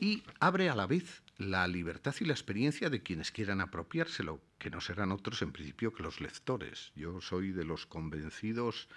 y 0.00 0.22
abre 0.40 0.68
a 0.68 0.74
la 0.74 0.86
vez 0.86 1.22
la 1.38 1.66
libertad 1.66 2.14
y 2.20 2.24
la 2.24 2.32
experiencia 2.32 2.90
de 2.90 3.02
quienes 3.02 3.30
quieran 3.30 3.60
apropiárselo, 3.60 4.40
que 4.58 4.70
no 4.70 4.80
serán 4.80 5.12
otros 5.12 5.42
en 5.42 5.52
principio 5.52 5.92
que 5.92 6.02
los 6.02 6.20
lectores. 6.20 6.92
Yo 6.94 7.20
soy 7.20 7.52
de 7.52 7.64
los 7.64 7.86
convencidos 7.86 8.88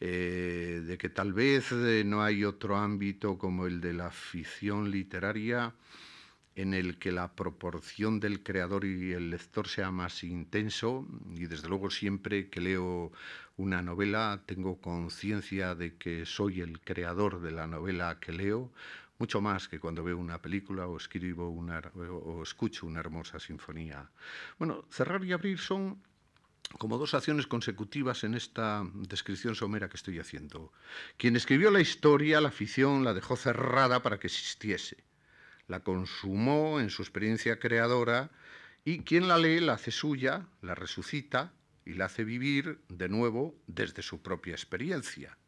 eh, 0.00 0.82
de 0.86 0.98
que 0.98 1.10
tal 1.10 1.32
vez 1.32 1.72
eh, 1.72 2.04
no 2.06 2.22
hay 2.22 2.44
otro 2.44 2.76
ámbito 2.76 3.36
como 3.36 3.66
el 3.66 3.80
de 3.80 3.92
la 3.92 4.10
ficción 4.10 4.90
literaria 4.90 5.74
en 6.60 6.74
el 6.74 6.98
que 6.98 7.10
la 7.10 7.32
proporción 7.34 8.20
del 8.20 8.42
creador 8.42 8.84
y 8.84 9.12
el 9.12 9.30
lector 9.30 9.66
sea 9.66 9.90
más 9.90 10.22
intenso 10.22 11.06
y 11.34 11.46
desde 11.46 11.68
luego 11.68 11.90
siempre 11.90 12.50
que 12.50 12.60
leo 12.60 13.12
una 13.56 13.80
novela 13.80 14.42
tengo 14.44 14.78
conciencia 14.78 15.74
de 15.74 15.96
que 15.96 16.26
soy 16.26 16.60
el 16.60 16.80
creador 16.80 17.40
de 17.40 17.50
la 17.52 17.66
novela 17.66 18.18
que 18.20 18.32
leo 18.32 18.70
mucho 19.18 19.40
más 19.40 19.68
que 19.68 19.80
cuando 19.80 20.04
veo 20.04 20.18
una 20.18 20.42
película 20.42 20.86
o 20.86 20.98
escribo 20.98 21.48
una, 21.48 21.80
o 21.94 22.42
escucho 22.42 22.86
una 22.86 23.00
hermosa 23.00 23.40
sinfonía. 23.40 24.10
Bueno, 24.58 24.84
cerrar 24.90 25.24
y 25.24 25.32
abrir 25.32 25.58
son 25.58 26.02
como 26.78 26.98
dos 26.98 27.14
acciones 27.14 27.46
consecutivas 27.46 28.22
en 28.24 28.34
esta 28.34 28.86
descripción 28.94 29.54
somera 29.54 29.88
que 29.88 29.96
estoy 29.96 30.18
haciendo. 30.18 30.72
Quien 31.16 31.36
escribió 31.36 31.70
la 31.70 31.80
historia, 31.80 32.40
la 32.40 32.50
ficción, 32.50 33.02
la 33.02 33.14
dejó 33.14 33.36
cerrada 33.36 34.02
para 34.02 34.18
que 34.18 34.26
existiese 34.26 35.09
la 35.70 35.80
consumó 35.80 36.80
en 36.80 36.90
su 36.90 37.02
experiencia 37.02 37.60
creadora 37.60 38.30
y 38.84 39.04
quien 39.04 39.28
la 39.28 39.38
lee 39.38 39.60
la 39.60 39.74
hace 39.74 39.92
suya, 39.92 40.46
la 40.62 40.74
resucita 40.74 41.52
y 41.86 41.94
la 41.94 42.06
hace 42.06 42.24
vivir 42.24 42.80
de 42.88 43.08
nuevo 43.08 43.54
desde 43.68 44.02
su 44.02 44.20
propia 44.20 44.52
experiencia. 44.52 45.38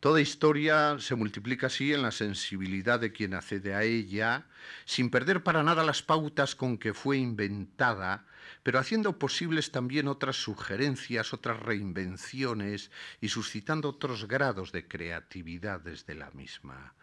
Toda 0.00 0.22
historia 0.22 0.96
se 0.98 1.14
multiplica 1.14 1.66
así 1.66 1.92
en 1.92 2.02
la 2.02 2.10
sensibilidad 2.10 3.00
de 3.00 3.12
quien 3.12 3.34
accede 3.34 3.74
a 3.74 3.82
ella, 3.82 4.46
sin 4.86 5.10
perder 5.10 5.42
para 5.42 5.62
nada 5.62 5.84
las 5.84 6.02
pautas 6.02 6.54
con 6.54 6.78
que 6.78 6.94
fue 6.94 7.18
inventada, 7.18 8.24
pero 8.62 8.78
haciendo 8.78 9.18
posibles 9.18 9.72
también 9.72 10.08
otras 10.08 10.36
sugerencias, 10.36 11.34
otras 11.34 11.60
reinvenciones 11.60 12.90
y 13.20 13.28
suscitando 13.28 13.90
otros 13.90 14.26
grados 14.26 14.72
de 14.72 14.88
creatividad 14.88 15.80
desde 15.80 16.14
la 16.14 16.30
misma. 16.30 16.94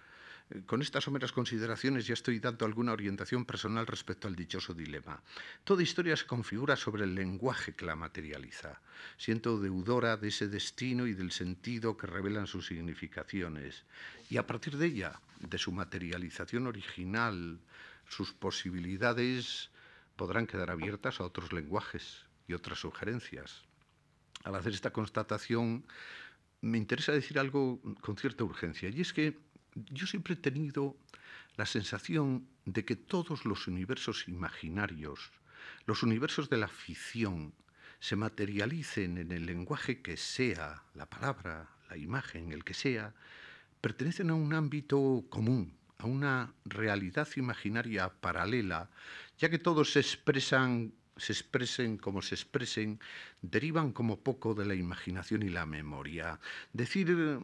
Con 0.67 0.83
estas 0.83 1.03
someras 1.03 1.31
consideraciones 1.31 2.05
ya 2.05 2.13
estoy 2.13 2.39
dando 2.39 2.65
alguna 2.65 2.93
orientación 2.93 3.45
personal 3.45 3.87
respecto 3.87 4.27
al 4.27 4.35
dichoso 4.35 4.75
dilema. 4.75 5.23
Toda 5.63 5.81
historia 5.81 6.15
se 6.15 6.27
configura 6.27 6.75
sobre 6.75 7.03
el 7.03 7.15
lenguaje 7.15 7.73
que 7.73 7.85
la 7.85 7.95
materializa. 7.95 8.79
Siento 9.17 9.59
deudora 9.59 10.17
de 10.17 10.27
ese 10.27 10.47
destino 10.47 11.07
y 11.07 11.15
del 11.15 11.31
sentido 11.31 11.97
que 11.97 12.05
revelan 12.05 12.45
sus 12.45 12.67
significaciones. 12.67 13.85
Y 14.29 14.37
a 14.37 14.45
partir 14.45 14.77
de 14.77 14.85
ella, 14.85 15.19
de 15.39 15.57
su 15.57 15.71
materialización 15.71 16.67
original, 16.67 17.59
sus 18.07 18.31
posibilidades 18.31 19.71
podrán 20.15 20.45
quedar 20.45 20.69
abiertas 20.69 21.19
a 21.19 21.23
otros 21.23 21.53
lenguajes 21.53 22.23
y 22.47 22.53
otras 22.53 22.79
sugerencias. 22.79 23.63
Al 24.43 24.53
hacer 24.53 24.73
esta 24.73 24.93
constatación, 24.93 25.85
me 26.61 26.77
interesa 26.77 27.11
decir 27.11 27.39
algo 27.39 27.81
con 28.01 28.15
cierta 28.15 28.43
urgencia, 28.43 28.89
y 28.89 29.01
es 29.01 29.11
que 29.11 29.39
yo 29.75 30.07
siempre 30.07 30.33
he 30.33 30.37
tenido 30.37 30.95
la 31.57 31.65
sensación 31.65 32.47
de 32.65 32.85
que 32.85 32.95
todos 32.95 33.45
los 33.45 33.67
universos 33.67 34.27
imaginarios, 34.27 35.31
los 35.85 36.03
universos 36.03 36.49
de 36.49 36.57
la 36.57 36.67
ficción, 36.67 37.53
se 37.99 38.15
materialicen 38.15 39.17
en 39.17 39.31
el 39.31 39.45
lenguaje 39.45 40.01
que 40.01 40.17
sea, 40.17 40.83
la 40.93 41.05
palabra, 41.05 41.69
la 41.89 41.97
imagen, 41.97 42.51
el 42.51 42.63
que 42.63 42.73
sea, 42.73 43.13
pertenecen 43.81 44.29
a 44.29 44.35
un 44.35 44.53
ámbito 44.53 45.25
común, 45.29 45.77
a 45.97 46.05
una 46.05 46.53
realidad 46.65 47.27
imaginaria 47.35 48.09
paralela, 48.09 48.89
ya 49.37 49.49
que 49.49 49.59
todos 49.59 49.93
se 49.93 49.99
expresan 49.99 50.93
se 51.17 51.33
expresen 51.33 51.97
como 51.97 52.21
se 52.21 52.35
expresen, 52.35 52.99
derivan 53.41 53.91
como 53.91 54.19
poco 54.19 54.53
de 54.53 54.65
la 54.65 54.75
imaginación 54.75 55.43
y 55.43 55.49
la 55.49 55.65
memoria. 55.65 56.39
Decir 56.73 57.39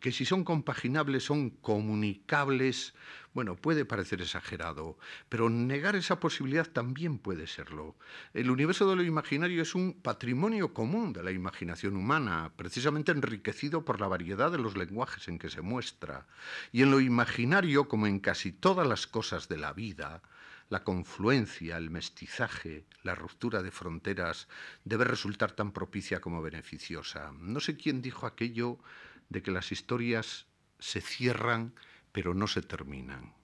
que 0.00 0.12
si 0.12 0.24
son 0.24 0.44
compaginables, 0.44 1.24
son 1.24 1.50
comunicables, 1.50 2.94
bueno, 3.32 3.56
puede 3.56 3.84
parecer 3.84 4.20
exagerado, 4.20 4.98
pero 5.28 5.50
negar 5.50 5.96
esa 5.96 6.20
posibilidad 6.20 6.66
también 6.66 7.18
puede 7.18 7.46
serlo. 7.46 7.96
El 8.32 8.50
universo 8.50 8.88
de 8.88 8.96
lo 8.96 9.02
imaginario 9.02 9.62
es 9.62 9.74
un 9.74 9.94
patrimonio 9.94 10.72
común 10.72 11.12
de 11.12 11.22
la 11.22 11.32
imaginación 11.32 11.96
humana, 11.96 12.52
precisamente 12.56 13.10
enriquecido 13.10 13.84
por 13.84 14.00
la 14.00 14.06
variedad 14.06 14.52
de 14.52 14.58
los 14.58 14.76
lenguajes 14.76 15.26
en 15.28 15.38
que 15.38 15.50
se 15.50 15.62
muestra. 15.62 16.26
Y 16.70 16.82
en 16.82 16.90
lo 16.90 17.00
imaginario, 17.00 17.88
como 17.88 18.06
en 18.06 18.20
casi 18.20 18.52
todas 18.52 18.86
las 18.86 19.06
cosas 19.06 19.48
de 19.48 19.56
la 19.56 19.72
vida, 19.72 20.22
la 20.68 20.82
confluencia, 20.82 21.76
el 21.76 21.90
mestizaje, 21.90 22.86
la 23.02 23.14
ruptura 23.14 23.62
de 23.62 23.70
fronteras 23.70 24.48
debe 24.84 25.04
resultar 25.04 25.52
tan 25.52 25.72
propicia 25.72 26.20
como 26.20 26.42
beneficiosa. 26.42 27.32
No 27.38 27.60
sé 27.60 27.76
quién 27.76 28.02
dijo 28.02 28.26
aquello 28.26 28.78
de 29.28 29.42
que 29.42 29.50
las 29.50 29.72
historias 29.72 30.46
se 30.78 31.00
cierran 31.00 31.74
pero 32.14 32.32
no 32.32 32.46
se 32.46 32.62
terminan. 32.62 33.34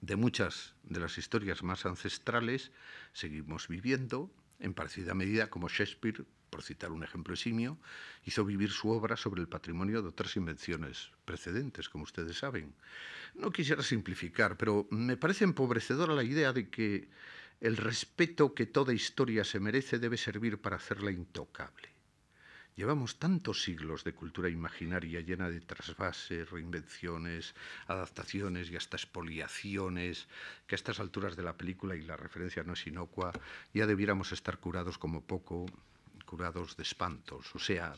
De 0.00 0.14
muchas 0.14 0.74
de 0.84 1.00
las 1.00 1.18
historias 1.18 1.64
más 1.64 1.86
ancestrales 1.86 2.70
seguimos 3.12 3.66
viviendo, 3.66 4.30
en 4.60 4.74
parecida 4.74 5.12
medida 5.14 5.50
como 5.50 5.68
Shakespeare, 5.68 6.24
por 6.54 6.62
citar 6.62 6.92
un 6.92 7.02
ejemplo 7.02 7.34
eximio, 7.34 7.76
hizo 8.24 8.44
vivir 8.44 8.70
su 8.70 8.88
obra 8.88 9.16
sobre 9.16 9.40
el 9.40 9.48
patrimonio 9.48 10.02
de 10.02 10.08
otras 10.10 10.36
invenciones 10.36 11.10
precedentes, 11.24 11.88
como 11.88 12.04
ustedes 12.04 12.38
saben. 12.38 12.72
No 13.34 13.50
quisiera 13.50 13.82
simplificar, 13.82 14.56
pero 14.56 14.86
me 14.92 15.16
parece 15.16 15.42
empobrecedora 15.42 16.14
la 16.14 16.22
idea 16.22 16.52
de 16.52 16.70
que 16.70 17.08
el 17.60 17.76
respeto 17.76 18.54
que 18.54 18.66
toda 18.66 18.94
historia 18.94 19.42
se 19.42 19.58
merece 19.58 19.98
debe 19.98 20.16
servir 20.16 20.58
para 20.58 20.76
hacerla 20.76 21.10
intocable. 21.10 21.88
Llevamos 22.76 23.18
tantos 23.18 23.62
siglos 23.62 24.04
de 24.04 24.14
cultura 24.14 24.48
imaginaria 24.48 25.20
llena 25.22 25.50
de 25.50 25.60
trasvases, 25.60 26.50
reinvenciones, 26.50 27.54
adaptaciones 27.88 28.70
y 28.70 28.76
hasta 28.76 28.96
expoliaciones, 28.96 30.28
que 30.68 30.74
a 30.74 30.80
estas 30.82 31.00
alturas 31.00 31.34
de 31.34 31.42
la 31.42 31.56
película 31.56 31.96
y 31.96 32.02
la 32.02 32.16
referencia 32.16 32.62
no 32.62 32.74
es 32.74 32.86
inocua, 32.86 33.32
ya 33.72 33.86
debiéramos 33.86 34.30
estar 34.30 34.58
curados 34.58 34.98
como 34.98 35.20
poco, 35.20 35.66
de 36.36 36.82
espantos, 36.82 37.54
o 37.54 37.58
sea, 37.58 37.94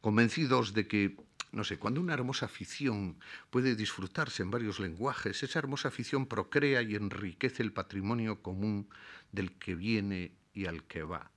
convencidos 0.00 0.72
de 0.72 0.86
que 0.86 1.16
no 1.52 1.64
sé, 1.64 1.78
cuando 1.78 2.00
una 2.00 2.14
hermosa 2.14 2.46
afición 2.46 3.18
puede 3.50 3.76
disfrutarse 3.76 4.42
en 4.42 4.50
varios 4.50 4.80
lenguajes, 4.80 5.42
esa 5.42 5.58
hermosa 5.58 5.88
afición 5.88 6.24
procrea 6.24 6.80
y 6.80 6.94
enriquece 6.94 7.62
el 7.62 7.74
patrimonio 7.74 8.40
común 8.40 8.88
del 9.32 9.52
que 9.58 9.74
viene 9.74 10.32
y 10.54 10.64
al 10.64 10.84
que 10.84 11.02
va. 11.02 11.30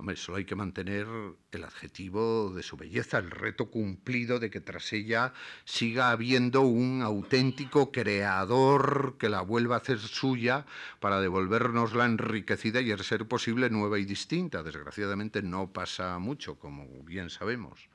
Hombre, 0.00 0.14
solo 0.14 0.38
hay 0.38 0.44
que 0.44 0.54
mantener 0.54 1.08
el 1.50 1.64
adjetivo 1.64 2.52
de 2.54 2.62
su 2.62 2.76
belleza, 2.76 3.18
el 3.18 3.32
reto 3.32 3.68
cumplido 3.68 4.38
de 4.38 4.48
que 4.48 4.60
tras 4.60 4.92
ella 4.92 5.32
siga 5.64 6.12
habiendo 6.12 6.60
un 6.60 7.02
auténtico 7.02 7.90
creador 7.90 9.16
que 9.18 9.28
la 9.28 9.40
vuelva 9.40 9.74
a 9.74 9.78
hacer 9.78 9.98
suya 9.98 10.66
para 11.00 11.20
devolvernosla 11.20 12.04
enriquecida 12.04 12.80
y, 12.80 12.92
a 12.92 12.98
ser 12.98 13.26
posible, 13.26 13.70
nueva 13.70 13.98
y 13.98 14.04
distinta. 14.04 14.62
Desgraciadamente 14.62 15.42
no 15.42 15.72
pasa 15.72 16.16
mucho, 16.20 16.60
como 16.60 16.86
bien 17.02 17.28
sabemos. 17.28 17.88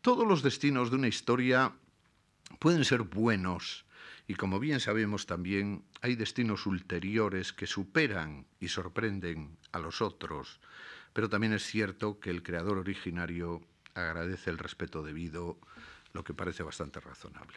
Todos 0.00 0.26
los 0.26 0.42
destinos 0.42 0.88
de 0.88 0.96
una 0.96 1.08
historia 1.08 1.74
pueden 2.58 2.82
ser 2.86 3.02
buenos 3.02 3.84
y 4.26 4.34
como 4.34 4.58
bien 4.58 4.80
sabemos 4.80 5.26
también 5.26 5.84
hay 6.00 6.16
destinos 6.16 6.64
ulteriores 6.64 7.52
que 7.52 7.66
superan 7.66 8.46
y 8.58 8.68
sorprenden 8.68 9.58
a 9.72 9.78
los 9.78 10.00
otros, 10.00 10.60
pero 11.16 11.30
también 11.30 11.54
es 11.54 11.62
cierto 11.62 12.20
que 12.20 12.28
el 12.28 12.42
creador 12.42 12.76
originario 12.76 13.62
agradece 13.94 14.50
el 14.50 14.58
respeto 14.58 15.02
debido, 15.02 15.56
lo 16.12 16.22
que 16.22 16.34
parece 16.34 16.62
bastante 16.62 17.00
razonable. 17.00 17.56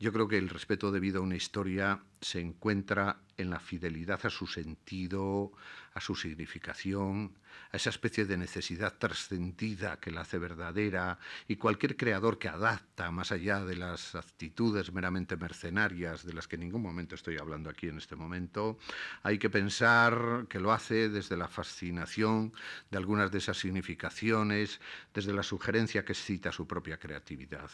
Yo 0.00 0.12
creo 0.12 0.26
que 0.26 0.38
el 0.38 0.48
respeto 0.48 0.90
debido 0.90 1.20
a 1.20 1.22
una 1.22 1.36
historia 1.36 2.02
se 2.20 2.40
encuentra 2.40 3.20
en 3.36 3.48
la 3.48 3.60
fidelidad 3.60 4.26
a 4.26 4.30
su 4.30 4.48
sentido, 4.48 5.52
a 5.94 6.00
su 6.00 6.16
significación, 6.16 7.38
a 7.70 7.76
esa 7.76 7.90
especie 7.90 8.24
de 8.24 8.36
necesidad 8.36 8.98
trascendida 8.98 10.00
que 10.00 10.10
la 10.10 10.22
hace 10.22 10.38
verdadera 10.38 11.18
y 11.46 11.56
cualquier 11.56 11.96
creador 11.96 12.40
que 12.40 12.48
adapta 12.48 13.12
más 13.12 13.30
allá 13.30 13.64
de 13.64 13.76
las 13.76 14.16
actitudes 14.16 14.92
meramente 14.92 15.36
mercenarias 15.36 16.26
de 16.26 16.32
las 16.32 16.48
que 16.48 16.56
en 16.56 16.62
ningún 16.62 16.82
momento 16.82 17.14
estoy 17.14 17.38
hablando 17.38 17.70
aquí 17.70 17.86
en 17.86 17.98
este 17.98 18.16
momento, 18.16 18.78
hay 19.22 19.38
que 19.38 19.48
pensar 19.48 20.46
que 20.48 20.58
lo 20.58 20.72
hace 20.72 21.08
desde 21.08 21.36
la 21.36 21.46
fascinación 21.46 22.52
de 22.90 22.98
algunas 22.98 23.30
de 23.30 23.38
esas 23.38 23.58
significaciones, 23.58 24.80
desde 25.14 25.32
la 25.32 25.44
sugerencia 25.44 26.04
que 26.04 26.12
excita 26.12 26.50
su 26.50 26.66
propia 26.66 26.98
creatividad. 26.98 27.70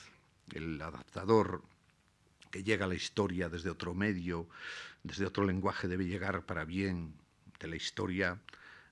El 0.52 0.80
adaptador 0.82 1.62
que 2.50 2.62
llega 2.62 2.84
a 2.84 2.88
la 2.88 2.94
historia 2.94 3.48
desde 3.48 3.70
otro 3.70 3.94
medio, 3.94 4.48
desde 5.02 5.26
otro 5.26 5.44
lenguaje, 5.44 5.88
debe 5.88 6.06
llegar 6.06 6.44
para 6.44 6.64
bien 6.64 7.14
de 7.58 7.68
la 7.68 7.76
historia, 7.76 8.40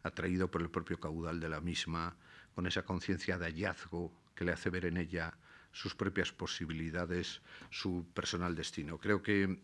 atraído 0.03 0.51
por 0.51 0.63
el 0.63 0.71
propio 0.71 1.01
caudal 1.01 1.41
de 1.41 1.49
la 1.49 1.61
misma, 1.61 2.17
con 2.55 2.67
esa 2.67 2.83
conciencia 2.83 3.39
de 3.39 3.47
hallazgo 3.47 4.13
que 4.35 4.45
le 4.45 4.53
hace 4.53 4.71
ver 4.71 4.85
en 4.85 4.97
ella 4.97 5.35
sus 5.73 5.95
propias 5.95 6.33
posibilidades, 6.33 7.41
su 7.71 8.07
personal 8.15 8.55
destino. 8.55 8.99
Creo 8.99 9.23
que 9.23 9.63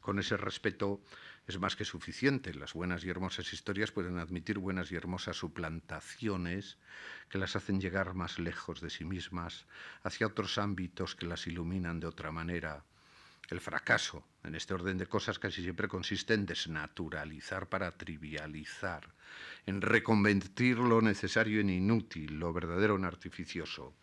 con 0.00 0.18
ese 0.18 0.36
respeto 0.36 1.00
es 1.46 1.58
más 1.58 1.76
que 1.76 1.84
suficiente. 1.84 2.54
Las 2.54 2.74
buenas 2.74 3.04
y 3.04 3.10
hermosas 3.10 3.52
historias 3.52 3.92
pueden 3.92 4.18
admitir 4.18 4.58
buenas 4.58 4.90
y 4.92 4.96
hermosas 4.96 5.36
suplantaciones 5.36 6.78
que 7.28 7.38
las 7.38 7.56
hacen 7.56 7.80
llegar 7.80 8.14
más 8.14 8.38
lejos 8.38 8.80
de 8.80 8.90
sí 8.90 9.04
mismas, 9.04 9.66
hacia 10.02 10.26
otros 10.26 10.58
ámbitos 10.58 11.14
que 11.14 11.26
las 11.26 11.46
iluminan 11.46 12.00
de 12.00 12.06
otra 12.06 12.30
manera, 12.32 12.84
el 13.50 13.60
fracaso 13.60 14.24
en 14.42 14.54
este 14.54 14.74
orden 14.74 14.98
de 14.98 15.06
cosas 15.06 15.38
casi 15.38 15.62
siempre 15.62 15.88
consiste 15.88 16.34
en 16.34 16.46
desnaturalizar 16.46 17.68
para 17.68 17.90
trivializar, 17.92 19.14
en 19.66 19.80
reconvertir 19.80 20.78
lo 20.78 21.00
necesario 21.00 21.60
en 21.60 21.70
inútil, 21.70 22.38
lo 22.38 22.52
verdadero 22.52 22.96
en 22.96 23.04
artificioso. 23.04 23.94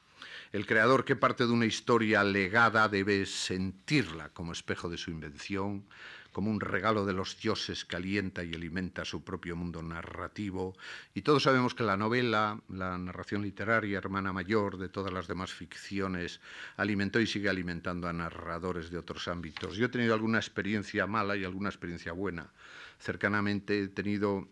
El 0.51 0.65
creador 0.65 1.05
que 1.05 1.15
parte 1.15 1.45
de 1.45 1.51
una 1.51 1.65
historia 1.65 2.23
legada 2.23 2.87
debe 2.87 3.25
sentirla 3.25 4.29
como 4.29 4.51
espejo 4.51 4.89
de 4.89 4.97
su 4.97 5.09
invención, 5.09 5.87
como 6.31 6.49
un 6.49 6.59
regalo 6.59 7.05
de 7.05 7.13
los 7.13 7.39
dioses 7.39 7.85
que 7.85 7.95
alienta 7.95 8.43
y 8.43 8.53
alimenta 8.53 9.05
su 9.05 9.23
propio 9.23 9.55
mundo 9.55 9.81
narrativo. 9.81 10.75
Y 11.13 11.21
todos 11.21 11.43
sabemos 11.43 11.75
que 11.75 11.83
la 11.83 11.97
novela, 11.97 12.61
la 12.69 12.97
narración 12.97 13.41
literaria, 13.41 13.97
hermana 13.97 14.33
mayor 14.33 14.77
de 14.77 14.89
todas 14.89 15.13
las 15.13 15.27
demás 15.27 15.51
ficciones, 15.51 16.41
alimentó 16.77 17.19
y 17.19 17.27
sigue 17.27 17.49
alimentando 17.49 18.07
a 18.07 18.13
narradores 18.13 18.89
de 18.89 18.97
otros 18.97 19.27
ámbitos. 19.27 19.75
Yo 19.75 19.85
he 19.85 19.89
tenido 19.89 20.13
alguna 20.13 20.37
experiencia 20.37 21.07
mala 21.07 21.35
y 21.35 21.43
alguna 21.43 21.69
experiencia 21.69 22.13
buena. 22.13 22.51
Cercanamente 22.99 23.81
he 23.81 23.87
tenido 23.87 24.47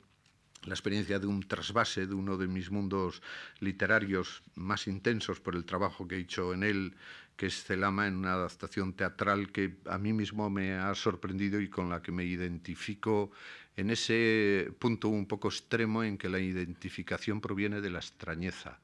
la 0.63 0.73
experiencia 0.73 1.19
de 1.19 1.27
un 1.27 1.41
trasvase 1.47 2.05
de 2.05 2.13
uno 2.13 2.37
de 2.37 2.47
mis 2.47 2.69
mundos 2.69 3.21
literarios 3.59 4.43
más 4.55 4.87
intensos 4.87 5.39
por 5.39 5.55
el 5.55 5.65
trabajo 5.65 6.07
que 6.07 6.15
he 6.15 6.19
hecho 6.19 6.53
en 6.53 6.63
él 6.63 6.95
que 7.39 7.45
es 7.45 7.63
Celama 7.63 8.05
en 8.05 8.17
una 8.17 8.33
adaptación 8.33 8.91
teatral 8.91 9.53
que 9.53 9.77
a 9.85 9.97
mí 9.97 10.11
mismo 10.11 10.49
me 10.49 10.73
ha 10.73 10.93
sorprendido 10.93 11.61
y 11.61 11.69
con 11.69 11.89
la 11.89 12.01
que 12.01 12.11
me 12.11 12.25
identifico 12.25 13.31
en 13.77 13.91
ese 13.91 14.73
punto 14.77 15.07
un 15.07 15.25
poco 15.25 15.47
extremo 15.47 16.03
en 16.03 16.17
que 16.17 16.27
la 16.27 16.39
identificación 16.39 17.39
proviene 17.39 17.79
de 17.79 17.91
la 17.91 17.99
extrañeza. 17.99 18.81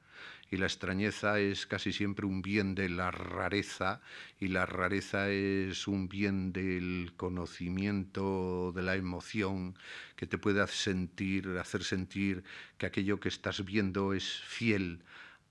Y 0.49 0.55
la 0.55 0.67
extrañeza 0.67 1.37
es 1.37 1.65
casi 1.65 1.91
siempre 1.91 2.25
un 2.25 2.41
bien 2.41 2.75
de 2.75 2.87
la 2.87 3.11
rareza 3.11 3.99
y 4.39 4.47
la 4.47 4.65
rareza 4.65 5.29
es 5.29 5.85
un 5.85 6.07
bien 6.07 6.53
del 6.53 7.11
conocimiento, 7.17 8.71
de 8.73 8.83
la 8.83 8.95
emoción, 8.95 9.75
que 10.15 10.27
te 10.27 10.37
puede 10.37 10.65
sentir, 10.67 11.49
hacer 11.57 11.83
sentir 11.83 12.45
que 12.77 12.85
aquello 12.85 13.19
que 13.19 13.27
estás 13.27 13.65
viendo 13.65 14.13
es 14.13 14.39
fiel 14.47 15.03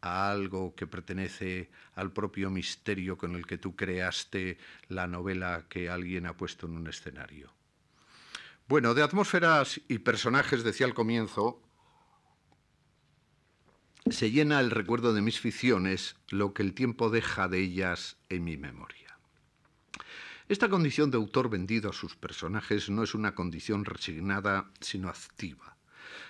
a 0.04 0.30
algo 0.30 0.74
que 0.74 0.86
pertenece 0.86 1.70
al 1.94 2.12
propio 2.12 2.50
misterio 2.50 3.16
con 3.16 3.34
el 3.34 3.46
que 3.46 3.56
tú 3.56 3.74
creaste 3.74 4.58
la 4.88 5.06
novela 5.06 5.64
que 5.66 5.88
alguien 5.88 6.26
ha 6.26 6.36
puesto 6.36 6.66
en 6.66 6.76
un 6.76 6.86
escenario. 6.88 7.50
Bueno, 8.68 8.92
de 8.92 9.02
atmósferas 9.02 9.80
y 9.88 9.98
personajes 9.98 10.62
decía 10.62 10.84
al 10.84 10.92
comienzo, 10.92 11.62
se 14.10 14.30
llena 14.30 14.60
el 14.60 14.70
recuerdo 14.70 15.14
de 15.14 15.22
mis 15.22 15.40
ficciones 15.40 16.16
lo 16.28 16.52
que 16.52 16.62
el 16.62 16.74
tiempo 16.74 17.08
deja 17.08 17.48
de 17.48 17.60
ellas 17.60 18.18
en 18.28 18.44
mi 18.44 18.58
memoria. 18.58 19.18
Esta 20.50 20.68
condición 20.68 21.10
de 21.10 21.16
autor 21.16 21.48
vendido 21.48 21.88
a 21.88 21.94
sus 21.94 22.14
personajes 22.14 22.90
no 22.90 23.02
es 23.04 23.14
una 23.14 23.34
condición 23.34 23.86
resignada, 23.86 24.70
sino 24.80 25.08
activa. 25.08 25.78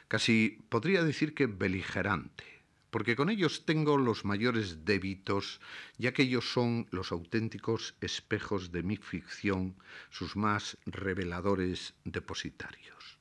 Casi 0.06 0.60
podría 0.68 1.02
decir 1.02 1.34
que 1.34 1.46
beligerante, 1.46 2.53
porque 2.94 3.16
con 3.16 3.28
ellos 3.28 3.66
tengo 3.66 3.98
los 3.98 4.24
mayores 4.24 4.84
débitos, 4.84 5.60
ya 5.98 6.12
que 6.12 6.22
ellos 6.22 6.52
son 6.52 6.86
los 6.92 7.10
auténticos 7.10 7.96
espejos 8.00 8.70
de 8.70 8.84
mi 8.84 8.98
ficción, 8.98 9.74
sus 10.10 10.36
más 10.36 10.78
reveladores 10.86 11.94
depositarios. 12.04 13.18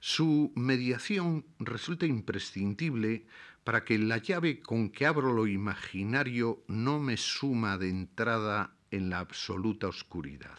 Su 0.00 0.52
mediación 0.56 1.44
resulta 1.58 2.06
imprescindible 2.06 3.26
para 3.62 3.84
que 3.84 3.98
la 3.98 4.16
llave 4.16 4.60
con 4.60 4.88
que 4.88 5.04
abro 5.04 5.34
lo 5.34 5.46
imaginario 5.46 6.64
no 6.66 6.98
me 6.98 7.18
suma 7.18 7.76
de 7.76 7.90
entrada 7.90 8.74
en 8.90 9.10
la 9.10 9.18
absoluta 9.18 9.86
oscuridad. 9.86 10.58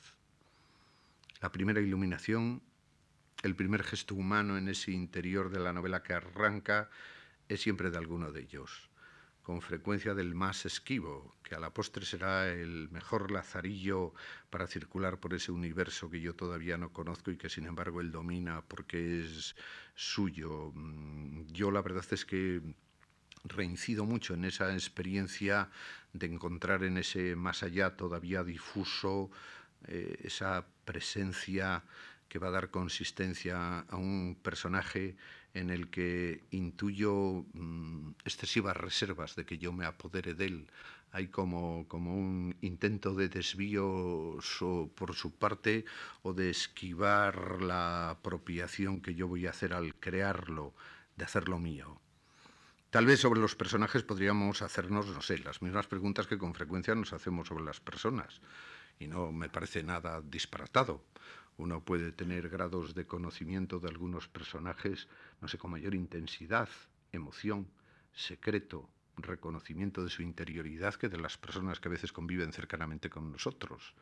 La 1.41 1.51
primera 1.51 1.81
iluminación, 1.81 2.61
el 3.41 3.55
primer 3.55 3.81
gesto 3.81 4.13
humano 4.13 4.55
en 4.55 4.67
ese 4.67 4.91
interior 4.91 5.49
de 5.49 5.61
la 5.61 5.73
novela 5.73 6.03
que 6.03 6.13
arranca, 6.13 6.91
es 7.49 7.61
siempre 7.61 7.91
de 7.91 7.97
alguno 7.97 8.31
de 8.31 8.41
ellos, 8.41 8.89
con 9.43 9.61
frecuencia 9.61 10.15
del 10.15 10.33
más 10.33 10.65
esquivo, 10.65 11.35
que 11.43 11.53
a 11.53 11.59
la 11.59 11.71
postre 11.71 12.05
será 12.05 12.51
el 12.51 12.89
mejor 12.89 13.29
lazarillo 13.29 14.13
para 14.49 14.65
circular 14.65 15.19
por 15.19 15.33
ese 15.35 15.51
universo 15.51 16.09
que 16.09 16.19
yo 16.19 16.33
todavía 16.33 16.77
no 16.77 16.91
conozco 16.91 17.29
y 17.29 17.37
que 17.37 17.49
sin 17.49 17.67
embargo 17.67 18.01
él 18.01 18.11
domina 18.11 18.63
porque 18.67 19.21
es 19.21 19.55
suyo. 19.93 20.71
Mm, 20.73 21.45
yo 21.51 21.69
la 21.69 21.83
verdad 21.83 22.05
es 22.09 22.25
que 22.25 22.61
reincido 23.43 24.05
mucho 24.05 24.33
en 24.33 24.45
esa 24.45 24.73
experiencia 24.73 25.69
de 26.13 26.25
encontrar 26.25 26.83
en 26.83 26.97
ese 26.97 27.35
más 27.35 27.61
allá 27.61 27.95
todavía 27.95 28.43
difuso 28.43 29.29
eh, 29.87 30.17
esa 30.23 30.65
presencia 30.85 31.83
que 32.27 32.39
va 32.39 32.47
a 32.47 32.51
dar 32.51 32.71
consistencia 32.71 33.81
a 33.81 33.95
un 33.95 34.37
personaje 34.41 35.15
en 35.55 35.69
el 35.69 35.89
que 35.89 36.43
intuyo 36.51 37.45
mm, 37.53 38.11
excesivas 38.25 38.77
reservas 38.77 39.35
de 39.35 39.45
que 39.45 39.57
yo 39.57 39.71
me 39.71 39.85
apodere 39.85 40.33
de 40.33 40.45
él. 40.45 40.67
Hay 41.11 41.29
como, 41.29 41.87
como 41.87 42.13
un 42.13 42.57
intento 42.61 43.15
de 43.15 43.29
desvío 43.29 44.37
por 44.95 45.15
su 45.15 45.31
parte 45.39 45.85
o 46.23 46.33
de 46.33 46.49
esquivar 46.49 47.61
la 47.61 48.09
apropiación 48.09 49.01
que 49.01 49.15
yo 49.15 49.29
voy 49.29 49.47
a 49.47 49.51
hacer 49.51 49.73
al 49.73 49.95
crearlo, 49.95 50.73
de 51.15 51.23
hacerlo 51.23 51.57
mío. 51.57 52.01
Tal 52.89 53.05
vez 53.05 53.21
sobre 53.21 53.39
los 53.39 53.55
personajes 53.55 54.03
podríamos 54.03 54.61
hacernos, 54.61 55.07
no 55.07 55.21
sé, 55.21 55.37
las 55.39 55.61
mismas 55.61 55.87
preguntas 55.87 56.27
que 56.27 56.37
con 56.37 56.53
frecuencia 56.53 56.95
nos 56.95 57.13
hacemos 57.13 57.47
sobre 57.47 57.63
las 57.63 57.79
personas. 57.79 58.41
Y 58.99 59.07
no 59.07 59.31
me 59.31 59.49
parece 59.49 59.83
nada 59.83 60.21
disparatado. 60.21 61.01
Uno 61.57 61.83
puede 61.83 62.11
tener 62.11 62.49
grados 62.49 62.95
de 62.95 63.05
conocimiento 63.05 63.79
de 63.79 63.87
algunos 63.87 64.27
personajes, 64.27 65.07
no 65.41 65.47
sé, 65.47 65.57
con 65.57 65.71
mayor 65.71 65.95
intensidad, 65.95 66.69
emoción, 67.11 67.67
secreto, 68.11 68.89
reconocimiento 69.17 70.03
de 70.03 70.09
su 70.09 70.21
interioridad 70.21 70.95
que 70.95 71.09
de 71.09 71.17
las 71.17 71.37
personas 71.37 71.79
que 71.79 71.87
a 71.87 71.91
veces 71.91 72.11
conviven 72.11 72.51
cercanamente 72.51 73.09
con 73.09 73.31
nosotros. 73.31 73.93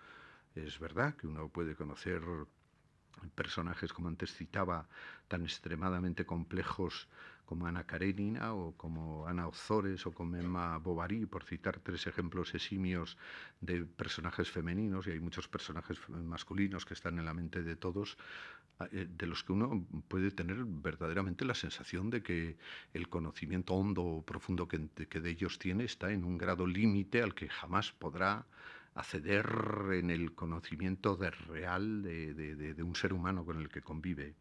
Es 0.56 0.80
verdad 0.80 1.16
que 1.16 1.28
uno 1.28 1.50
puede 1.50 1.76
conocer 1.76 2.22
personajes, 3.36 3.94
como 3.94 4.08
antes 4.08 4.34
citaba, 4.34 4.88
tan 5.28 5.44
extremadamente 5.44 6.26
complejos 6.26 7.08
como 7.46 7.68
Ana 7.68 7.84
Karenina 7.84 8.54
o 8.54 8.74
como 8.78 9.28
Ana 9.28 9.48
Ozores 9.48 10.06
o 10.06 10.12
como 10.12 10.38
Emma 10.38 10.78
Bovary, 10.78 11.26
por 11.26 11.44
citar 11.44 11.80
tres 11.80 12.08
ejemplos 12.08 12.56
eximios 12.56 13.18
de 13.62 13.86
personajes 13.86 14.50
femeninos, 14.50 15.08
y 15.08 15.12
hay 15.12 15.20
muchos 15.20 15.48
personajes 15.48 16.00
masculinos 16.10 16.86
que 16.86 16.94
están 16.94 17.20
en 17.20 17.26
la 17.26 17.34
mente 17.34 17.62
de 17.62 17.76
todos, 17.76 18.18
eh, 18.92 19.08
de 19.08 19.28
los 19.28 19.44
que 19.44 19.52
uno 19.54 19.86
puede 20.08 20.32
tener 20.32 20.64
verdaderamente 20.66 21.46
la 21.46 21.54
sensación 21.54 22.10
de 22.10 22.24
que 22.24 22.58
el 22.94 23.10
conocimiento 23.10 23.74
hondo 23.74 24.04
o 24.04 24.26
profundo 24.26 24.68
que, 24.68 24.80
de 24.80 25.30
ellos 25.30 25.60
tiene 25.60 25.84
está 25.84 26.12
en 26.12 26.24
un 26.24 26.38
grado 26.38 26.66
límite 26.66 27.22
al 27.22 27.36
que 27.36 27.50
jamás 27.50 27.92
podrá 27.92 28.46
acceder 28.96 29.48
en 29.94 30.10
el 30.10 30.34
conocimiento 30.34 31.16
de 31.16 31.32
real 31.32 32.04
de, 32.04 32.34
de, 32.34 32.84
un 32.84 32.96
ser 32.96 33.14
humano 33.14 33.46
con 33.46 33.60
el 33.60 33.70
que 33.70 33.82
convive. 33.82 34.36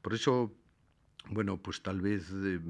Por 0.00 0.14
eso 0.14 0.54
bueno, 1.28 1.56
pues 1.56 1.82
tal 1.82 2.00
vez 2.00 2.30
eh, 2.32 2.60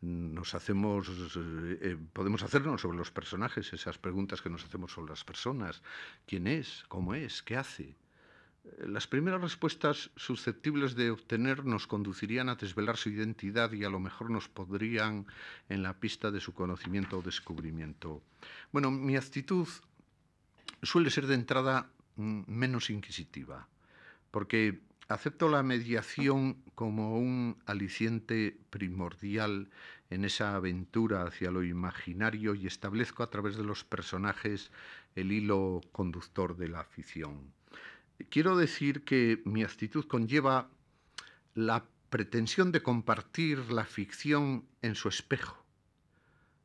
nos 0.00 0.54
hacemos, 0.54 1.08
eh, 1.08 1.78
eh, 1.80 1.96
podemos 2.12 2.42
hacernos 2.42 2.80
sobre 2.82 2.98
los 2.98 3.10
personajes 3.10 3.72
esas 3.72 3.98
preguntas 3.98 4.42
que 4.42 4.50
nos 4.50 4.64
hacemos 4.64 4.92
sobre 4.92 5.10
las 5.10 5.24
personas. 5.24 5.82
¿Quién 6.26 6.46
es? 6.46 6.84
¿Cómo 6.88 7.14
es? 7.14 7.42
¿Qué 7.42 7.56
hace? 7.56 7.96
Las 8.78 9.06
primeras 9.06 9.40
respuestas 9.40 10.10
susceptibles 10.16 10.96
de 10.96 11.12
obtener 11.12 11.64
nos 11.64 11.86
conducirían 11.86 12.48
a 12.48 12.56
desvelar 12.56 12.96
su 12.96 13.10
identidad 13.10 13.72
y 13.72 13.84
a 13.84 13.90
lo 13.90 14.00
mejor 14.00 14.28
nos 14.28 14.48
podrían 14.48 15.26
en 15.68 15.84
la 15.84 16.00
pista 16.00 16.32
de 16.32 16.40
su 16.40 16.52
conocimiento 16.52 17.18
o 17.18 17.22
descubrimiento. 17.22 18.22
Bueno, 18.72 18.90
mi 18.90 19.16
actitud 19.16 19.68
suele 20.86 21.10
ser 21.10 21.26
de 21.26 21.34
entrada 21.34 21.90
mm, 22.16 22.42
menos 22.46 22.90
inquisitiva, 22.90 23.68
porque 24.30 24.80
Acepto 25.08 25.48
la 25.48 25.62
mediación 25.62 26.64
como 26.74 27.16
un 27.16 27.62
aliciente 27.64 28.58
primordial 28.70 29.70
en 30.10 30.24
esa 30.24 30.56
aventura 30.56 31.22
hacia 31.22 31.52
lo 31.52 31.62
imaginario 31.62 32.56
y 32.56 32.66
establezco 32.66 33.22
a 33.22 33.30
través 33.30 33.56
de 33.56 33.62
los 33.62 33.84
personajes 33.84 34.72
el 35.14 35.30
hilo 35.30 35.80
conductor 35.92 36.56
de 36.56 36.68
la 36.68 36.82
ficción. 36.82 37.52
Quiero 38.30 38.56
decir 38.56 39.04
que 39.04 39.42
mi 39.44 39.62
actitud 39.62 40.06
conlleva 40.06 40.70
la 41.54 41.84
pretensión 42.10 42.72
de 42.72 42.82
compartir 42.82 43.70
la 43.70 43.84
ficción 43.84 44.66
en 44.82 44.96
su 44.96 45.08
espejo, 45.08 45.64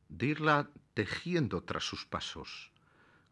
de 0.08 0.26
irla 0.26 0.68
tejiendo 0.94 1.62
tras 1.62 1.84
sus 1.84 2.06
pasos, 2.06 2.71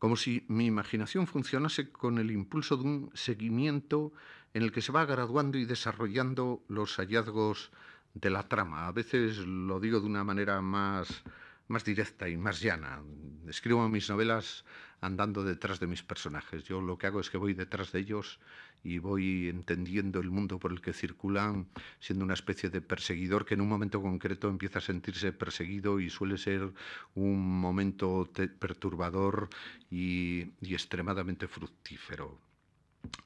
como 0.01 0.17
si 0.17 0.45
mi 0.49 0.65
imaginación 0.65 1.27
funcionase 1.27 1.93
con 1.93 2.19
el 2.19 2.31
impulso 2.31 2.79
de 2.79 2.85
un 2.85 3.11
seguimiento 3.13 4.13
en 4.55 4.63
el 4.63 4.73
que 4.73 4.81
se 4.81 4.93
va 4.93 5.05
graduando 5.05 5.59
y 5.59 5.67
desarrollando 5.67 6.65
los 6.69 6.97
hallazgos 6.97 7.71
de 8.15 8.31
la 8.31 8.49
trama. 8.49 8.87
A 8.87 8.93
veces 8.93 9.37
lo 9.37 9.79
digo 9.79 10.01
de 10.01 10.07
una 10.07 10.25
manera 10.25 10.63
más, 10.63 11.23
más 11.71 11.85
directa 11.85 12.29
y 12.29 12.37
más 12.37 12.61
llana. 12.61 13.01
Escribo 13.49 13.89
mis 13.89 14.11
novelas 14.11 14.65
andando 15.01 15.45
detrás 15.45 15.81
de 15.81 15.87
mis 15.87 16.03
personajes. 16.03 16.65
Yo 16.65 16.81
lo 16.81 16.99
que 16.99 17.07
hago 17.07 17.21
es 17.21 17.31
que 17.31 17.39
voy 17.39 17.55
detrás 17.55 17.93
de 17.93 18.01
ellos 18.01 18.41
y 18.83 18.99
voy 18.99 19.49
entendiendo 19.49 20.21
el 20.21 20.31
mundo 20.31 20.59
por 20.59 20.73
el 20.73 20.81
que 20.81 20.93
circulan, 20.93 21.69
siendo 22.01 22.25
una 22.25 22.35
especie 22.35 22.71
de 22.71 22.81
perseguidor 22.81 23.47
que 23.47 23.55
en 23.55 23.61
un 23.61 23.69
momento 23.69 24.03
concreto 24.03 24.49
empieza 24.49 24.81
a 24.81 24.83
sentirse 24.83 25.33
perseguido 25.33 26.01
y 26.01 26.11
suele 26.11 26.39
ser 26.39 26.73
un 27.15 27.61
momento 27.61 28.29
perturbador 28.59 29.49
y, 29.91 30.51
y 30.61 30.75
extremadamente 30.75 31.47
fructífero. 31.47 32.37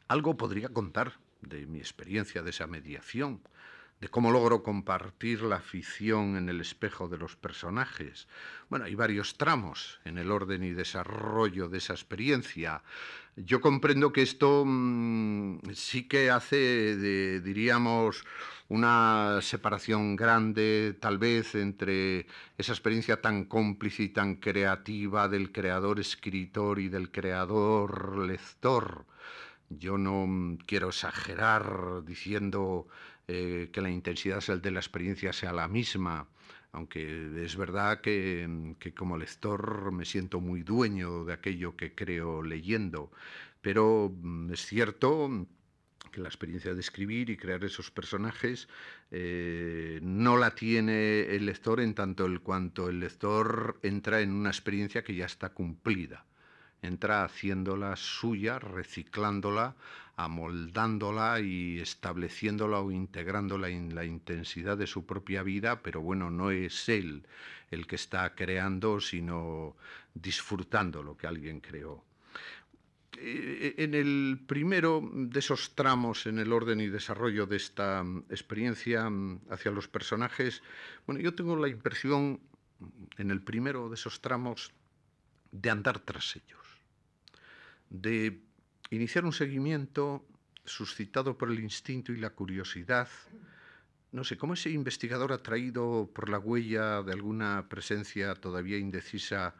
Algo 0.07 0.37
podría 0.37 0.69
contar 0.69 1.19
de 1.41 1.67
mi 1.67 1.79
experiencia 1.79 2.43
de 2.43 2.51
esa 2.51 2.67
mediación, 2.67 3.41
de 4.05 4.11
cómo 4.11 4.31
logro 4.31 4.63
compartir 4.63 5.41
la 5.41 5.61
ficción 5.61 6.37
en 6.37 6.51
el 6.51 6.61
espejo 6.61 7.09
de 7.09 7.17
los 7.17 7.37
personajes. 7.37 8.29
Bueno, 8.69 8.85
hay 8.85 8.95
varios 8.95 9.39
tramos 9.39 9.99
en 10.05 10.19
el 10.19 10.31
orden 10.31 10.63
y 10.63 10.73
desarrollo 10.73 11.71
de 11.71 11.79
esa 11.79 11.95
experiencia. 11.95 12.83
Yo 13.35 13.63
comprendo 13.63 14.13
que 14.13 14.21
esto 14.21 14.63
mm, 14.67 15.71
sí 15.73 16.07
que 16.07 16.31
hace, 16.31 17.41
diríamos, 17.41 18.27
una 18.69 19.39
separación 19.41 20.17
grande 20.17 20.95
tal 21.01 21.17
vez 21.17 21.55
entre 21.55 22.27
esa 22.59 22.73
experiencia 22.73 23.23
tan 23.23 23.47
cómplice 23.47 24.03
y 24.03 24.09
tan 24.11 24.35
creativa 24.35 25.31
del 25.31 25.51
creador 25.51 25.99
escritor 25.99 26.79
y 26.79 26.91
del 26.91 27.11
creador 27.11 28.19
lector 28.19 29.07
yo 29.69 29.99
no 29.99 30.27
mm, 30.27 30.59
quiero 30.67 30.89
exagerar 30.89 32.05
diciendo 32.05 32.87
eh, 33.29 33.71
que 33.73 33.81
la 33.81 33.91
intensidad 33.91 34.43
de 34.61 34.71
la 34.71 34.81
experiencia 34.81 35.33
sea 35.33 35.53
la 35.53 35.69
misma, 35.69 36.29
aunque 36.73 37.45
es 37.45 37.57
verdad 37.57 38.01
que, 38.01 38.75
que, 38.79 38.93
como 38.93 39.17
lector 39.17 39.93
me 39.93 40.05
siento 40.05 40.41
muy 40.41 40.63
dueño 40.63 41.25
de 41.25 41.33
aquello 41.33 41.77
que 41.77 41.95
creo 41.95 42.43
leyendo, 42.43 43.11
pero 43.63 44.13
mm, 44.15 44.53
es 44.53 44.67
cierto 44.67 45.47
que 46.13 46.21
la 46.21 46.29
experiencia 46.29 46.75
de 46.75 46.81
escribir 46.81 47.31
y 47.31 47.37
crear 47.37 47.65
esos 47.65 47.91
personajes 47.91 48.69
eh, 49.11 49.99
no 50.03 50.37
la 50.37 50.55
tiene 50.55 51.23
el 51.35 51.47
lector 51.47 51.81
en 51.81 51.95
tanto 51.95 52.27
el 52.27 52.41
cuanto 52.41 52.89
el 52.89 53.01
lector 53.01 53.81
entra 53.83 54.21
en 54.21 54.33
una 54.33 54.51
experiencia 54.51 55.03
que 55.03 55.15
ya 55.15 55.27
está 55.27 55.51
cumplida 55.51 56.25
entra 56.85 57.25
haciéndola 57.25 57.97
suya, 57.97 58.59
reciclándola, 58.59 59.75
amoldándola 60.17 61.41
y 61.41 61.81
estableciéndola 61.81 62.79
o 62.81 62.91
integrándola 62.93 63.69
en 63.69 63.95
la 63.95 64.05
intensidad 64.05 64.77
de 64.79 64.87
su 64.87 65.05
propia 65.07 65.43
vida, 65.43 65.83
pero 65.83 66.01
bueno, 66.01 66.31
no 66.31 66.51
es 66.51 66.89
él 66.89 67.27
el 67.71 67.87
que 67.87 67.97
está 67.97 68.35
creando, 68.35 69.01
sino 69.01 69.77
disfrutando 70.15 71.03
lo 71.03 71.17
que 71.17 71.27
alguien 71.27 71.61
creó. 71.61 72.05
eh, 73.19 73.75
en 73.79 73.95
el 73.95 74.41
primero 74.47 75.01
de 75.13 75.39
esos 75.39 75.75
tramos 75.75 76.27
en 76.27 76.39
el 76.39 76.53
orden 76.53 76.81
y 76.81 76.89
desarrollo 76.89 77.47
de 77.47 77.57
esta 77.57 78.03
mm, 78.03 78.25
experiencia 78.31 79.09
mm, 79.09 79.41
hacia 79.51 79.71
los 79.71 79.89
personajes, 79.89 80.63
bueno, 81.07 81.21
yo 81.21 81.35
tengo 81.35 81.57
la 81.57 81.69
impresión 81.69 82.41
en 83.19 83.31
el 83.31 83.41
primero 83.43 83.89
de 83.89 83.95
esos 83.95 84.21
tramos 84.21 84.73
de 85.53 85.71
andar 85.71 86.01
tras 86.01 86.37
ellos, 86.37 86.64
de 88.01 88.41
iniciar 88.91 89.25
un 89.25 89.33
seguimiento 89.33 90.27
suscitado 90.65 91.39
por 91.39 91.51
el 91.51 91.61
instinto 91.61 92.13
y 92.13 92.17
la 92.17 92.31
curiosidad, 92.31 93.09
no 94.11 94.25
sé, 94.25 94.37
como 94.37 94.55
ese 94.55 94.71
investigador 94.71 95.33
atraído 95.33 96.11
por 96.13 96.29
la 96.29 96.39
huella 96.39 97.03
de 97.03 97.13
alguna 97.13 97.69
presencia 97.69 98.35
todavía 98.35 98.79
indecisa 98.79 99.55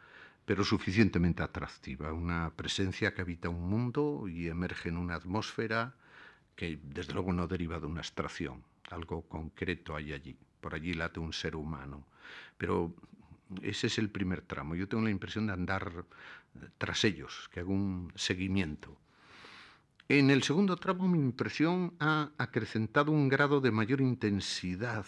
pero 0.45 0.63
suficientemente 0.63 1.41
atractiva, 1.41 2.13
una 2.13 2.51
presencia 2.55 3.13
que 3.13 3.21
habita 3.21 3.49
un 3.49 3.67
mundo 3.67 4.27
y 4.27 4.47
emerge 4.47 4.89
en 4.89 4.97
una 4.97 5.15
atmósfera 5.15 5.95
que 6.55 6.79
desde 6.83 7.13
luego 7.13 7.33
no 7.33 7.47
deriva 7.47 7.79
de 7.79 7.87
una 7.87 8.01
abstracción, 8.01 8.63
algo 8.91 9.23
concreto 9.23 9.95
hay 9.95 10.13
allí, 10.13 10.37
por 10.61 10.75
allí 10.75 10.93
late 10.93 11.19
un 11.19 11.33
ser 11.33 11.55
humano, 11.55 12.05
pero 12.57 12.93
ese 13.63 13.87
es 13.87 13.97
el 13.97 14.09
primer 14.09 14.41
tramo, 14.41 14.75
yo 14.75 14.87
tengo 14.87 15.03
la 15.03 15.09
impresión 15.09 15.47
de 15.47 15.53
andar 15.53 16.05
tras 16.77 17.03
ellos, 17.03 17.49
que 17.51 17.59
hago 17.61 17.73
un 17.73 18.11
seguimiento. 18.15 18.97
En 20.07 20.29
el 20.29 20.43
segundo 20.43 20.75
tramo 20.77 21.07
mi 21.07 21.17
impresión 21.17 21.95
ha 21.99 22.31
acrecentado 22.37 23.11
un 23.11 23.27
grado 23.27 23.59
de 23.59 23.71
mayor 23.71 24.01
intensidad, 24.01 25.05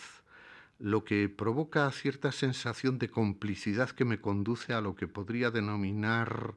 lo 0.79 1.03
que 1.03 1.29
provoca 1.29 1.91
cierta 1.91 2.31
sensación 2.31 2.97
de 2.97 3.09
complicidad 3.09 3.91
que 3.91 4.05
me 4.05 4.19
conduce 4.19 4.73
a 4.73 4.81
lo 4.81 4.95
que 4.95 5.07
podría 5.07 5.51
denominar 5.51 6.55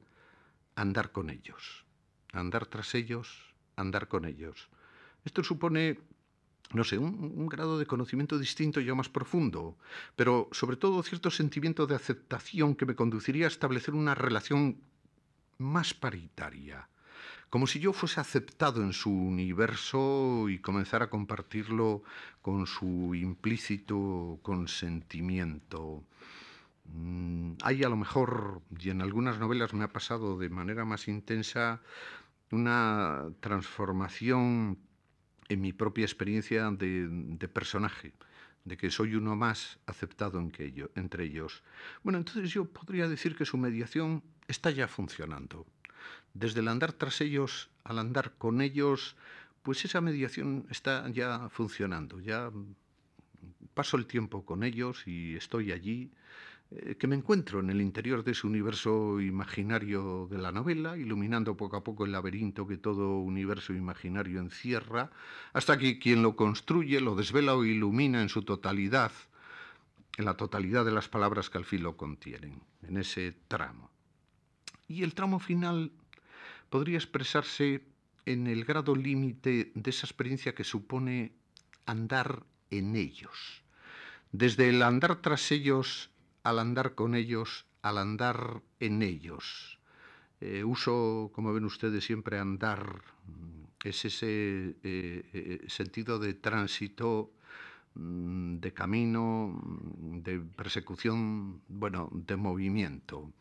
andar 0.75 1.13
con 1.13 1.31
ellos, 1.31 1.85
andar 2.33 2.67
tras 2.67 2.95
ellos, 2.95 3.55
andar 3.77 4.09
con 4.09 4.25
ellos. 4.25 4.69
Esto 5.25 5.45
supone, 5.45 5.99
no 6.73 6.85
sé, 6.85 6.99
un, 6.99 7.47
grado 7.47 7.79
de 7.79 7.87
conocimiento 7.87 8.39
distinto 8.39 8.81
ya 8.81 8.95
más 8.95 9.09
profundo, 9.09 9.77
pero 10.17 10.49
sobre 10.53 10.77
todo 10.77 11.03
cierto 11.03 11.31
sentimiento 11.31 11.87
de 11.87 11.97
aceptación 11.97 12.77
que 12.77 12.87
me 12.87 12.95
conduciría 12.95 13.47
a 13.47 13.49
establecer 13.49 13.95
una 13.95 14.15
relación 14.15 14.79
más 15.59 15.95
paritaria 15.95 16.89
como 17.51 17.67
si 17.67 17.81
yo 17.81 17.93
fuese 17.93 18.21
aceptado 18.21 18.81
en 18.81 18.93
su 18.93 19.11
universo 19.11 20.49
y 20.49 20.61
comenzara 20.61 21.07
a 21.07 21.11
compartirlo 21.11 22.05
con 22.43 22.69
su 22.69 23.13
implícito 23.17 24.39
consentimiento. 24.43 26.05
Mm, 26.85 27.55
hay 27.63 27.83
a 27.83 27.89
lo 27.89 27.97
mejor, 27.97 28.63
y 28.79 28.91
en 28.91 29.03
algunas 29.03 29.41
novelas 29.41 29.75
me 29.75 29.83
ha 29.83 29.93
pasado 29.93 30.39
de 30.39 30.49
manera 30.49 30.85
más 30.85 31.09
intensa, 31.09 31.81
una 32.53 33.25
transformación 33.41 34.79
en 35.51 35.61
mi 35.61 35.75
propia 35.75 36.05
experiencia 36.05 36.71
de, 36.71 37.49
personaje, 37.53 38.15
de 38.65 38.77
que 38.79 38.91
soy 38.91 39.15
uno 39.17 39.37
más 39.37 39.79
aceptado 39.85 40.41
entre 40.95 41.25
ellos. 41.25 41.63
Bueno, 42.03 42.19
entonces 42.19 42.51
yo 42.51 42.65
podría 42.65 43.09
decir 43.09 43.37
que 43.37 43.45
su 43.45 43.59
mediación 43.59 44.23
está 44.49 44.71
ya 44.71 44.89
funcionando 44.89 45.67
desde 46.35 46.61
el 46.61 46.69
andar 46.69 46.93
tras 46.93 47.21
ellos 47.21 47.71
al 47.85 47.99
andar 47.99 48.33
con 48.39 48.61
ellos, 48.61 49.17
pues 49.63 49.85
esa 49.85 50.01
mediación 50.01 50.67
está 50.71 51.09
ya 51.11 51.49
funcionando, 51.51 52.21
ya 52.21 52.51
paso 53.75 53.97
el 53.97 54.07
tiempo 54.07 54.45
con 54.45 54.63
ellos 54.63 55.07
y 55.07 55.37
estoy 55.37 55.73
allí, 55.73 56.11
que 56.99 57.07
me 57.09 57.17
encuentro 57.17 57.59
en 57.59 57.71
el 57.71 57.81
interior 57.81 58.23
de 58.23 58.31
ese 58.31 58.47
universo 58.47 59.21
imaginario 59.21 60.29
de 60.31 60.39
la 60.39 60.53
novela, 60.53 60.97
iluminando 60.97 61.57
poco 61.57 61.77
a 61.77 61.83
poco 61.83 62.05
el 62.05 62.13
laberinto 62.13 62.67
que 62.67 62.77
todo 62.77 63.19
universo 63.19 63.73
imaginario 63.73 64.39
encierra, 64.39 65.11
hasta 65.53 65.79
que 65.79 65.99
quien 65.99 66.23
lo 66.23 66.37
construye, 66.37 67.01
lo 67.01 67.17
desvela 67.17 67.57
o 67.57 67.65
ilumina 67.65 68.23
en 68.23 68.29
su 68.29 68.43
totalidad, 68.43 69.11
en 70.17 70.27
la 70.27 70.37
totalidad 70.37 70.85
de 70.85 70.93
las 70.93 71.09
palabras 71.09 71.51
que 71.51 71.59
al 71.59 71.65
fin 71.65 71.83
lo 71.83 71.97
contienen, 71.97 72.63
en 72.87 72.99
ese 72.99 73.35
tramo. 73.49 73.91
Y 74.87 75.03
el 75.03 75.15
tramo 75.15 75.41
final 75.41 75.91
podría 76.69 76.99
expresarse 76.99 77.83
en 78.27 78.47
el 78.47 78.65
grado 78.65 78.95
límite 78.95 79.73
de 79.75 79.91
esa 79.91 80.07
experiencia 80.07 80.55
que 80.55 80.63
supone 80.63 81.33
andar 81.85 82.45
en 82.71 82.95
ellos. 82.95 83.65
Desde 84.31 84.69
el 84.69 84.83
andar 84.83 85.17
tras 85.17 85.51
ellos 85.51 86.11
al 86.43 86.59
andar 86.59 86.95
con 86.95 87.15
ellos, 87.15 87.67
al 87.83 87.99
andar 87.99 88.63
en 88.79 89.03
ellos. 89.03 89.79
Eh, 90.41 90.65
uso, 90.65 91.31
como 91.35 91.53
ven 91.53 91.65
ustedes, 91.65 92.05
siempre 92.05 92.39
andar. 92.39 93.03
Es 93.85 94.05
ese 94.05 94.77
eh, 94.83 95.31
eh, 95.33 95.65
sentido 95.69 96.19
de 96.19 96.35
tránsito, 96.35 97.33
de 97.95 98.73
camino, 98.73 99.61
de 100.23 100.41
persecución, 100.41 101.61
bueno, 101.69 102.09
de 102.13 102.37
movimiento 102.37 103.33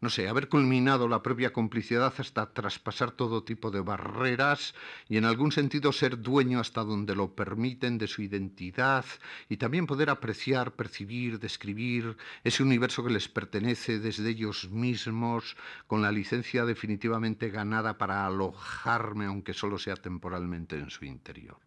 no 0.00 0.10
sé, 0.10 0.28
haber 0.28 0.48
culminado 0.48 1.08
la 1.08 1.22
propia 1.22 1.52
complicidad 1.52 2.12
hasta 2.18 2.52
traspasar 2.52 3.12
todo 3.12 3.44
tipo 3.44 3.70
de 3.70 3.80
barreras 3.80 4.74
y 5.08 5.16
en 5.16 5.24
algún 5.24 5.52
sentido 5.52 5.90
ser 5.92 6.20
dueño 6.20 6.60
hasta 6.60 6.84
donde 6.84 7.16
lo 7.16 7.34
permiten 7.34 7.96
de 7.96 8.06
su 8.06 8.20
identidad 8.20 9.06
y 9.48 9.56
también 9.56 9.86
poder 9.86 10.10
apreciar, 10.10 10.72
percibir, 10.72 11.38
describir 11.38 12.16
ese 12.44 12.62
universo 12.62 13.04
que 13.04 13.12
les 13.12 13.28
pertenece 13.28 13.98
desde 13.98 14.28
ellos 14.28 14.70
mismos 14.70 15.56
con 15.86 16.02
la 16.02 16.12
licencia 16.12 16.66
definitivamente 16.66 17.48
ganada 17.48 17.96
para 17.96 18.26
alojarme 18.26 19.24
aunque 19.24 19.54
solo 19.54 19.78
sea 19.78 19.96
temporalmente 19.96 20.76
en 20.76 20.90
su 20.90 21.06
interior. 21.06 21.58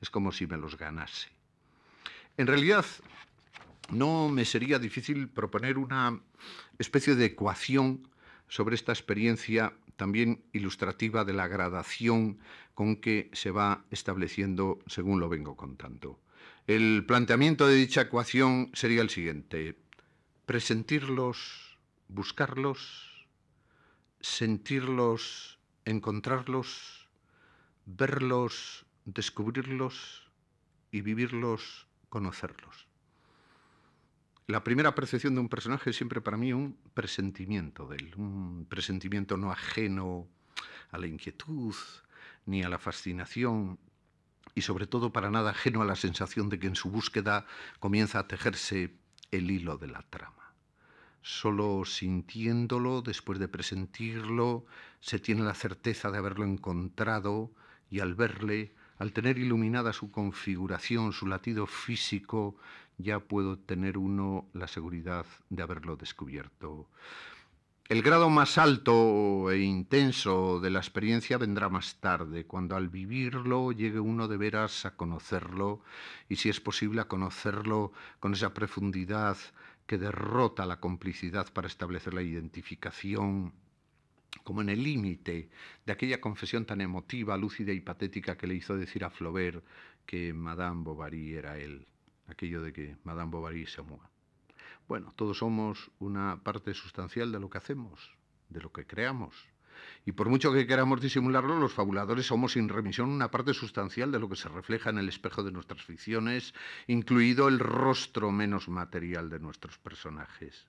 Es 0.00 0.08
como 0.08 0.30
si 0.30 0.46
me 0.46 0.56
los 0.56 0.78
ganase. 0.78 1.41
En 2.36 2.46
realidad, 2.46 2.84
no 3.90 4.28
me 4.28 4.44
sería 4.44 4.78
difícil 4.78 5.28
proponer 5.28 5.76
una 5.76 6.20
especie 6.78 7.14
de 7.14 7.26
ecuación 7.26 8.08
sobre 8.48 8.74
esta 8.74 8.92
experiencia 8.92 9.74
también 9.96 10.42
ilustrativa 10.52 11.24
de 11.24 11.34
la 11.34 11.46
gradación 11.46 12.38
con 12.74 12.96
que 12.96 13.30
se 13.34 13.50
va 13.50 13.84
estableciendo 13.90 14.78
según 14.86 15.20
lo 15.20 15.28
vengo 15.28 15.56
contando. 15.56 16.18
El 16.66 17.04
planteamiento 17.06 17.66
de 17.66 17.74
dicha 17.74 18.02
ecuación 18.02 18.70
sería 18.72 19.02
el 19.02 19.10
siguiente. 19.10 19.76
Presentirlos, 20.46 21.76
buscarlos, 22.08 23.26
sentirlos, 24.20 25.58
encontrarlos, 25.84 27.08
verlos, 27.84 28.86
descubrirlos 29.04 30.30
y 30.90 31.00
vivirlos, 31.00 31.86
conocerlos. 32.12 32.86
La 34.46 34.62
primera 34.62 34.94
percepción 34.94 35.34
de 35.34 35.40
un 35.40 35.48
personaje 35.48 35.88
es 35.88 35.96
siempre 35.96 36.20
para 36.20 36.36
mí 36.36 36.52
un 36.52 36.76
presentimiento 36.92 37.86
de 37.86 37.96
él, 37.96 38.14
un 38.18 38.66
presentimiento 38.68 39.38
no 39.38 39.50
ajeno 39.50 40.28
a 40.90 40.98
la 40.98 41.06
inquietud 41.06 41.74
ni 42.44 42.62
a 42.62 42.68
la 42.68 42.78
fascinación 42.78 43.78
y 44.54 44.60
sobre 44.60 44.86
todo 44.86 45.10
para 45.10 45.30
nada 45.30 45.52
ajeno 45.52 45.80
a 45.80 45.86
la 45.86 45.96
sensación 45.96 46.50
de 46.50 46.58
que 46.58 46.66
en 46.66 46.76
su 46.76 46.90
búsqueda 46.90 47.46
comienza 47.80 48.18
a 48.18 48.28
tejerse 48.28 48.94
el 49.30 49.50
hilo 49.50 49.78
de 49.78 49.86
la 49.86 50.02
trama. 50.02 50.52
Solo 51.22 51.86
sintiéndolo, 51.86 53.00
después 53.00 53.38
de 53.38 53.48
presentirlo, 53.48 54.66
se 55.00 55.18
tiene 55.18 55.44
la 55.44 55.54
certeza 55.54 56.10
de 56.10 56.18
haberlo 56.18 56.44
encontrado 56.44 57.50
y 57.88 58.00
al 58.00 58.14
verle, 58.14 58.74
al 58.98 59.12
tener 59.12 59.38
iluminada 59.38 59.92
su 59.92 60.10
configuración, 60.10 61.12
su 61.12 61.26
latido 61.26 61.66
físico, 61.66 62.56
ya 62.98 63.18
puedo 63.20 63.58
tener 63.58 63.98
uno 63.98 64.46
la 64.52 64.68
seguridad 64.68 65.26
de 65.50 65.62
haberlo 65.62 65.96
descubierto. 65.96 66.88
El 67.88 68.00
grado 68.00 68.30
más 68.30 68.56
alto 68.58 69.50
e 69.50 69.58
intenso 69.58 70.60
de 70.60 70.70
la 70.70 70.78
experiencia 70.78 71.36
vendrá 71.36 71.68
más 71.68 72.00
tarde, 72.00 72.46
cuando 72.46 72.76
al 72.76 72.88
vivirlo 72.88 73.72
llegue 73.72 74.00
uno 74.00 74.28
de 74.28 74.36
veras 74.38 74.86
a 74.86 74.96
conocerlo 74.96 75.82
y 76.28 76.36
si 76.36 76.48
es 76.48 76.60
posible 76.60 77.02
a 77.02 77.08
conocerlo 77.08 77.92
con 78.18 78.32
esa 78.32 78.54
profundidad 78.54 79.36
que 79.86 79.98
derrota 79.98 80.64
la 80.64 80.80
complicidad 80.80 81.52
para 81.52 81.66
establecer 81.66 82.14
la 82.14 82.22
identificación, 82.22 83.52
como 84.42 84.60
en 84.62 84.68
el 84.68 84.82
límite 84.82 85.50
de 85.86 85.92
aquella 85.92 86.20
confesión 86.20 86.66
tan 86.66 86.80
emotiva, 86.80 87.36
lúcida 87.36 87.72
y 87.72 87.80
patética 87.80 88.36
que 88.36 88.46
le 88.46 88.54
hizo 88.54 88.76
decir 88.76 89.04
a 89.04 89.10
Flaubert 89.10 89.64
que 90.06 90.32
Madame 90.32 90.82
Bovary 90.82 91.34
era 91.34 91.58
él 91.58 91.86
aquello 92.32 92.62
de 92.62 92.72
que 92.72 92.96
Madame 93.04 93.30
Bovary 93.30 93.66
se 93.66 93.82
mueva. 93.82 94.10
Bueno, 94.88 95.12
todos 95.16 95.38
somos 95.38 95.90
una 96.00 96.42
parte 96.42 96.74
sustancial 96.74 97.30
de 97.30 97.38
lo 97.38 97.48
que 97.48 97.58
hacemos, 97.58 98.10
de 98.48 98.60
lo 98.60 98.72
que 98.72 98.86
creamos. 98.86 99.34
Y 100.04 100.12
por 100.12 100.28
mucho 100.28 100.52
que 100.52 100.66
queramos 100.66 101.00
disimularlo, 101.00 101.58
los 101.58 101.72
fabuladores 101.72 102.26
somos 102.26 102.52
sin 102.52 102.68
remisión 102.68 103.08
una 103.08 103.30
parte 103.30 103.54
sustancial 103.54 104.12
de 104.12 104.18
lo 104.18 104.28
que 104.28 104.36
se 104.36 104.48
refleja 104.48 104.90
en 104.90 104.98
el 104.98 105.08
espejo 105.08 105.42
de 105.42 105.52
nuestras 105.52 105.82
ficciones, 105.82 106.54
incluido 106.86 107.48
el 107.48 107.58
rostro 107.58 108.30
menos 108.30 108.68
material 108.68 109.30
de 109.30 109.40
nuestros 109.40 109.78
personajes. 109.78 110.66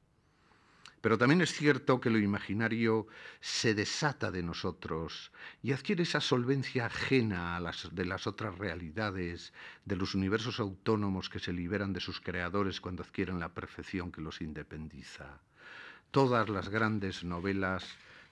Pero 1.03 1.17
también 1.17 1.41
es 1.41 1.51
cierto 1.51 1.99
que 1.99 2.09
lo 2.09 2.17
imaginario 2.17 3.07
se 3.41 3.75
desata 3.75 4.31
de 4.31 4.41
nosotros 4.41 5.33
y 5.61 5.73
adquiere 5.73 6.03
esa 6.03 6.21
solvencia 6.21 6.85
ajena 6.85 7.59
de 7.91 8.05
las 8.05 8.25
otras 8.25 8.57
realidades, 8.57 9.51
de 9.83 9.97
los 9.97 10.15
universos 10.15 10.61
autónomos 10.61 11.29
que 11.29 11.39
se 11.39 11.51
liberan 11.51 11.91
de 11.91 11.99
sus 11.99 12.21
creadores 12.21 12.79
cuando 12.79 13.03
adquieren 13.03 13.37
la 13.37 13.53
perfección 13.53 14.13
que 14.13 14.21
los 14.21 14.39
independiza. 14.39 15.41
Todas 16.09 16.47
las 16.47 16.69
grandes 16.69 17.25
novelas 17.25 17.83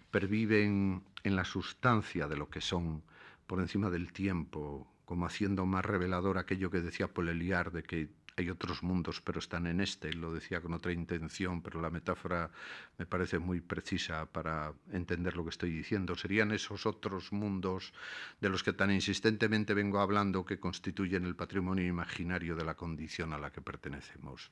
perviven 0.09 1.03
en 1.25 1.35
la 1.35 1.43
sustancia 1.43 2.29
de 2.29 2.37
lo 2.37 2.49
que 2.49 2.61
son, 2.61 3.03
por 3.47 3.59
encima 3.59 3.89
del 3.89 4.13
tiempo, 4.13 4.87
como 5.03 5.25
haciendo 5.25 5.65
más 5.65 5.83
revelador 5.83 6.37
aquello 6.37 6.71
que 6.71 6.79
decía 6.79 7.09
Poleliar 7.09 7.73
de 7.73 7.83
que 7.83 8.07
hay 8.37 8.49
otros 8.49 8.83
mundos, 8.83 9.21
pero 9.21 9.39
están 9.39 9.67
en 9.67 9.81
este. 9.81 10.13
Lo 10.13 10.33
decía 10.33 10.61
con 10.61 10.73
otra 10.73 10.91
intención, 10.91 11.61
pero 11.61 11.81
la 11.81 11.89
metáfora 11.89 12.51
me 12.97 13.05
parece 13.05 13.39
muy 13.39 13.61
precisa 13.61 14.25
para 14.25 14.73
entender 14.91 15.35
lo 15.35 15.43
que 15.43 15.49
estoy 15.49 15.71
diciendo. 15.71 16.15
Serían 16.15 16.51
esos 16.51 16.85
otros 16.85 17.31
mundos 17.31 17.93
de 18.39 18.49
los 18.49 18.63
que 18.63 18.73
tan 18.73 18.91
insistentemente 18.91 19.73
vengo 19.73 19.99
hablando 19.99 20.45
que 20.45 20.59
constituyen 20.59 21.25
el 21.25 21.35
patrimonio 21.35 21.85
imaginario 21.85 22.55
de 22.55 22.65
la 22.65 22.75
condición 22.75 23.33
a 23.33 23.37
la 23.37 23.51
que 23.51 23.61
pertenecemos. 23.61 24.51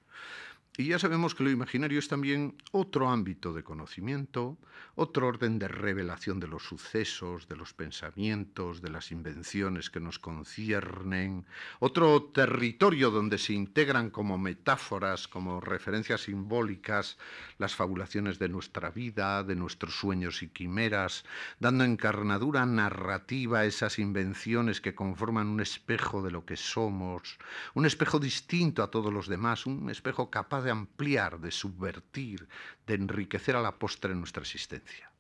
Y 0.77 0.87
ya 0.87 0.99
sabemos 0.99 1.35
que 1.35 1.43
lo 1.43 1.49
imaginario 1.49 1.99
es 1.99 2.07
también 2.07 2.55
otro 2.71 3.09
ámbito 3.09 3.53
de 3.53 3.63
conocimiento, 3.63 4.57
otro 4.95 5.27
orden 5.27 5.59
de 5.59 5.67
revelación 5.67 6.39
de 6.39 6.47
los 6.47 6.63
sucesos, 6.63 7.47
de 7.47 7.57
los 7.57 7.73
pensamientos, 7.73 8.81
de 8.81 8.89
las 8.89 9.11
invenciones 9.11 9.89
que 9.89 9.99
nos 9.99 10.19
conciernen, 10.19 11.45
otro 11.79 12.23
territorio 12.23 13.11
donde 13.11 13.37
se 13.37 13.53
integran 13.53 14.09
como 14.09 14.37
metáforas, 14.37 15.27
como 15.27 15.59
referencias 15.59 16.21
simbólicas, 16.21 17.17
las 17.57 17.75
fabulaciones 17.75 18.39
de 18.39 18.49
nuestra 18.49 18.89
vida, 18.89 19.43
de 19.43 19.55
nuestros 19.55 19.95
sueños 19.95 20.43
y 20.43 20.49
quimeras, 20.49 21.25
dando 21.59 21.83
encarnadura 21.83 22.65
narrativa 22.65 23.59
a 23.59 23.65
esas 23.65 23.99
invenciones 23.99 24.81
que 24.81 24.95
conforman 24.95 25.47
un 25.47 25.59
espejo 25.59 26.21
de 26.21 26.31
lo 26.31 26.45
que 26.45 26.55
somos, 26.55 27.37
un 27.73 27.85
espejo 27.85 28.19
distinto 28.19 28.83
a 28.83 28.91
todos 28.91 29.13
los 29.13 29.27
demás, 29.27 29.65
un 29.65 29.89
espejo 29.89 30.29
capaz 30.29 30.58
de 30.61 30.71
ampliar, 30.71 31.39
de 31.39 31.51
subvertir, 31.51 32.47
de 32.85 32.95
enriquecer 32.95 33.55
a 33.55 33.61
la 33.61 33.77
postre 33.77 34.15
nuestra 34.15 34.41
existencia. 34.41 35.11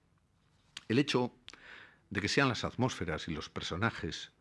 El 0.87 0.99
hecho 0.99 1.33
de 2.09 2.21
que 2.21 2.27
sean 2.27 2.49
las 2.49 2.63
atmósferas 2.63 3.27
y 3.27 3.31
los 3.31 3.49
personajes 3.49 4.31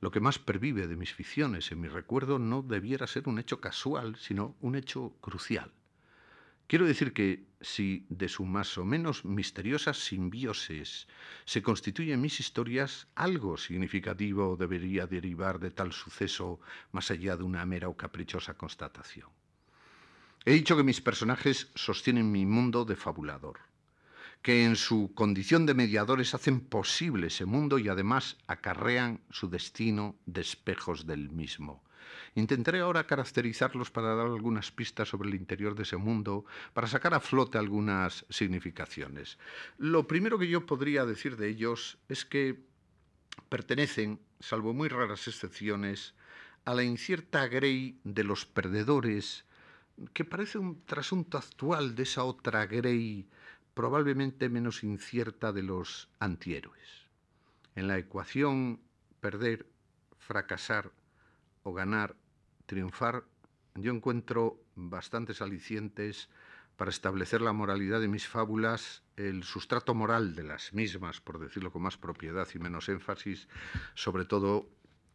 lo 0.00 0.10
que 0.10 0.20
más 0.20 0.38
pervive 0.38 0.86
de 0.86 0.96
mis 0.96 1.12
ficciones 1.12 1.72
en 1.72 1.80
mi 1.80 1.88
recuerdo 1.88 2.38
no 2.38 2.62
debiera 2.62 3.06
ser 3.06 3.28
un 3.28 3.38
hecho 3.38 3.60
casual, 3.60 4.16
sino 4.16 4.56
un 4.60 4.76
hecho 4.76 5.16
crucial. 5.20 5.72
Quiero 6.68 6.86
decir 6.86 7.12
que 7.14 7.46
si 7.60 8.06
de 8.10 8.28
su 8.28 8.44
más 8.44 8.76
o 8.76 8.84
menos 8.84 9.24
misteriosa 9.24 9.94
simbiosis 9.94 11.08
se 11.46 11.62
constituyen 11.62 12.20
mis 12.20 12.40
historias, 12.40 13.08
algo 13.14 13.56
significativo 13.56 14.56
debería 14.56 15.06
derivar 15.06 15.58
de 15.58 15.70
tal 15.70 15.92
suceso 15.92 16.60
más 16.92 17.10
allá 17.10 17.36
de 17.36 17.44
una 17.44 17.64
mera 17.64 17.88
o 17.88 17.96
caprichosa 17.96 18.54
constatación. 18.54 19.30
He 20.48 20.52
dicho 20.52 20.78
que 20.78 20.82
mis 20.82 21.02
personajes 21.02 21.68
sostienen 21.74 22.32
mi 22.32 22.46
mundo 22.46 22.86
de 22.86 22.96
fabulador, 22.96 23.58
que 24.40 24.64
en 24.64 24.76
su 24.76 25.12
condición 25.14 25.66
de 25.66 25.74
mediadores 25.74 26.32
hacen 26.32 26.60
posible 26.60 27.26
ese 27.26 27.44
mundo 27.44 27.78
y 27.78 27.90
además 27.90 28.38
acarrean 28.46 29.20
su 29.28 29.50
destino 29.50 30.16
de 30.24 30.40
espejos 30.40 31.04
del 31.04 31.28
mismo. 31.28 31.84
Intentaré 32.34 32.80
ahora 32.80 33.06
caracterizarlos 33.06 33.90
para 33.90 34.14
dar 34.14 34.24
algunas 34.24 34.72
pistas 34.72 35.10
sobre 35.10 35.28
el 35.28 35.34
interior 35.34 35.74
de 35.74 35.82
ese 35.82 35.98
mundo, 35.98 36.46
para 36.72 36.86
sacar 36.86 37.12
a 37.12 37.20
flote 37.20 37.58
algunas 37.58 38.24
significaciones. 38.30 39.36
Lo 39.76 40.06
primero 40.06 40.38
que 40.38 40.48
yo 40.48 40.64
podría 40.64 41.04
decir 41.04 41.36
de 41.36 41.50
ellos 41.50 41.98
es 42.08 42.24
que 42.24 42.58
pertenecen, 43.50 44.18
salvo 44.40 44.72
muy 44.72 44.88
raras 44.88 45.28
excepciones, 45.28 46.14
a 46.64 46.72
la 46.72 46.84
incierta 46.84 47.46
grey 47.48 48.00
de 48.02 48.24
los 48.24 48.46
perdedores 48.46 49.44
que 50.12 50.24
parece 50.24 50.58
un 50.58 50.84
trasunto 50.84 51.38
actual 51.38 51.94
de 51.94 52.02
esa 52.04 52.24
otra 52.24 52.66
Grey 52.66 53.28
probablemente 53.74 54.48
menos 54.48 54.82
incierta 54.82 55.52
de 55.52 55.62
los 55.62 56.08
antihéroes. 56.18 57.06
En 57.74 57.86
la 57.86 57.98
ecuación 57.98 58.80
perder, 59.20 59.66
fracasar 60.18 60.90
o 61.62 61.72
ganar, 61.72 62.16
triunfar, 62.66 63.24
yo 63.74 63.92
encuentro 63.92 64.60
bastantes 64.74 65.40
alicientes 65.42 66.28
para 66.76 66.90
establecer 66.90 67.40
la 67.40 67.52
moralidad 67.52 68.00
de 68.00 68.08
mis 68.08 68.26
fábulas, 68.26 69.02
el 69.16 69.42
sustrato 69.42 69.94
moral 69.94 70.34
de 70.34 70.44
las 70.44 70.72
mismas, 70.72 71.20
por 71.20 71.38
decirlo 71.38 71.72
con 71.72 71.82
más 71.82 71.96
propiedad 71.96 72.48
y 72.54 72.58
menos 72.58 72.88
énfasis, 72.88 73.48
sobre 73.94 74.24
todo 74.24 74.68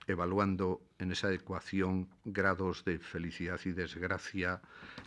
evaluando 0.07 0.81
en 0.99 1.11
esa 1.11 1.31
ecuación 1.33 2.09
grados 2.25 2.85
de 2.85 2.99
felicidad 2.99 3.59
y 3.65 3.71
desgracia, 3.71 4.61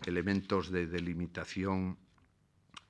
elementos 0.07 0.70
de 0.70 0.86
delimitación, 0.86 1.99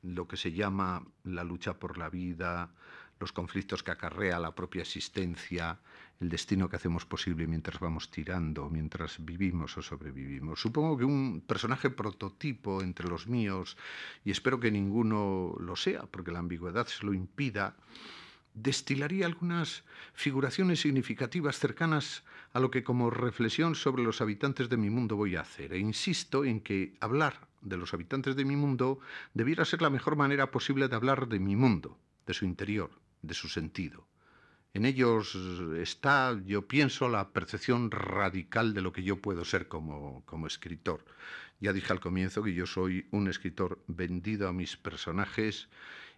lo 0.03 0.29
que 0.29 0.37
se 0.37 0.53
llama 0.53 1.05
la 1.25 1.45
lucha 1.45 1.75
por 1.75 1.99
la 1.99 2.09
vida, 2.09 2.71
los 3.19 3.33
conflictos 3.33 3.83
que 3.83 3.91
acarrea 3.91 4.39
la 4.39 4.55
propia 4.55 4.83
existencia, 4.83 5.79
el 6.21 6.29
destino 6.29 6.69
que 6.69 6.77
hacemos 6.77 7.05
posible 7.05 7.47
mientras 7.47 7.81
vamos 7.81 8.11
tirando, 8.11 8.69
mientras 8.71 9.25
vivimos 9.25 9.77
o 9.77 9.83
sobrevivimos. 9.83 10.61
Supongo 10.61 10.97
que 10.97 11.05
un 11.05 11.43
personaje 11.47 11.91
prototipo 11.91 12.83
entre 12.83 13.09
los 13.09 13.27
míos, 13.27 13.77
y 14.25 14.31
espero 14.31 14.61
que 14.61 14.71
ninguno 14.71 15.55
lo 15.59 15.77
sea, 15.77 16.03
porque 16.03 16.31
la 16.31 16.41
ambigüedad 16.41 16.87
se 16.87 17.05
lo 17.05 17.15
impida, 17.15 17.77
destilaría 18.57 19.27
algunas 19.27 19.85
figuraciones 20.15 20.81
significativas 20.81 21.59
cercanas 21.59 22.25
a 22.53 22.59
lo 22.59 22.71
que 22.71 22.83
como 22.83 23.11
reflexión 23.11 23.75
sobre 23.75 24.03
los 24.03 24.21
habitantes 24.21 24.69
de 24.69 24.79
mi 24.79 24.91
mundo 24.91 25.15
voy 25.15 25.37
a 25.37 25.43
hacer. 25.43 25.75
E 25.75 25.79
insisto 25.79 26.45
en 26.45 26.61
que 26.61 26.97
hablar 27.01 27.47
de 27.61 27.77
los 27.77 27.93
habitantes 27.93 28.35
de 28.35 28.45
mi 28.45 28.57
mundo 28.57 28.99
debiera 29.35 29.65
ser 29.65 29.83
la 29.83 29.91
mejor 29.91 30.17
manera 30.17 30.51
posible 30.51 30.89
de 30.89 30.97
hablar 30.97 31.29
de 31.29 31.39
mi 31.39 31.55
mundo, 31.55 31.99
de 32.27 32.35
su 32.35 32.47
interior, 32.47 32.91
de 33.23 33.35
su 33.35 33.49
sentido. 33.49 34.09
En 34.73 34.85
ellos 34.85 35.35
está, 35.79 36.39
yo 36.45 36.67
pienso, 36.67 37.09
la 37.09 37.31
percepción 37.31 37.91
radical 37.91 38.73
de 38.75 38.83
lo 38.83 38.93
que 38.93 39.03
yo 39.03 39.21
puedo 39.21 39.45
ser 39.45 39.69
como, 39.69 40.23
como 40.25 40.47
escritor. 40.47 41.05
Ya 41.61 41.73
dije 41.73 41.93
al 41.93 42.01
comienzo 42.01 42.43
que 42.43 42.55
yo 42.55 42.67
soy 42.67 43.07
un 43.11 43.29
escritor 43.29 43.83
vendido 43.87 44.49
a 44.49 44.53
mis 44.53 44.77
personajes 44.77 45.69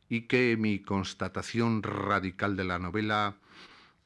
y 0.09 0.23
que 0.23 0.57
mi 0.57 0.81
constatación 0.81 1.83
radical 1.83 2.57
de 2.57 2.65
la 2.65 2.79
novela 2.79 3.37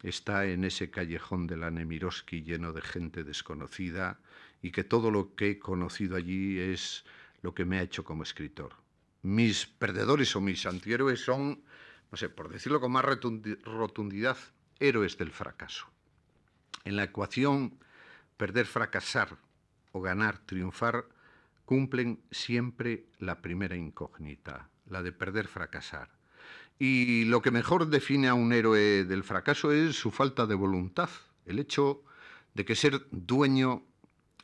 está 0.03 0.46
en 0.46 0.64
ese 0.64 0.90
callejón 0.90 1.46
de 1.46 1.57
la 1.57 1.70
Nemirovsky 1.70 2.42
lleno 2.42 2.72
de 2.72 2.82
gente 2.82 3.24
desconocida 3.24 4.18
y 4.61 4.72
que 4.72 4.84
todo 4.84 5.11
lo 5.11 5.34
que 5.34 5.50
he 5.50 5.59
conocido 5.59 6.16
allí 6.16 6.59
es 6.59 7.05
lo 7.42 7.55
que 7.55 7.64
me 7.64 7.78
ha 7.78 7.82
hecho 7.82 8.05
como 8.05 8.22
escritor. 8.22 8.74
Mis 9.22 9.66
perdedores 9.66 10.34
o 10.34 10.40
mis 10.40 10.66
antihéroes 10.66 11.24
son, 11.24 11.62
no 12.11 12.18
sé, 12.18 12.28
por 12.28 12.48
decirlo 12.48 12.80
con 12.80 12.92
más 12.92 13.05
rotundidad, 13.05 14.36
héroes 14.80 15.16
del 15.16 15.30
fracaso. 15.30 15.86
En 16.84 16.96
la 16.96 17.05
ecuación 17.05 17.78
perder, 18.36 18.66
fracasar 18.66 19.36
o 19.92 20.00
ganar, 20.00 20.38
triunfar, 20.38 21.07
cumplen 21.64 22.20
siempre 22.32 23.07
la 23.20 23.40
primera 23.40 23.76
incógnita, 23.76 24.68
la 24.86 25.02
de 25.02 25.12
perder, 25.12 25.48
fracasar. 25.48 26.10
Y 26.78 27.24
lo 27.26 27.42
que 27.42 27.50
mejor 27.50 27.88
define 27.88 28.28
a 28.28 28.34
un 28.34 28.52
héroe 28.52 29.04
del 29.04 29.22
fracaso 29.22 29.72
es 29.72 29.96
su 29.96 30.10
falta 30.10 30.46
de 30.46 30.54
voluntad, 30.54 31.10
el 31.46 31.58
hecho 31.58 32.02
de 32.54 32.64
que 32.64 32.74
ser 32.74 33.06
dueño, 33.10 33.84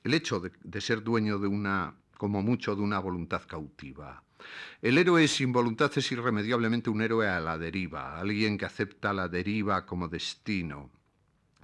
el 0.04 0.14
hecho 0.14 0.40
de, 0.40 0.80
ser 0.80 1.02
dueño 1.02 1.38
de 1.38 1.48
una, 1.48 1.94
como 2.16 2.42
mucho, 2.42 2.76
de 2.76 2.82
una 2.82 2.98
voluntad 2.98 3.42
cautiva. 3.46 4.22
El 4.82 4.98
héroe 4.98 5.26
sin 5.26 5.52
voluntad 5.52 5.90
es 5.96 6.12
irremediablemente 6.12 6.90
un 6.90 7.02
héroe 7.02 7.28
a 7.28 7.40
la 7.40 7.58
deriva, 7.58 8.18
alguien 8.20 8.56
que 8.56 8.66
acepta 8.66 9.12
la 9.12 9.28
deriva 9.28 9.84
como 9.84 10.06
destino, 10.06 10.90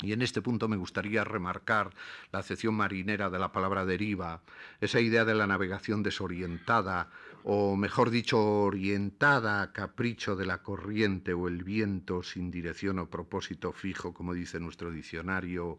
y 0.02 0.12
en 0.12 0.22
este 0.22 0.42
punto 0.42 0.66
me 0.68 0.76
gustaría 0.76 1.22
remarcar 1.22 1.90
la 2.32 2.40
acepción 2.40 2.74
marinera 2.74 3.30
de 3.30 3.38
la 3.38 3.52
palabra 3.52 3.86
deriva, 3.86 4.42
esa 4.80 5.00
idea 5.00 5.24
de 5.24 5.34
la 5.34 5.46
navegación 5.46 6.02
desorientada, 6.02 7.10
o 7.47 7.76
mejor 7.76 8.09
dicho, 8.09 8.40
orientada 8.40 9.61
a 9.61 9.70
capricho 9.70 10.34
de 10.34 10.47
la 10.47 10.62
corriente 10.62 11.34
o 11.34 11.47
el 11.47 11.62
viento 11.62 12.22
sin 12.22 12.51
dirección 12.51 12.99
o 12.99 13.11
propósito 13.11 13.72
fijo, 13.72 14.14
como 14.14 14.32
dice 14.32 14.59
nuestro 14.59 14.90
diccionario, 14.90 15.78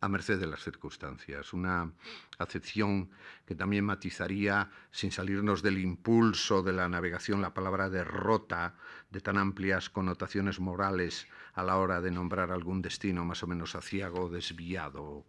a 0.00 0.08
merced 0.08 0.38
de 0.38 0.46
las 0.46 0.62
circunstancias. 0.62 1.52
Una 1.52 1.90
acepción 2.38 3.10
que 3.44 3.56
también 3.56 3.84
matizaría, 3.84 4.70
sin 4.92 5.10
salirnos 5.10 5.62
del 5.62 5.78
impulso 5.78 6.62
de 6.62 6.72
la 6.74 6.88
navegación, 6.88 7.42
la 7.42 7.54
palabra 7.54 7.90
derrota, 7.90 8.76
de 9.10 9.20
tan 9.20 9.36
amplias 9.36 9.90
connotaciones 9.90 10.60
morales 10.60 11.26
a 11.54 11.64
la 11.64 11.76
hora 11.76 12.00
de 12.00 12.12
nombrar 12.12 12.52
algún 12.52 12.82
destino 12.82 13.24
más 13.24 13.42
o 13.42 13.48
menos 13.48 13.74
aciago 13.74 14.26
o 14.26 14.30
desviado. 14.30 15.26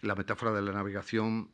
La 0.00 0.16
metáfora 0.16 0.50
de 0.50 0.62
la 0.62 0.72
navegación 0.72 1.48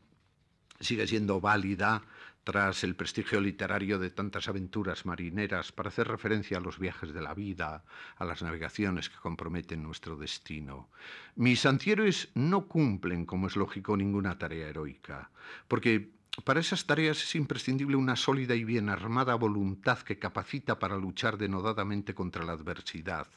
sigue 0.81 1.07
siendo 1.07 1.41
válida 1.43 2.03
tras 2.49 2.82
el 2.82 2.96
prestigio 2.96 3.42
literario 3.42 3.99
de 3.99 4.09
tantas 4.09 4.49
aventuras 4.49 5.05
marineras 5.05 5.70
para 5.70 5.90
hacer 5.90 6.09
referencia 6.09 6.57
a 6.57 6.61
los 6.62 6.78
viajes 6.78 7.12
de 7.12 7.20
la 7.20 7.34
vida, 7.34 7.84
a 8.16 8.24
las 8.24 8.40
navegaciones 8.40 9.11
que 9.11 9.18
comprometen 9.18 9.82
nuestro 9.82 10.16
destino. 10.16 10.88
Mis 11.36 11.66
antihéroes 11.66 12.30
no 12.32 12.66
cumplen, 12.66 13.26
como 13.26 13.49
es 13.49 13.57
lógico, 13.57 13.99
ninguna 13.99 14.38
tarea 14.38 14.66
heroica, 14.66 15.30
porque 15.68 16.11
para 16.42 16.61
esas 16.61 16.86
tareas 16.86 17.22
es 17.22 17.34
imprescindible 17.34 17.96
una 17.96 18.16
sólida 18.16 18.55
y 18.55 18.64
bien 18.64 18.88
armada 18.88 19.34
voluntad 19.34 19.99
que 19.99 20.18
capacita 20.18 20.78
para 20.78 20.96
luchar 20.96 21.36
denodadamente 21.36 22.14
contra 22.14 22.46
la 22.46 22.53
adversidad, 22.53 23.28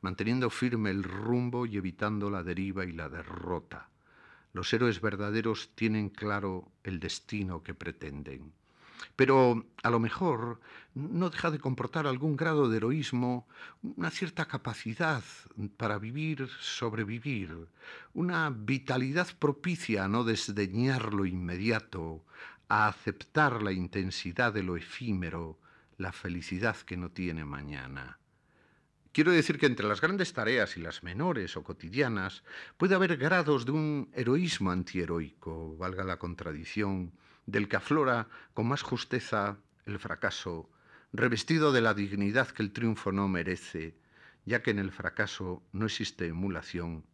manteniendo 0.00 0.48
firme 0.48 0.90
el 0.90 1.02
rumbo 1.02 1.66
y 1.66 1.76
evitando 1.76 2.30
la 2.30 2.44
deriva 2.44 2.84
y 2.84 2.92
la 2.92 3.08
derrota. 3.08 3.88
Los 4.54 4.72
héroes 4.72 5.00
verdaderos 5.00 5.72
tienen 5.74 6.08
claro 6.08 6.70
el 6.84 7.00
destino 7.00 7.64
que 7.64 7.74
pretenden. 7.74 8.52
Pero 9.16 9.66
a 9.82 9.90
lo 9.90 9.98
mejor 9.98 10.60
no 10.94 11.28
deja 11.28 11.50
de 11.50 11.58
comportar 11.58 12.06
algún 12.06 12.36
grado 12.36 12.68
de 12.68 12.76
heroísmo 12.76 13.48
una 13.82 14.10
cierta 14.10 14.46
capacidad 14.46 15.24
para 15.76 15.98
vivir, 15.98 16.48
sobrevivir, 16.60 17.66
una 18.14 18.48
vitalidad 18.50 19.26
propicia 19.40 20.04
a 20.04 20.08
no 20.08 20.22
desdeñar 20.22 21.12
lo 21.12 21.26
inmediato, 21.26 22.24
a 22.68 22.86
aceptar 22.86 23.60
la 23.60 23.72
intensidad 23.72 24.52
de 24.52 24.62
lo 24.62 24.76
efímero, 24.76 25.58
la 25.98 26.12
felicidad 26.12 26.76
que 26.76 26.96
no 26.96 27.10
tiene 27.10 27.44
mañana. 27.44 28.18
Quiero 29.14 29.30
decir 29.30 29.60
que 29.60 29.66
entre 29.66 29.86
las 29.86 30.00
grandes 30.00 30.32
tareas 30.32 30.76
y 30.76 30.80
las 30.80 31.04
menores 31.04 31.56
o 31.56 31.62
cotidianas 31.62 32.42
puede 32.76 32.96
haber 32.96 33.16
grados 33.16 33.64
de 33.64 33.70
un 33.70 34.10
heroísmo 34.12 34.72
antiheroico, 34.72 35.76
valga 35.76 36.02
la 36.02 36.18
contradicción, 36.18 37.12
del 37.46 37.68
que 37.68 37.76
aflora 37.76 38.26
con 38.54 38.66
más 38.66 38.82
justeza 38.82 39.56
el 39.86 40.00
fracaso, 40.00 40.68
revestido 41.12 41.70
de 41.70 41.80
la 41.80 41.94
dignidad 41.94 42.48
que 42.48 42.64
el 42.64 42.72
triunfo 42.72 43.12
no 43.12 43.28
merece, 43.28 43.94
ya 44.46 44.64
que 44.64 44.72
en 44.72 44.80
el 44.80 44.90
fracaso 44.90 45.62
no 45.70 45.86
existe 45.86 46.26
emulación 46.26 47.04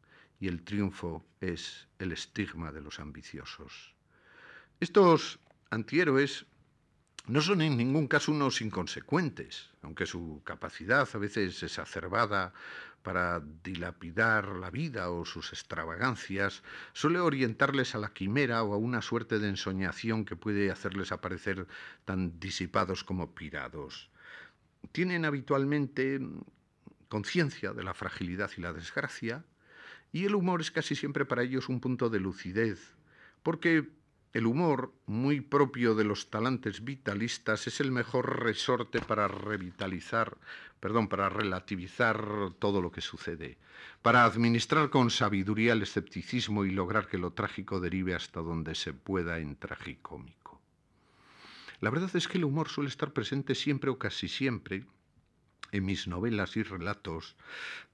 y 0.40 0.48
el 0.48 0.62
triunfo 0.62 1.22
es 1.42 1.86
el 1.98 2.12
estigma 2.12 2.72
de 2.72 2.80
los 2.80 2.98
ambiciosos. 2.98 3.94
Estos 4.80 5.38
antihéroes 5.68 6.46
no 7.30 7.40
son 7.40 7.62
en 7.62 7.76
ningún 7.76 8.08
caso 8.08 8.32
unos 8.32 8.60
inconsecuentes, 8.60 9.70
aunque 9.82 10.04
su 10.04 10.42
capacidad 10.44 11.08
a 11.12 11.18
veces 11.18 11.62
exacerbada 11.62 12.52
para 13.02 13.40
dilapidar 13.62 14.56
la 14.56 14.70
vida 14.70 15.10
o 15.10 15.24
sus 15.24 15.52
extravagancias 15.52 16.64
suele 16.92 17.20
orientarles 17.20 17.94
a 17.94 17.98
la 17.98 18.12
quimera 18.12 18.64
o 18.64 18.74
a 18.74 18.78
una 18.78 19.00
suerte 19.00 19.38
de 19.38 19.48
ensoñación 19.48 20.24
que 20.24 20.34
puede 20.34 20.72
hacerles 20.72 21.12
aparecer 21.12 21.68
tan 22.04 22.40
disipados 22.40 23.04
como 23.04 23.32
pirados. 23.32 24.10
Tienen 24.90 25.24
habitualmente 25.24 26.20
conciencia 27.08 27.72
de 27.72 27.84
la 27.84 27.94
fragilidad 27.94 28.50
y 28.56 28.60
la 28.60 28.72
desgracia, 28.72 29.44
y 30.12 30.24
el 30.24 30.34
humor 30.34 30.60
es 30.60 30.72
casi 30.72 30.96
siempre 30.96 31.24
para 31.24 31.44
ellos 31.44 31.68
un 31.68 31.80
punto 31.80 32.10
de 32.10 32.18
lucidez, 32.18 32.96
porque 33.44 33.88
el 34.32 34.46
humor, 34.46 34.92
muy 35.06 35.40
propio 35.40 35.94
de 35.94 36.04
los 36.04 36.30
talantes 36.30 36.84
vitalistas, 36.84 37.66
es 37.66 37.80
el 37.80 37.90
mejor 37.90 38.44
resorte 38.44 39.00
para 39.00 39.26
revitalizar, 39.26 40.38
perdón, 40.78 41.08
para 41.08 41.28
relativizar 41.28 42.52
todo 42.60 42.80
lo 42.80 42.92
que 42.92 43.00
sucede, 43.00 43.58
para 44.02 44.24
administrar 44.24 44.90
con 44.90 45.10
sabiduría 45.10 45.72
el 45.72 45.82
escepticismo 45.82 46.64
y 46.64 46.70
lograr 46.70 47.08
que 47.08 47.18
lo 47.18 47.32
trágico 47.32 47.80
derive 47.80 48.14
hasta 48.14 48.40
donde 48.40 48.76
se 48.76 48.92
pueda 48.92 49.38
en 49.38 49.56
tragicómico. 49.56 50.60
La 51.80 51.90
verdad 51.90 52.14
es 52.14 52.28
que 52.28 52.38
el 52.38 52.44
humor 52.44 52.68
suele 52.68 52.90
estar 52.90 53.12
presente 53.12 53.54
siempre 53.54 53.90
o 53.90 53.98
casi 53.98 54.28
siempre 54.28 54.84
en 55.72 55.84
mis 55.84 56.06
novelas 56.06 56.56
y 56.56 56.62
relatos, 56.62 57.36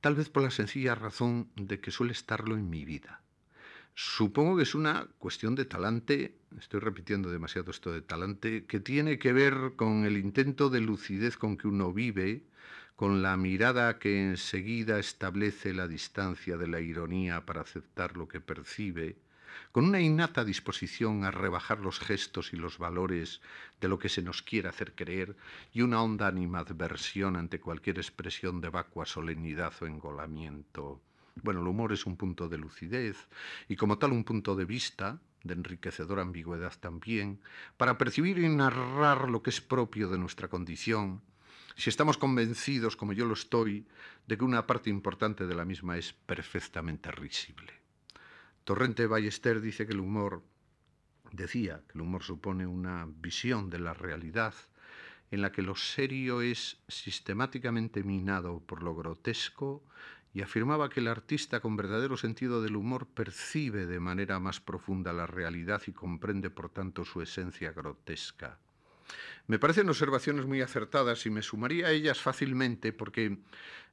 tal 0.00 0.14
vez 0.14 0.28
por 0.28 0.42
la 0.42 0.50
sencilla 0.50 0.94
razón 0.94 1.50
de 1.56 1.80
que 1.80 1.90
suele 1.90 2.12
estarlo 2.12 2.56
en 2.56 2.68
mi 2.68 2.84
vida. 2.84 3.22
Supongo 3.98 4.56
que 4.56 4.62
es 4.62 4.74
una 4.74 5.08
cuestión 5.18 5.54
de 5.54 5.64
talante, 5.64 6.38
estoy 6.58 6.80
repitiendo 6.80 7.30
demasiado 7.30 7.70
esto 7.70 7.92
de 7.92 8.02
talante, 8.02 8.66
que 8.66 8.78
tiene 8.78 9.18
que 9.18 9.32
ver 9.32 9.72
con 9.74 10.04
el 10.04 10.18
intento 10.18 10.68
de 10.68 10.80
lucidez 10.80 11.36
con 11.36 11.56
que 11.56 11.66
uno 11.66 11.92
vive, 11.92 12.44
con 12.94 13.22
la 13.22 13.36
mirada 13.38 13.98
que 13.98 14.22
enseguida 14.22 14.98
establece 14.98 15.72
la 15.72 15.88
distancia 15.88 16.58
de 16.58 16.68
la 16.68 16.80
ironía 16.80 17.44
para 17.46 17.62
aceptar 17.62 18.16
lo 18.18 18.28
que 18.28 18.40
percibe, 18.40 19.16
con 19.72 19.86
una 19.86 20.00
innata 20.00 20.44
disposición 20.44 21.24
a 21.24 21.30
rebajar 21.30 21.80
los 21.80 21.98
gestos 21.98 22.52
y 22.52 22.56
los 22.56 22.76
valores 22.78 23.40
de 23.80 23.88
lo 23.88 23.98
que 23.98 24.10
se 24.10 24.20
nos 24.22 24.42
quiere 24.42 24.68
hacer 24.68 24.94
creer 24.94 25.36
y 25.72 25.80
una 25.80 26.02
honda 26.02 26.26
animadversión 26.28 27.34
ante 27.34 27.60
cualquier 27.60 27.96
expresión 27.98 28.60
de 28.60 28.68
vacua 28.68 29.06
solemnidad 29.06 29.72
o 29.80 29.86
engolamiento. 29.86 31.05
Bueno, 31.42 31.60
el 31.60 31.68
humor 31.68 31.92
es 31.92 32.06
un 32.06 32.16
punto 32.16 32.48
de 32.48 32.58
lucidez 32.58 33.28
y 33.68 33.76
como 33.76 33.98
tal 33.98 34.12
un 34.12 34.24
punto 34.24 34.56
de 34.56 34.64
vista, 34.64 35.20
de 35.44 35.54
enriquecedora 35.54 36.22
ambigüedad 36.22 36.72
también, 36.80 37.40
para 37.76 37.98
percibir 37.98 38.38
y 38.38 38.48
narrar 38.48 39.30
lo 39.30 39.42
que 39.42 39.50
es 39.50 39.60
propio 39.60 40.08
de 40.08 40.18
nuestra 40.18 40.48
condición, 40.48 41.22
si 41.76 41.90
estamos 41.90 42.16
convencidos, 42.16 42.96
como 42.96 43.12
yo 43.12 43.26
lo 43.26 43.34
estoy, 43.34 43.86
de 44.26 44.38
que 44.38 44.44
una 44.44 44.66
parte 44.66 44.88
importante 44.88 45.46
de 45.46 45.54
la 45.54 45.66
misma 45.66 45.98
es 45.98 46.14
perfectamente 46.14 47.10
risible. 47.10 47.72
Torrente 48.64 49.06
Ballester 49.06 49.60
dice 49.60 49.86
que 49.86 49.92
el 49.92 50.00
humor, 50.00 50.42
decía 51.32 51.82
que 51.86 51.98
el 51.98 52.00
humor 52.00 52.22
supone 52.22 52.66
una 52.66 53.06
visión 53.06 53.68
de 53.68 53.78
la 53.78 53.92
realidad 53.92 54.54
en 55.30 55.42
la 55.42 55.52
que 55.52 55.60
lo 55.60 55.76
serio 55.76 56.40
es 56.40 56.78
sistemáticamente 56.88 58.02
minado 58.02 58.60
por 58.60 58.82
lo 58.82 58.94
grotesco 58.94 59.84
y 60.36 60.42
afirmaba 60.42 60.90
que 60.90 61.00
el 61.00 61.08
artista 61.08 61.60
con 61.60 61.76
verdadero 61.76 62.18
sentido 62.18 62.60
del 62.60 62.76
humor 62.76 63.06
percibe 63.06 63.86
de 63.86 64.00
manera 64.00 64.38
más 64.38 64.60
profunda 64.60 65.14
la 65.14 65.26
realidad 65.26 65.80
y 65.86 65.92
comprende 65.92 66.50
por 66.50 66.68
tanto 66.68 67.06
su 67.06 67.22
esencia 67.22 67.72
grotesca. 67.72 68.58
Me 69.46 69.58
parecen 69.58 69.88
observaciones 69.88 70.46
muy 70.46 70.60
acertadas 70.60 71.24
y 71.26 71.30
me 71.30 71.42
sumaría 71.42 71.86
a 71.86 71.92
ellas 71.92 72.20
fácilmente 72.20 72.92
porque 72.92 73.38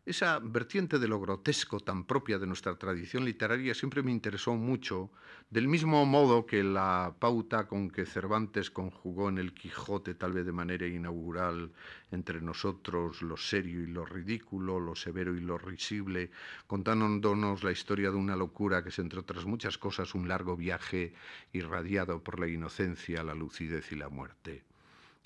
esa 0.05 0.39
vertiente 0.39 0.99
de 0.99 1.07
lo 1.07 1.17
grotesco 1.21 1.79
tan 1.79 2.03
propia 2.03 2.37
de 2.37 2.45
nuestra 2.45 2.75
tradición 2.75 3.23
literaria 3.23 3.73
siempre 3.73 4.03
me 4.03 4.11
interesó 4.11 4.53
mucho, 4.55 5.11
del 5.49 5.69
mismo 5.69 6.05
modo 6.05 6.45
que 6.45 6.61
la 6.61 7.15
pauta 7.19 7.67
con 7.67 7.89
que 7.89 8.05
Cervantes 8.05 8.69
conjugó 8.69 9.29
en 9.29 9.37
el 9.37 9.53
Quijote, 9.53 10.13
tal 10.13 10.33
vez 10.33 10.45
de 10.45 10.51
manera 10.51 10.85
inaugural, 10.87 11.71
entre 12.11 12.41
nosotros 12.41 13.21
lo 13.21 13.37
serio 13.37 13.81
y 13.81 13.87
lo 13.87 14.05
ridículo, 14.05 14.77
lo 14.77 14.93
severo 14.93 15.37
y 15.37 15.39
lo 15.39 15.57
risible, 15.57 16.31
contándonos 16.67 17.63
la 17.63 17.71
historia 17.71 18.11
de 18.11 18.17
una 18.17 18.35
locura 18.35 18.83
que 18.83 18.89
es, 18.89 18.99
entre 18.99 19.19
otras 19.19 19.45
muchas 19.45 19.77
cosas, 19.77 20.15
un 20.15 20.27
largo 20.27 20.57
viaje 20.57 21.13
irradiado 21.53 22.21
por 22.21 22.41
la 22.41 22.49
inocencia, 22.49 23.23
la 23.23 23.35
lucidez 23.35 23.89
y 23.93 23.95
la 23.95 24.09
muerte. 24.09 24.72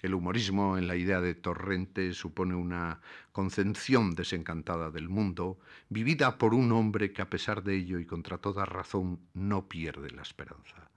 El 0.02 0.14
humorismo 0.14 0.78
en 0.78 0.88
la 0.88 0.96
idea 0.96 1.22
de 1.22 1.34
Torrente 1.34 2.14
supone 2.14 2.54
una 2.54 3.02
concepción 3.32 4.14
desencantada 4.14 4.92
del 4.92 5.10
mundo, 5.10 5.60
vivida 5.90 6.38
por 6.38 6.54
un 6.54 6.72
hombre 6.72 7.12
que 7.12 7.24
a 7.24 7.30
pesar 7.30 7.64
de 7.64 7.76
ello 7.76 7.98
y 7.98 8.06
contra 8.06 8.38
toda 8.38 8.66
razón 8.66 9.20
no 9.34 9.68
pierde 9.68 10.12
la 10.12 10.22
esperanza. 10.22 10.92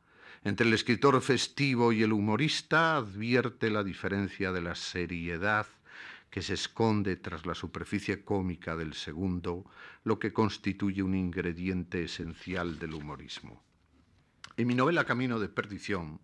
Entre 0.44 0.66
el 0.66 0.74
escritor 0.74 1.20
festivo 1.22 1.92
y 1.92 2.02
el 2.02 2.12
humorista 2.12 2.96
advierte 2.96 3.70
la 3.70 3.84
diferencia 3.84 4.52
de 4.52 4.62
la 4.62 4.74
seriedad 4.74 5.66
que 6.30 6.42
se 6.42 6.54
esconde 6.54 7.16
tras 7.16 7.44
la 7.44 7.54
superficie 7.54 8.22
cómica 8.22 8.76
del 8.76 8.94
segundo, 8.94 9.64
lo 10.04 10.18
que 10.18 10.32
constituye 10.32 11.02
un 11.02 11.14
ingrediente 11.14 12.04
esencial 12.04 12.78
del 12.78 12.94
humorismo. 12.94 13.62
En 14.56 14.66
mi 14.68 14.74
novela 14.74 15.04
Camino 15.04 15.40
de 15.40 15.48
Perdición, 15.48 16.20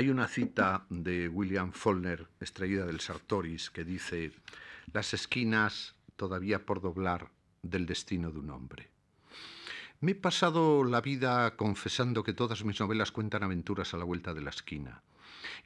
hay 0.00 0.08
una 0.08 0.28
cita 0.28 0.86
de 0.88 1.28
William 1.28 1.72
Faulkner, 1.72 2.26
extraída 2.40 2.86
del 2.86 3.00
Sartoris, 3.00 3.68
que 3.68 3.84
dice, 3.84 4.32
las 4.94 5.12
esquinas 5.12 5.94
todavía 6.16 6.64
por 6.64 6.80
doblar 6.80 7.28
del 7.62 7.84
destino 7.84 8.30
de 8.30 8.38
un 8.38 8.48
hombre. 8.48 8.88
Me 10.00 10.12
he 10.12 10.14
pasado 10.14 10.84
la 10.84 11.02
vida 11.02 11.54
confesando 11.54 12.24
que 12.24 12.32
todas 12.32 12.64
mis 12.64 12.80
novelas 12.80 13.12
cuentan 13.12 13.42
aventuras 13.42 13.92
a 13.92 13.98
la 13.98 14.04
vuelta 14.04 14.32
de 14.32 14.40
la 14.40 14.48
esquina. 14.48 15.02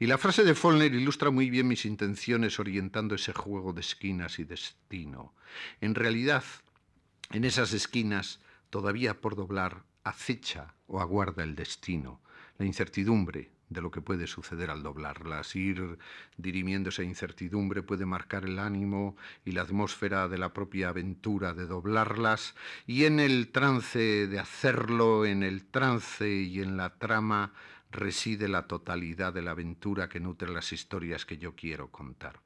Y 0.00 0.08
la 0.08 0.18
frase 0.18 0.42
de 0.42 0.56
Faulkner 0.56 0.92
ilustra 0.92 1.30
muy 1.30 1.48
bien 1.48 1.68
mis 1.68 1.84
intenciones 1.84 2.58
orientando 2.58 3.14
ese 3.14 3.32
juego 3.32 3.72
de 3.72 3.82
esquinas 3.82 4.40
y 4.40 4.44
destino. 4.44 5.32
En 5.80 5.94
realidad, 5.94 6.42
en 7.30 7.44
esas 7.44 7.72
esquinas, 7.72 8.40
todavía 8.70 9.20
por 9.20 9.36
doblar, 9.36 9.84
acecha 10.02 10.74
o 10.88 11.00
aguarda 11.00 11.44
el 11.44 11.54
destino, 11.54 12.20
la 12.58 12.66
incertidumbre, 12.66 13.53
de 13.68 13.80
lo 13.80 13.90
que 13.90 14.00
puede 14.00 14.26
suceder 14.26 14.70
al 14.70 14.82
doblarlas. 14.82 15.56
Ir 15.56 15.98
dirimiendo 16.36 16.90
esa 16.90 17.02
incertidumbre 17.02 17.82
puede 17.82 18.06
marcar 18.06 18.44
el 18.44 18.58
ánimo 18.58 19.16
y 19.44 19.52
la 19.52 19.62
atmósfera 19.62 20.28
de 20.28 20.38
la 20.38 20.52
propia 20.52 20.88
aventura 20.90 21.54
de 21.54 21.66
doblarlas 21.66 22.54
y 22.86 23.04
en 23.04 23.20
el 23.20 23.48
trance 23.48 24.26
de 24.26 24.38
hacerlo, 24.38 25.26
en 25.26 25.42
el 25.42 25.64
trance 25.66 26.28
y 26.30 26.60
en 26.60 26.76
la 26.76 26.94
trama, 26.96 27.52
reside 27.90 28.48
la 28.48 28.66
totalidad 28.66 29.32
de 29.32 29.42
la 29.42 29.52
aventura 29.52 30.08
que 30.08 30.20
nutre 30.20 30.52
las 30.52 30.72
historias 30.72 31.24
que 31.24 31.38
yo 31.38 31.54
quiero 31.54 31.90
contar. 31.90 32.43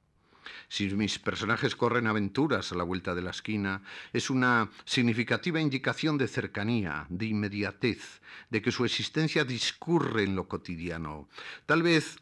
Si 0.68 0.88
mis 0.94 1.18
personajes 1.18 1.76
corren 1.76 2.06
aventuras 2.06 2.72
a 2.72 2.74
la 2.76 2.84
vuelta 2.84 3.14
de 3.14 3.22
la 3.22 3.30
esquina, 3.30 3.82
es 4.12 4.30
una 4.30 4.70
significativa 4.84 5.60
indicación 5.60 6.18
de 6.18 6.28
cercanía, 6.28 7.06
de 7.08 7.26
inmediatez, 7.26 8.20
de 8.50 8.62
que 8.62 8.72
su 8.72 8.84
existencia 8.84 9.44
discurre 9.44 10.24
en 10.24 10.36
lo 10.36 10.48
cotidiano. 10.48 11.28
Tal 11.66 11.82
vez 11.82 12.18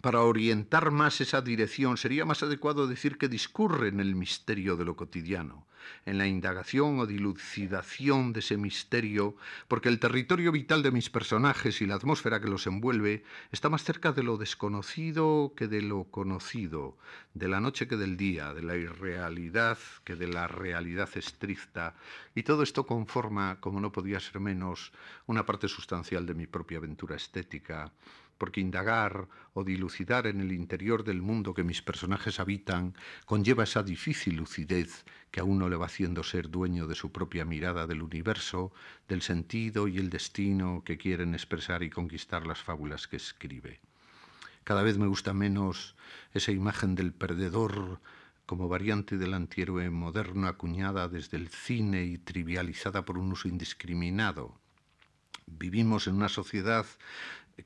para 0.00 0.22
orientar 0.22 0.90
más 0.90 1.20
esa 1.20 1.42
dirección 1.42 1.96
sería 1.96 2.24
más 2.24 2.42
adecuado 2.42 2.86
decir 2.86 3.18
que 3.18 3.28
discurre 3.28 3.88
en 3.88 4.00
el 4.00 4.14
misterio 4.14 4.76
de 4.76 4.84
lo 4.84 4.96
cotidiano, 4.96 5.66
en 6.06 6.18
la 6.18 6.26
indagación 6.26 6.98
o 6.98 7.06
dilucidación 7.06 8.32
de 8.32 8.40
ese 8.40 8.56
misterio, 8.56 9.36
porque 9.68 9.88
el 9.88 9.98
territorio 9.98 10.50
vital 10.50 10.82
de 10.82 10.90
mis 10.90 11.10
personajes 11.10 11.82
y 11.82 11.86
la 11.86 11.96
atmósfera 11.96 12.40
que 12.40 12.48
los 12.48 12.66
envuelve 12.66 13.22
está 13.52 13.68
más 13.68 13.84
cerca 13.84 14.12
de 14.12 14.22
lo 14.22 14.38
desconocido 14.38 15.52
que 15.56 15.68
de 15.68 15.82
lo 15.82 16.04
conocido, 16.04 16.96
de 17.34 17.48
la 17.48 17.60
noche 17.60 17.86
que 17.86 17.96
del 17.96 18.16
día, 18.16 18.54
de 18.54 18.62
la 18.62 18.76
irrealidad 18.76 19.78
que 20.04 20.16
de 20.16 20.28
la 20.28 20.48
realidad 20.48 21.10
estricta, 21.14 21.94
y 22.34 22.42
todo 22.44 22.62
esto 22.62 22.86
conforma, 22.86 23.60
como 23.60 23.80
no 23.80 23.92
podía 23.92 24.20
ser 24.20 24.40
menos, 24.40 24.92
una 25.26 25.44
parte 25.44 25.68
sustancial 25.68 26.26
de 26.26 26.34
mi 26.34 26.46
propia 26.46 26.78
aventura 26.78 27.16
estética, 27.16 27.92
porque 28.42 28.60
indagar 28.60 29.28
o 29.54 29.62
dilucidar 29.62 30.26
en 30.26 30.40
el 30.40 30.50
interior 30.50 31.04
del 31.04 31.22
mundo 31.22 31.54
que 31.54 31.62
mis 31.62 31.80
personajes 31.80 32.40
habitan 32.40 32.92
conlleva 33.24 33.62
esa 33.62 33.84
difícil 33.84 34.34
lucidez 34.34 35.04
que 35.30 35.38
a 35.38 35.44
uno 35.44 35.68
le 35.68 35.76
va 35.76 35.86
haciendo 35.86 36.24
ser 36.24 36.50
dueño 36.50 36.88
de 36.88 36.96
su 36.96 37.12
propia 37.12 37.44
mirada 37.44 37.86
del 37.86 38.02
universo, 38.02 38.72
del 39.06 39.22
sentido 39.22 39.86
y 39.86 39.98
el 39.98 40.10
destino 40.10 40.82
que 40.84 40.98
quieren 40.98 41.34
expresar 41.34 41.84
y 41.84 41.90
conquistar 41.90 42.44
las 42.44 42.60
fábulas 42.60 43.06
que 43.06 43.14
escribe. 43.14 43.78
Cada 44.64 44.82
vez 44.82 44.98
me 44.98 45.06
gusta 45.06 45.32
menos 45.32 45.94
esa 46.34 46.50
imagen 46.50 46.96
del 46.96 47.12
perdedor 47.12 48.00
como 48.44 48.68
variante 48.68 49.18
del 49.18 49.34
antihéroe 49.34 49.88
moderno 49.90 50.48
acuñada 50.48 51.06
desde 51.06 51.36
el 51.36 51.48
cine 51.48 52.06
y 52.06 52.18
trivializada 52.18 53.04
por 53.04 53.18
un 53.18 53.30
uso 53.30 53.46
indiscriminado. 53.46 54.58
Vivimos 55.46 56.06
en 56.06 56.14
una 56.14 56.28
sociedad 56.28 56.86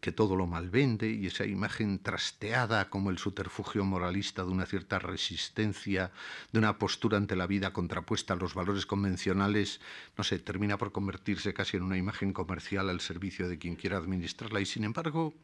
que 0.01 0.13
todo 0.13 0.37
lo 0.37 0.47
malvende 0.47 1.11
y 1.11 1.27
esa 1.27 1.47
imagen 1.47 1.99
trasteada 2.01 2.91
como 2.91 3.11
el 3.11 3.19
subterfugio 3.19 3.85
moralista 3.85 4.45
de 4.45 4.51
una 4.51 4.67
cierta 4.67 4.99
resistencia, 4.99 6.11
de 6.53 6.59
una 6.59 6.79
postura 6.79 7.17
ante 7.17 7.37
la 7.37 7.47
vida 7.47 7.73
contrapuesta 7.73 8.35
a 8.35 8.37
los 8.37 8.55
valores 8.55 8.87
convencionales, 8.87 9.81
no 10.17 10.25
sé, 10.25 10.39
termina 10.39 10.77
por 10.79 10.93
convertirse 10.93 11.55
casi 11.55 11.77
en 11.77 11.85
una 11.85 11.97
imagen 11.97 12.33
comercial 12.33 12.91
al 12.91 13.01
servicio 13.01 13.49
de 13.49 13.59
quien 13.59 13.77
quiera 13.77 13.97
administrarla. 13.97 14.61
Y 14.61 14.67
sin 14.67 14.85
embargo, 14.85 15.35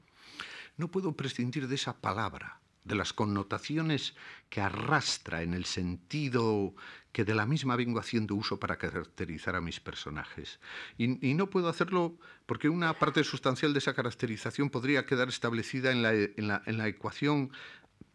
no 0.76 0.88
puedo 0.88 1.12
prescindir 1.12 1.68
de 1.68 1.74
esa 1.74 2.00
palabra, 2.00 2.60
de 2.84 2.94
las 2.94 3.12
connotaciones 3.12 4.14
que 4.48 4.60
arrastra 4.60 5.42
en 5.42 5.54
el 5.54 5.64
sentido 5.64 6.74
que 7.12 7.24
de 7.24 7.34
la 7.34 7.46
misma 7.46 7.76
vengo 7.76 8.00
haciendo 8.00 8.34
uso 8.34 8.58
para 8.58 8.78
caracterizar 8.78 9.54
a 9.54 9.60
mis 9.60 9.80
personajes. 9.80 10.60
Y, 10.96 11.34
no 11.34 11.50
puedo 11.50 11.68
hacerlo 11.68 12.18
porque 12.46 12.68
una 12.68 12.94
parte 12.94 13.22
sustancial 13.22 13.72
de 13.72 13.78
esa 13.78 13.94
caracterización 13.94 14.70
podría 14.70 15.04
quedar 15.04 15.28
establecida 15.28 15.92
en 15.92 16.02
la, 16.02 16.12
en 16.14 16.78
la 16.78 16.88
ecuación 16.88 17.52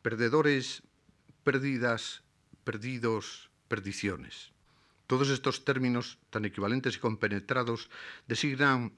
perdedores, 0.01 0.83
pérdidas, 1.43 2.23
perdidos, 2.63 3.49
perdiciones. 3.67 4.51
Todos 5.05 5.29
estos 5.29 5.63
términos 5.63 6.17
tan 6.29 6.45
equivalentes 6.45 6.97
y 6.97 6.99
compenetrados 6.99 7.89
designan 8.27 8.93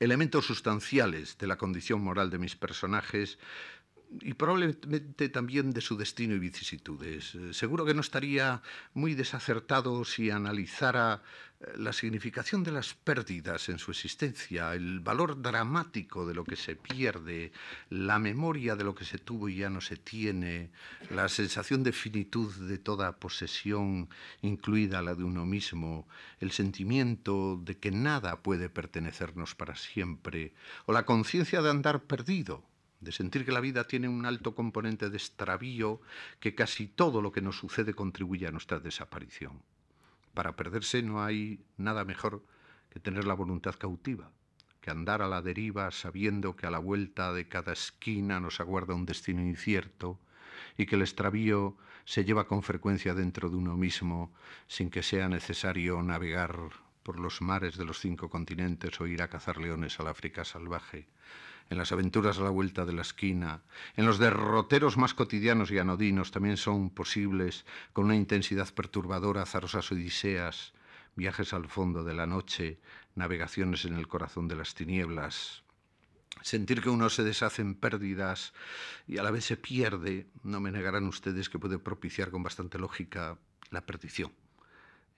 elementos 0.00 0.46
sustanciales 0.46 1.38
de 1.38 1.46
la 1.46 1.56
condición 1.56 2.00
moral 2.00 2.30
de 2.30 2.38
mis 2.38 2.56
personajes, 2.56 3.38
y 4.20 4.34
probablemente 4.34 5.28
también 5.28 5.70
de 5.70 5.80
su 5.80 5.96
destino 5.96 6.34
y 6.34 6.38
vicisitudes. 6.38 7.34
Eh, 7.34 7.54
seguro 7.54 7.84
que 7.84 7.94
no 7.94 8.00
estaría 8.00 8.62
muy 8.92 9.14
desacertado 9.14 10.04
si 10.04 10.30
analizara 10.30 11.22
eh, 11.60 11.72
la 11.76 11.92
significación 11.92 12.64
de 12.64 12.72
las 12.72 12.94
pérdidas 12.94 13.68
en 13.68 13.78
su 13.78 13.92
existencia, 13.92 14.74
el 14.74 15.00
valor 15.00 15.40
dramático 15.40 16.26
de 16.26 16.34
lo 16.34 16.44
que 16.44 16.56
se 16.56 16.74
pierde, 16.74 17.52
la 17.88 18.18
memoria 18.18 18.74
de 18.74 18.84
lo 18.84 18.94
que 18.94 19.04
se 19.04 19.18
tuvo 19.18 19.48
y 19.48 19.56
ya 19.56 19.70
no 19.70 19.80
se 19.80 19.96
tiene, 19.96 20.70
la 21.10 21.28
sensación 21.28 21.84
de 21.84 21.92
finitud 21.92 22.52
de 22.52 22.78
toda 22.78 23.16
posesión, 23.18 24.08
incluida 24.42 25.02
la 25.02 25.14
de 25.14 25.22
uno 25.22 25.46
mismo, 25.46 26.08
el 26.40 26.50
sentimiento 26.50 27.60
de 27.62 27.78
que 27.78 27.92
nada 27.92 28.42
puede 28.42 28.68
pertenecernos 28.68 29.54
para 29.54 29.76
siempre, 29.76 30.52
o 30.86 30.92
la 30.92 31.06
conciencia 31.06 31.62
de 31.62 31.70
andar 31.70 32.02
perdido 32.02 32.69
de 33.00 33.12
sentir 33.12 33.44
que 33.44 33.52
la 33.52 33.60
vida 33.60 33.86
tiene 33.86 34.08
un 34.08 34.26
alto 34.26 34.54
componente 34.54 35.08
de 35.10 35.16
extravío, 35.16 36.00
que 36.38 36.54
casi 36.54 36.86
todo 36.86 37.22
lo 37.22 37.32
que 37.32 37.40
nos 37.40 37.58
sucede 37.58 37.94
contribuye 37.94 38.46
a 38.46 38.52
nuestra 38.52 38.78
desaparición. 38.78 39.62
Para 40.34 40.54
perderse 40.54 41.02
no 41.02 41.24
hay 41.24 41.60
nada 41.76 42.04
mejor 42.04 42.44
que 42.90 43.00
tener 43.00 43.24
la 43.24 43.34
voluntad 43.34 43.74
cautiva, 43.74 44.30
que 44.80 44.90
andar 44.90 45.22
a 45.22 45.28
la 45.28 45.42
deriva 45.42 45.90
sabiendo 45.90 46.56
que 46.56 46.66
a 46.66 46.70
la 46.70 46.78
vuelta 46.78 47.32
de 47.32 47.48
cada 47.48 47.72
esquina 47.72 48.40
nos 48.40 48.60
aguarda 48.60 48.94
un 48.94 49.06
destino 49.06 49.42
incierto 49.42 50.18
y 50.76 50.86
que 50.86 50.96
el 50.96 51.02
extravío 51.02 51.76
se 52.04 52.24
lleva 52.24 52.46
con 52.46 52.62
frecuencia 52.62 53.14
dentro 53.14 53.50
de 53.50 53.56
uno 53.56 53.76
mismo 53.76 54.32
sin 54.66 54.90
que 54.90 55.02
sea 55.02 55.28
necesario 55.28 56.02
navegar 56.02 56.70
por 57.02 57.18
los 57.18 57.40
mares 57.40 57.76
de 57.76 57.84
los 57.84 58.00
cinco 58.00 58.28
continentes 58.28 59.00
o 59.00 59.06
ir 59.06 59.22
a 59.22 59.28
cazar 59.28 59.58
leones 59.58 59.98
al 60.00 60.08
África 60.08 60.44
salvaje 60.44 61.08
en 61.70 61.78
las 61.78 61.92
aventuras 61.92 62.38
a 62.38 62.42
la 62.42 62.50
vuelta 62.50 62.84
de 62.84 62.92
la 62.92 63.02
esquina, 63.02 63.62
en 63.96 64.04
los 64.04 64.18
derroteros 64.18 64.96
más 64.96 65.14
cotidianos 65.14 65.70
y 65.70 65.78
anodinos 65.78 66.32
también 66.32 66.56
son 66.56 66.90
posibles, 66.90 67.64
con 67.92 68.06
una 68.06 68.16
intensidad 68.16 68.68
perturbadora, 68.74 69.46
zarosas 69.46 69.92
odiseas, 69.92 70.74
viajes 71.14 71.52
al 71.52 71.68
fondo 71.68 72.02
de 72.02 72.14
la 72.14 72.26
noche, 72.26 72.80
navegaciones 73.14 73.84
en 73.84 73.94
el 73.94 74.08
corazón 74.08 74.48
de 74.48 74.56
las 74.56 74.74
tinieblas. 74.74 75.62
Sentir 76.42 76.82
que 76.82 76.90
uno 76.90 77.08
se 77.08 77.22
deshace 77.22 77.62
en 77.62 77.76
pérdidas 77.76 78.52
y 79.06 79.18
a 79.18 79.22
la 79.22 79.30
vez 79.30 79.44
se 79.44 79.56
pierde, 79.56 80.26
no 80.42 80.58
me 80.58 80.72
negarán 80.72 81.06
ustedes 81.06 81.48
que 81.48 81.58
puede 81.58 81.78
propiciar 81.78 82.30
con 82.30 82.42
bastante 82.42 82.78
lógica 82.78 83.38
la 83.70 83.86
perdición 83.86 84.32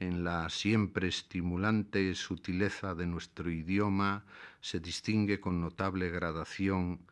en 0.02 0.24
la 0.24 0.48
siempre 0.50 1.06
estimulante 1.06 2.14
sutileza 2.16 2.94
de 2.94 3.06
nuestro 3.06 3.50
idioma 3.50 4.24
se 4.60 4.80
distingue 4.80 5.40
con 5.40 5.60
notable 5.60 6.10
gradación 6.10 7.06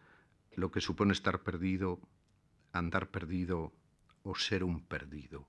lo 0.57 0.73
que 0.73 0.81
supone 0.81 1.13
estar 1.13 1.43
perdido, 1.43 2.01
andar 2.73 3.11
perdido 3.11 3.73
o 4.25 4.35
ser 4.35 4.65
un 4.65 4.81
perdido. 4.83 5.49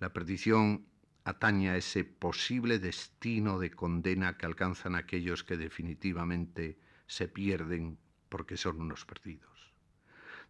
La 0.00 0.12
perdición 0.12 0.86
atañe 1.22 1.70
a 1.70 1.76
ese 1.76 2.04
posible 2.04 2.80
destino 2.80 3.58
de 3.60 3.70
condena 3.70 4.36
que 4.36 4.46
alcanzan 4.46 4.96
aquellos 4.96 5.44
que 5.44 5.56
definitivamente 5.56 6.76
se 7.06 7.28
pierden 7.28 7.98
porque 8.28 8.56
son 8.56 8.80
unos 8.80 9.04
perdidos. 9.04 9.72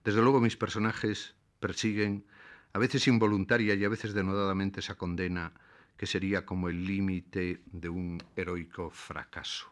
Desde 0.02 0.22
luego 0.22 0.40
mis 0.40 0.56
personajes 0.56 1.34
persiguen, 1.60 2.24
a 2.72 2.78
veces 2.78 3.06
involuntaria 3.08 3.74
y 3.74 3.84
a 3.84 3.88
veces 3.88 4.14
denodadamente, 4.14 4.80
esa 4.80 4.96
condena 4.96 5.52
que 5.96 6.06
sería 6.06 6.44
como 6.44 6.68
el 6.68 6.84
límite 6.84 7.62
de 7.66 7.88
un 7.88 8.22
heroico 8.36 8.90
fracaso. 8.90 9.66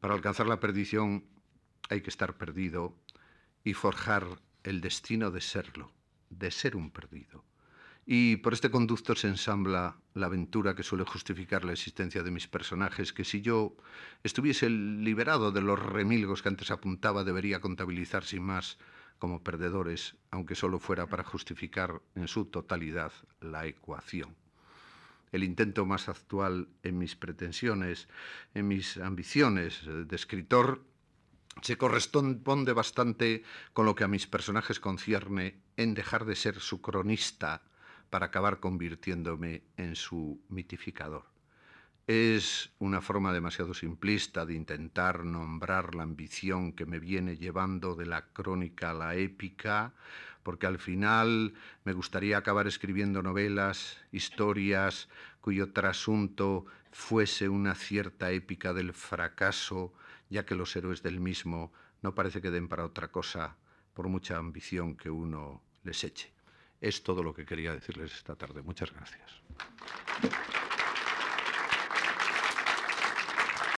Para 0.00 0.14
alcanzar 0.14 0.46
la 0.46 0.60
perdición 0.60 1.24
hay 1.88 2.00
que 2.00 2.10
estar 2.10 2.36
perdido 2.36 2.94
y 3.64 3.74
forjar 3.74 4.26
el 4.62 4.80
destino 4.80 5.30
de 5.30 5.40
serlo, 5.40 5.92
de 6.30 6.50
ser 6.50 6.76
un 6.76 6.90
perdido. 6.90 7.44
Y 8.06 8.36
por 8.36 8.54
este 8.54 8.70
conducto 8.70 9.14
se 9.14 9.28
ensambla 9.28 9.96
la 10.14 10.26
aventura 10.26 10.74
que 10.74 10.82
suele 10.82 11.04
justificar 11.04 11.64
la 11.64 11.72
existencia 11.72 12.22
de 12.22 12.30
mis 12.30 12.48
personajes, 12.48 13.12
que 13.12 13.24
si 13.24 13.42
yo 13.42 13.76
estuviese 14.24 14.70
liberado 14.70 15.52
de 15.52 15.60
los 15.60 15.78
remilgos 15.78 16.42
que 16.42 16.48
antes 16.48 16.70
apuntaba, 16.70 17.24
debería 17.24 17.60
contabilizar 17.60 18.24
sin 18.24 18.42
más 18.42 18.78
como 19.18 19.42
perdedores, 19.42 20.16
aunque 20.30 20.54
solo 20.54 20.78
fuera 20.78 21.06
para 21.06 21.24
justificar 21.24 22.00
en 22.14 22.26
su 22.26 22.46
totalidad 22.46 23.12
la 23.40 23.66
ecuación 23.66 24.34
el 25.32 25.44
intento 25.44 25.86
más 25.86 26.08
actual 26.08 26.68
en 26.82 26.98
mis 26.98 27.16
pretensiones, 27.16 28.08
en 28.54 28.68
mis 28.68 28.96
ambiciones 28.96 29.82
de 29.84 30.16
escritor, 30.16 30.84
se 31.62 31.76
corresponde 31.76 32.72
bastante 32.72 33.42
con 33.72 33.86
lo 33.86 33.94
que 33.94 34.04
a 34.04 34.08
mis 34.08 34.26
personajes 34.26 34.80
concierne 34.80 35.60
en 35.76 35.94
dejar 35.94 36.24
de 36.24 36.36
ser 36.36 36.60
su 36.60 36.80
cronista 36.80 37.62
para 38.08 38.26
acabar 38.26 38.60
convirtiéndome 38.60 39.62
en 39.76 39.94
su 39.94 40.40
mitificador. 40.48 41.26
Es 42.06 42.72
una 42.80 43.00
forma 43.00 43.32
demasiado 43.32 43.72
simplista 43.72 44.44
de 44.44 44.54
intentar 44.54 45.24
nombrar 45.24 45.94
la 45.94 46.02
ambición 46.02 46.72
que 46.72 46.86
me 46.86 46.98
viene 46.98 47.36
llevando 47.36 47.94
de 47.94 48.06
la 48.06 48.32
crónica 48.32 48.90
a 48.90 48.94
la 48.94 49.14
épica, 49.14 49.94
porque 50.42 50.66
al 50.66 50.78
final 50.78 51.54
me 51.84 51.92
gustaría 51.92 52.38
acabar 52.38 52.66
escribiendo 52.66 53.22
novelas, 53.22 53.98
historias 54.12 55.08
cuyo 55.40 55.72
trasunto 55.72 56.66
fuese 56.92 57.48
una 57.48 57.74
cierta 57.74 58.30
épica 58.30 58.72
del 58.72 58.92
fracaso, 58.92 59.92
ya 60.28 60.44
que 60.44 60.54
los 60.54 60.74
héroes 60.76 61.02
del 61.02 61.20
mismo 61.20 61.72
no 62.02 62.14
parece 62.14 62.40
que 62.40 62.50
den 62.50 62.68
para 62.68 62.84
otra 62.84 63.08
cosa 63.08 63.56
por 63.94 64.08
mucha 64.08 64.36
ambición 64.36 64.96
que 64.96 65.10
uno 65.10 65.62
les 65.82 66.04
eche. 66.04 66.32
Es 66.80 67.02
todo 67.02 67.22
lo 67.22 67.34
que 67.34 67.44
quería 67.44 67.74
decirles 67.74 68.14
esta 68.14 68.36
tarde. 68.36 68.62
Muchas 68.62 68.92
gracias. 68.92 69.42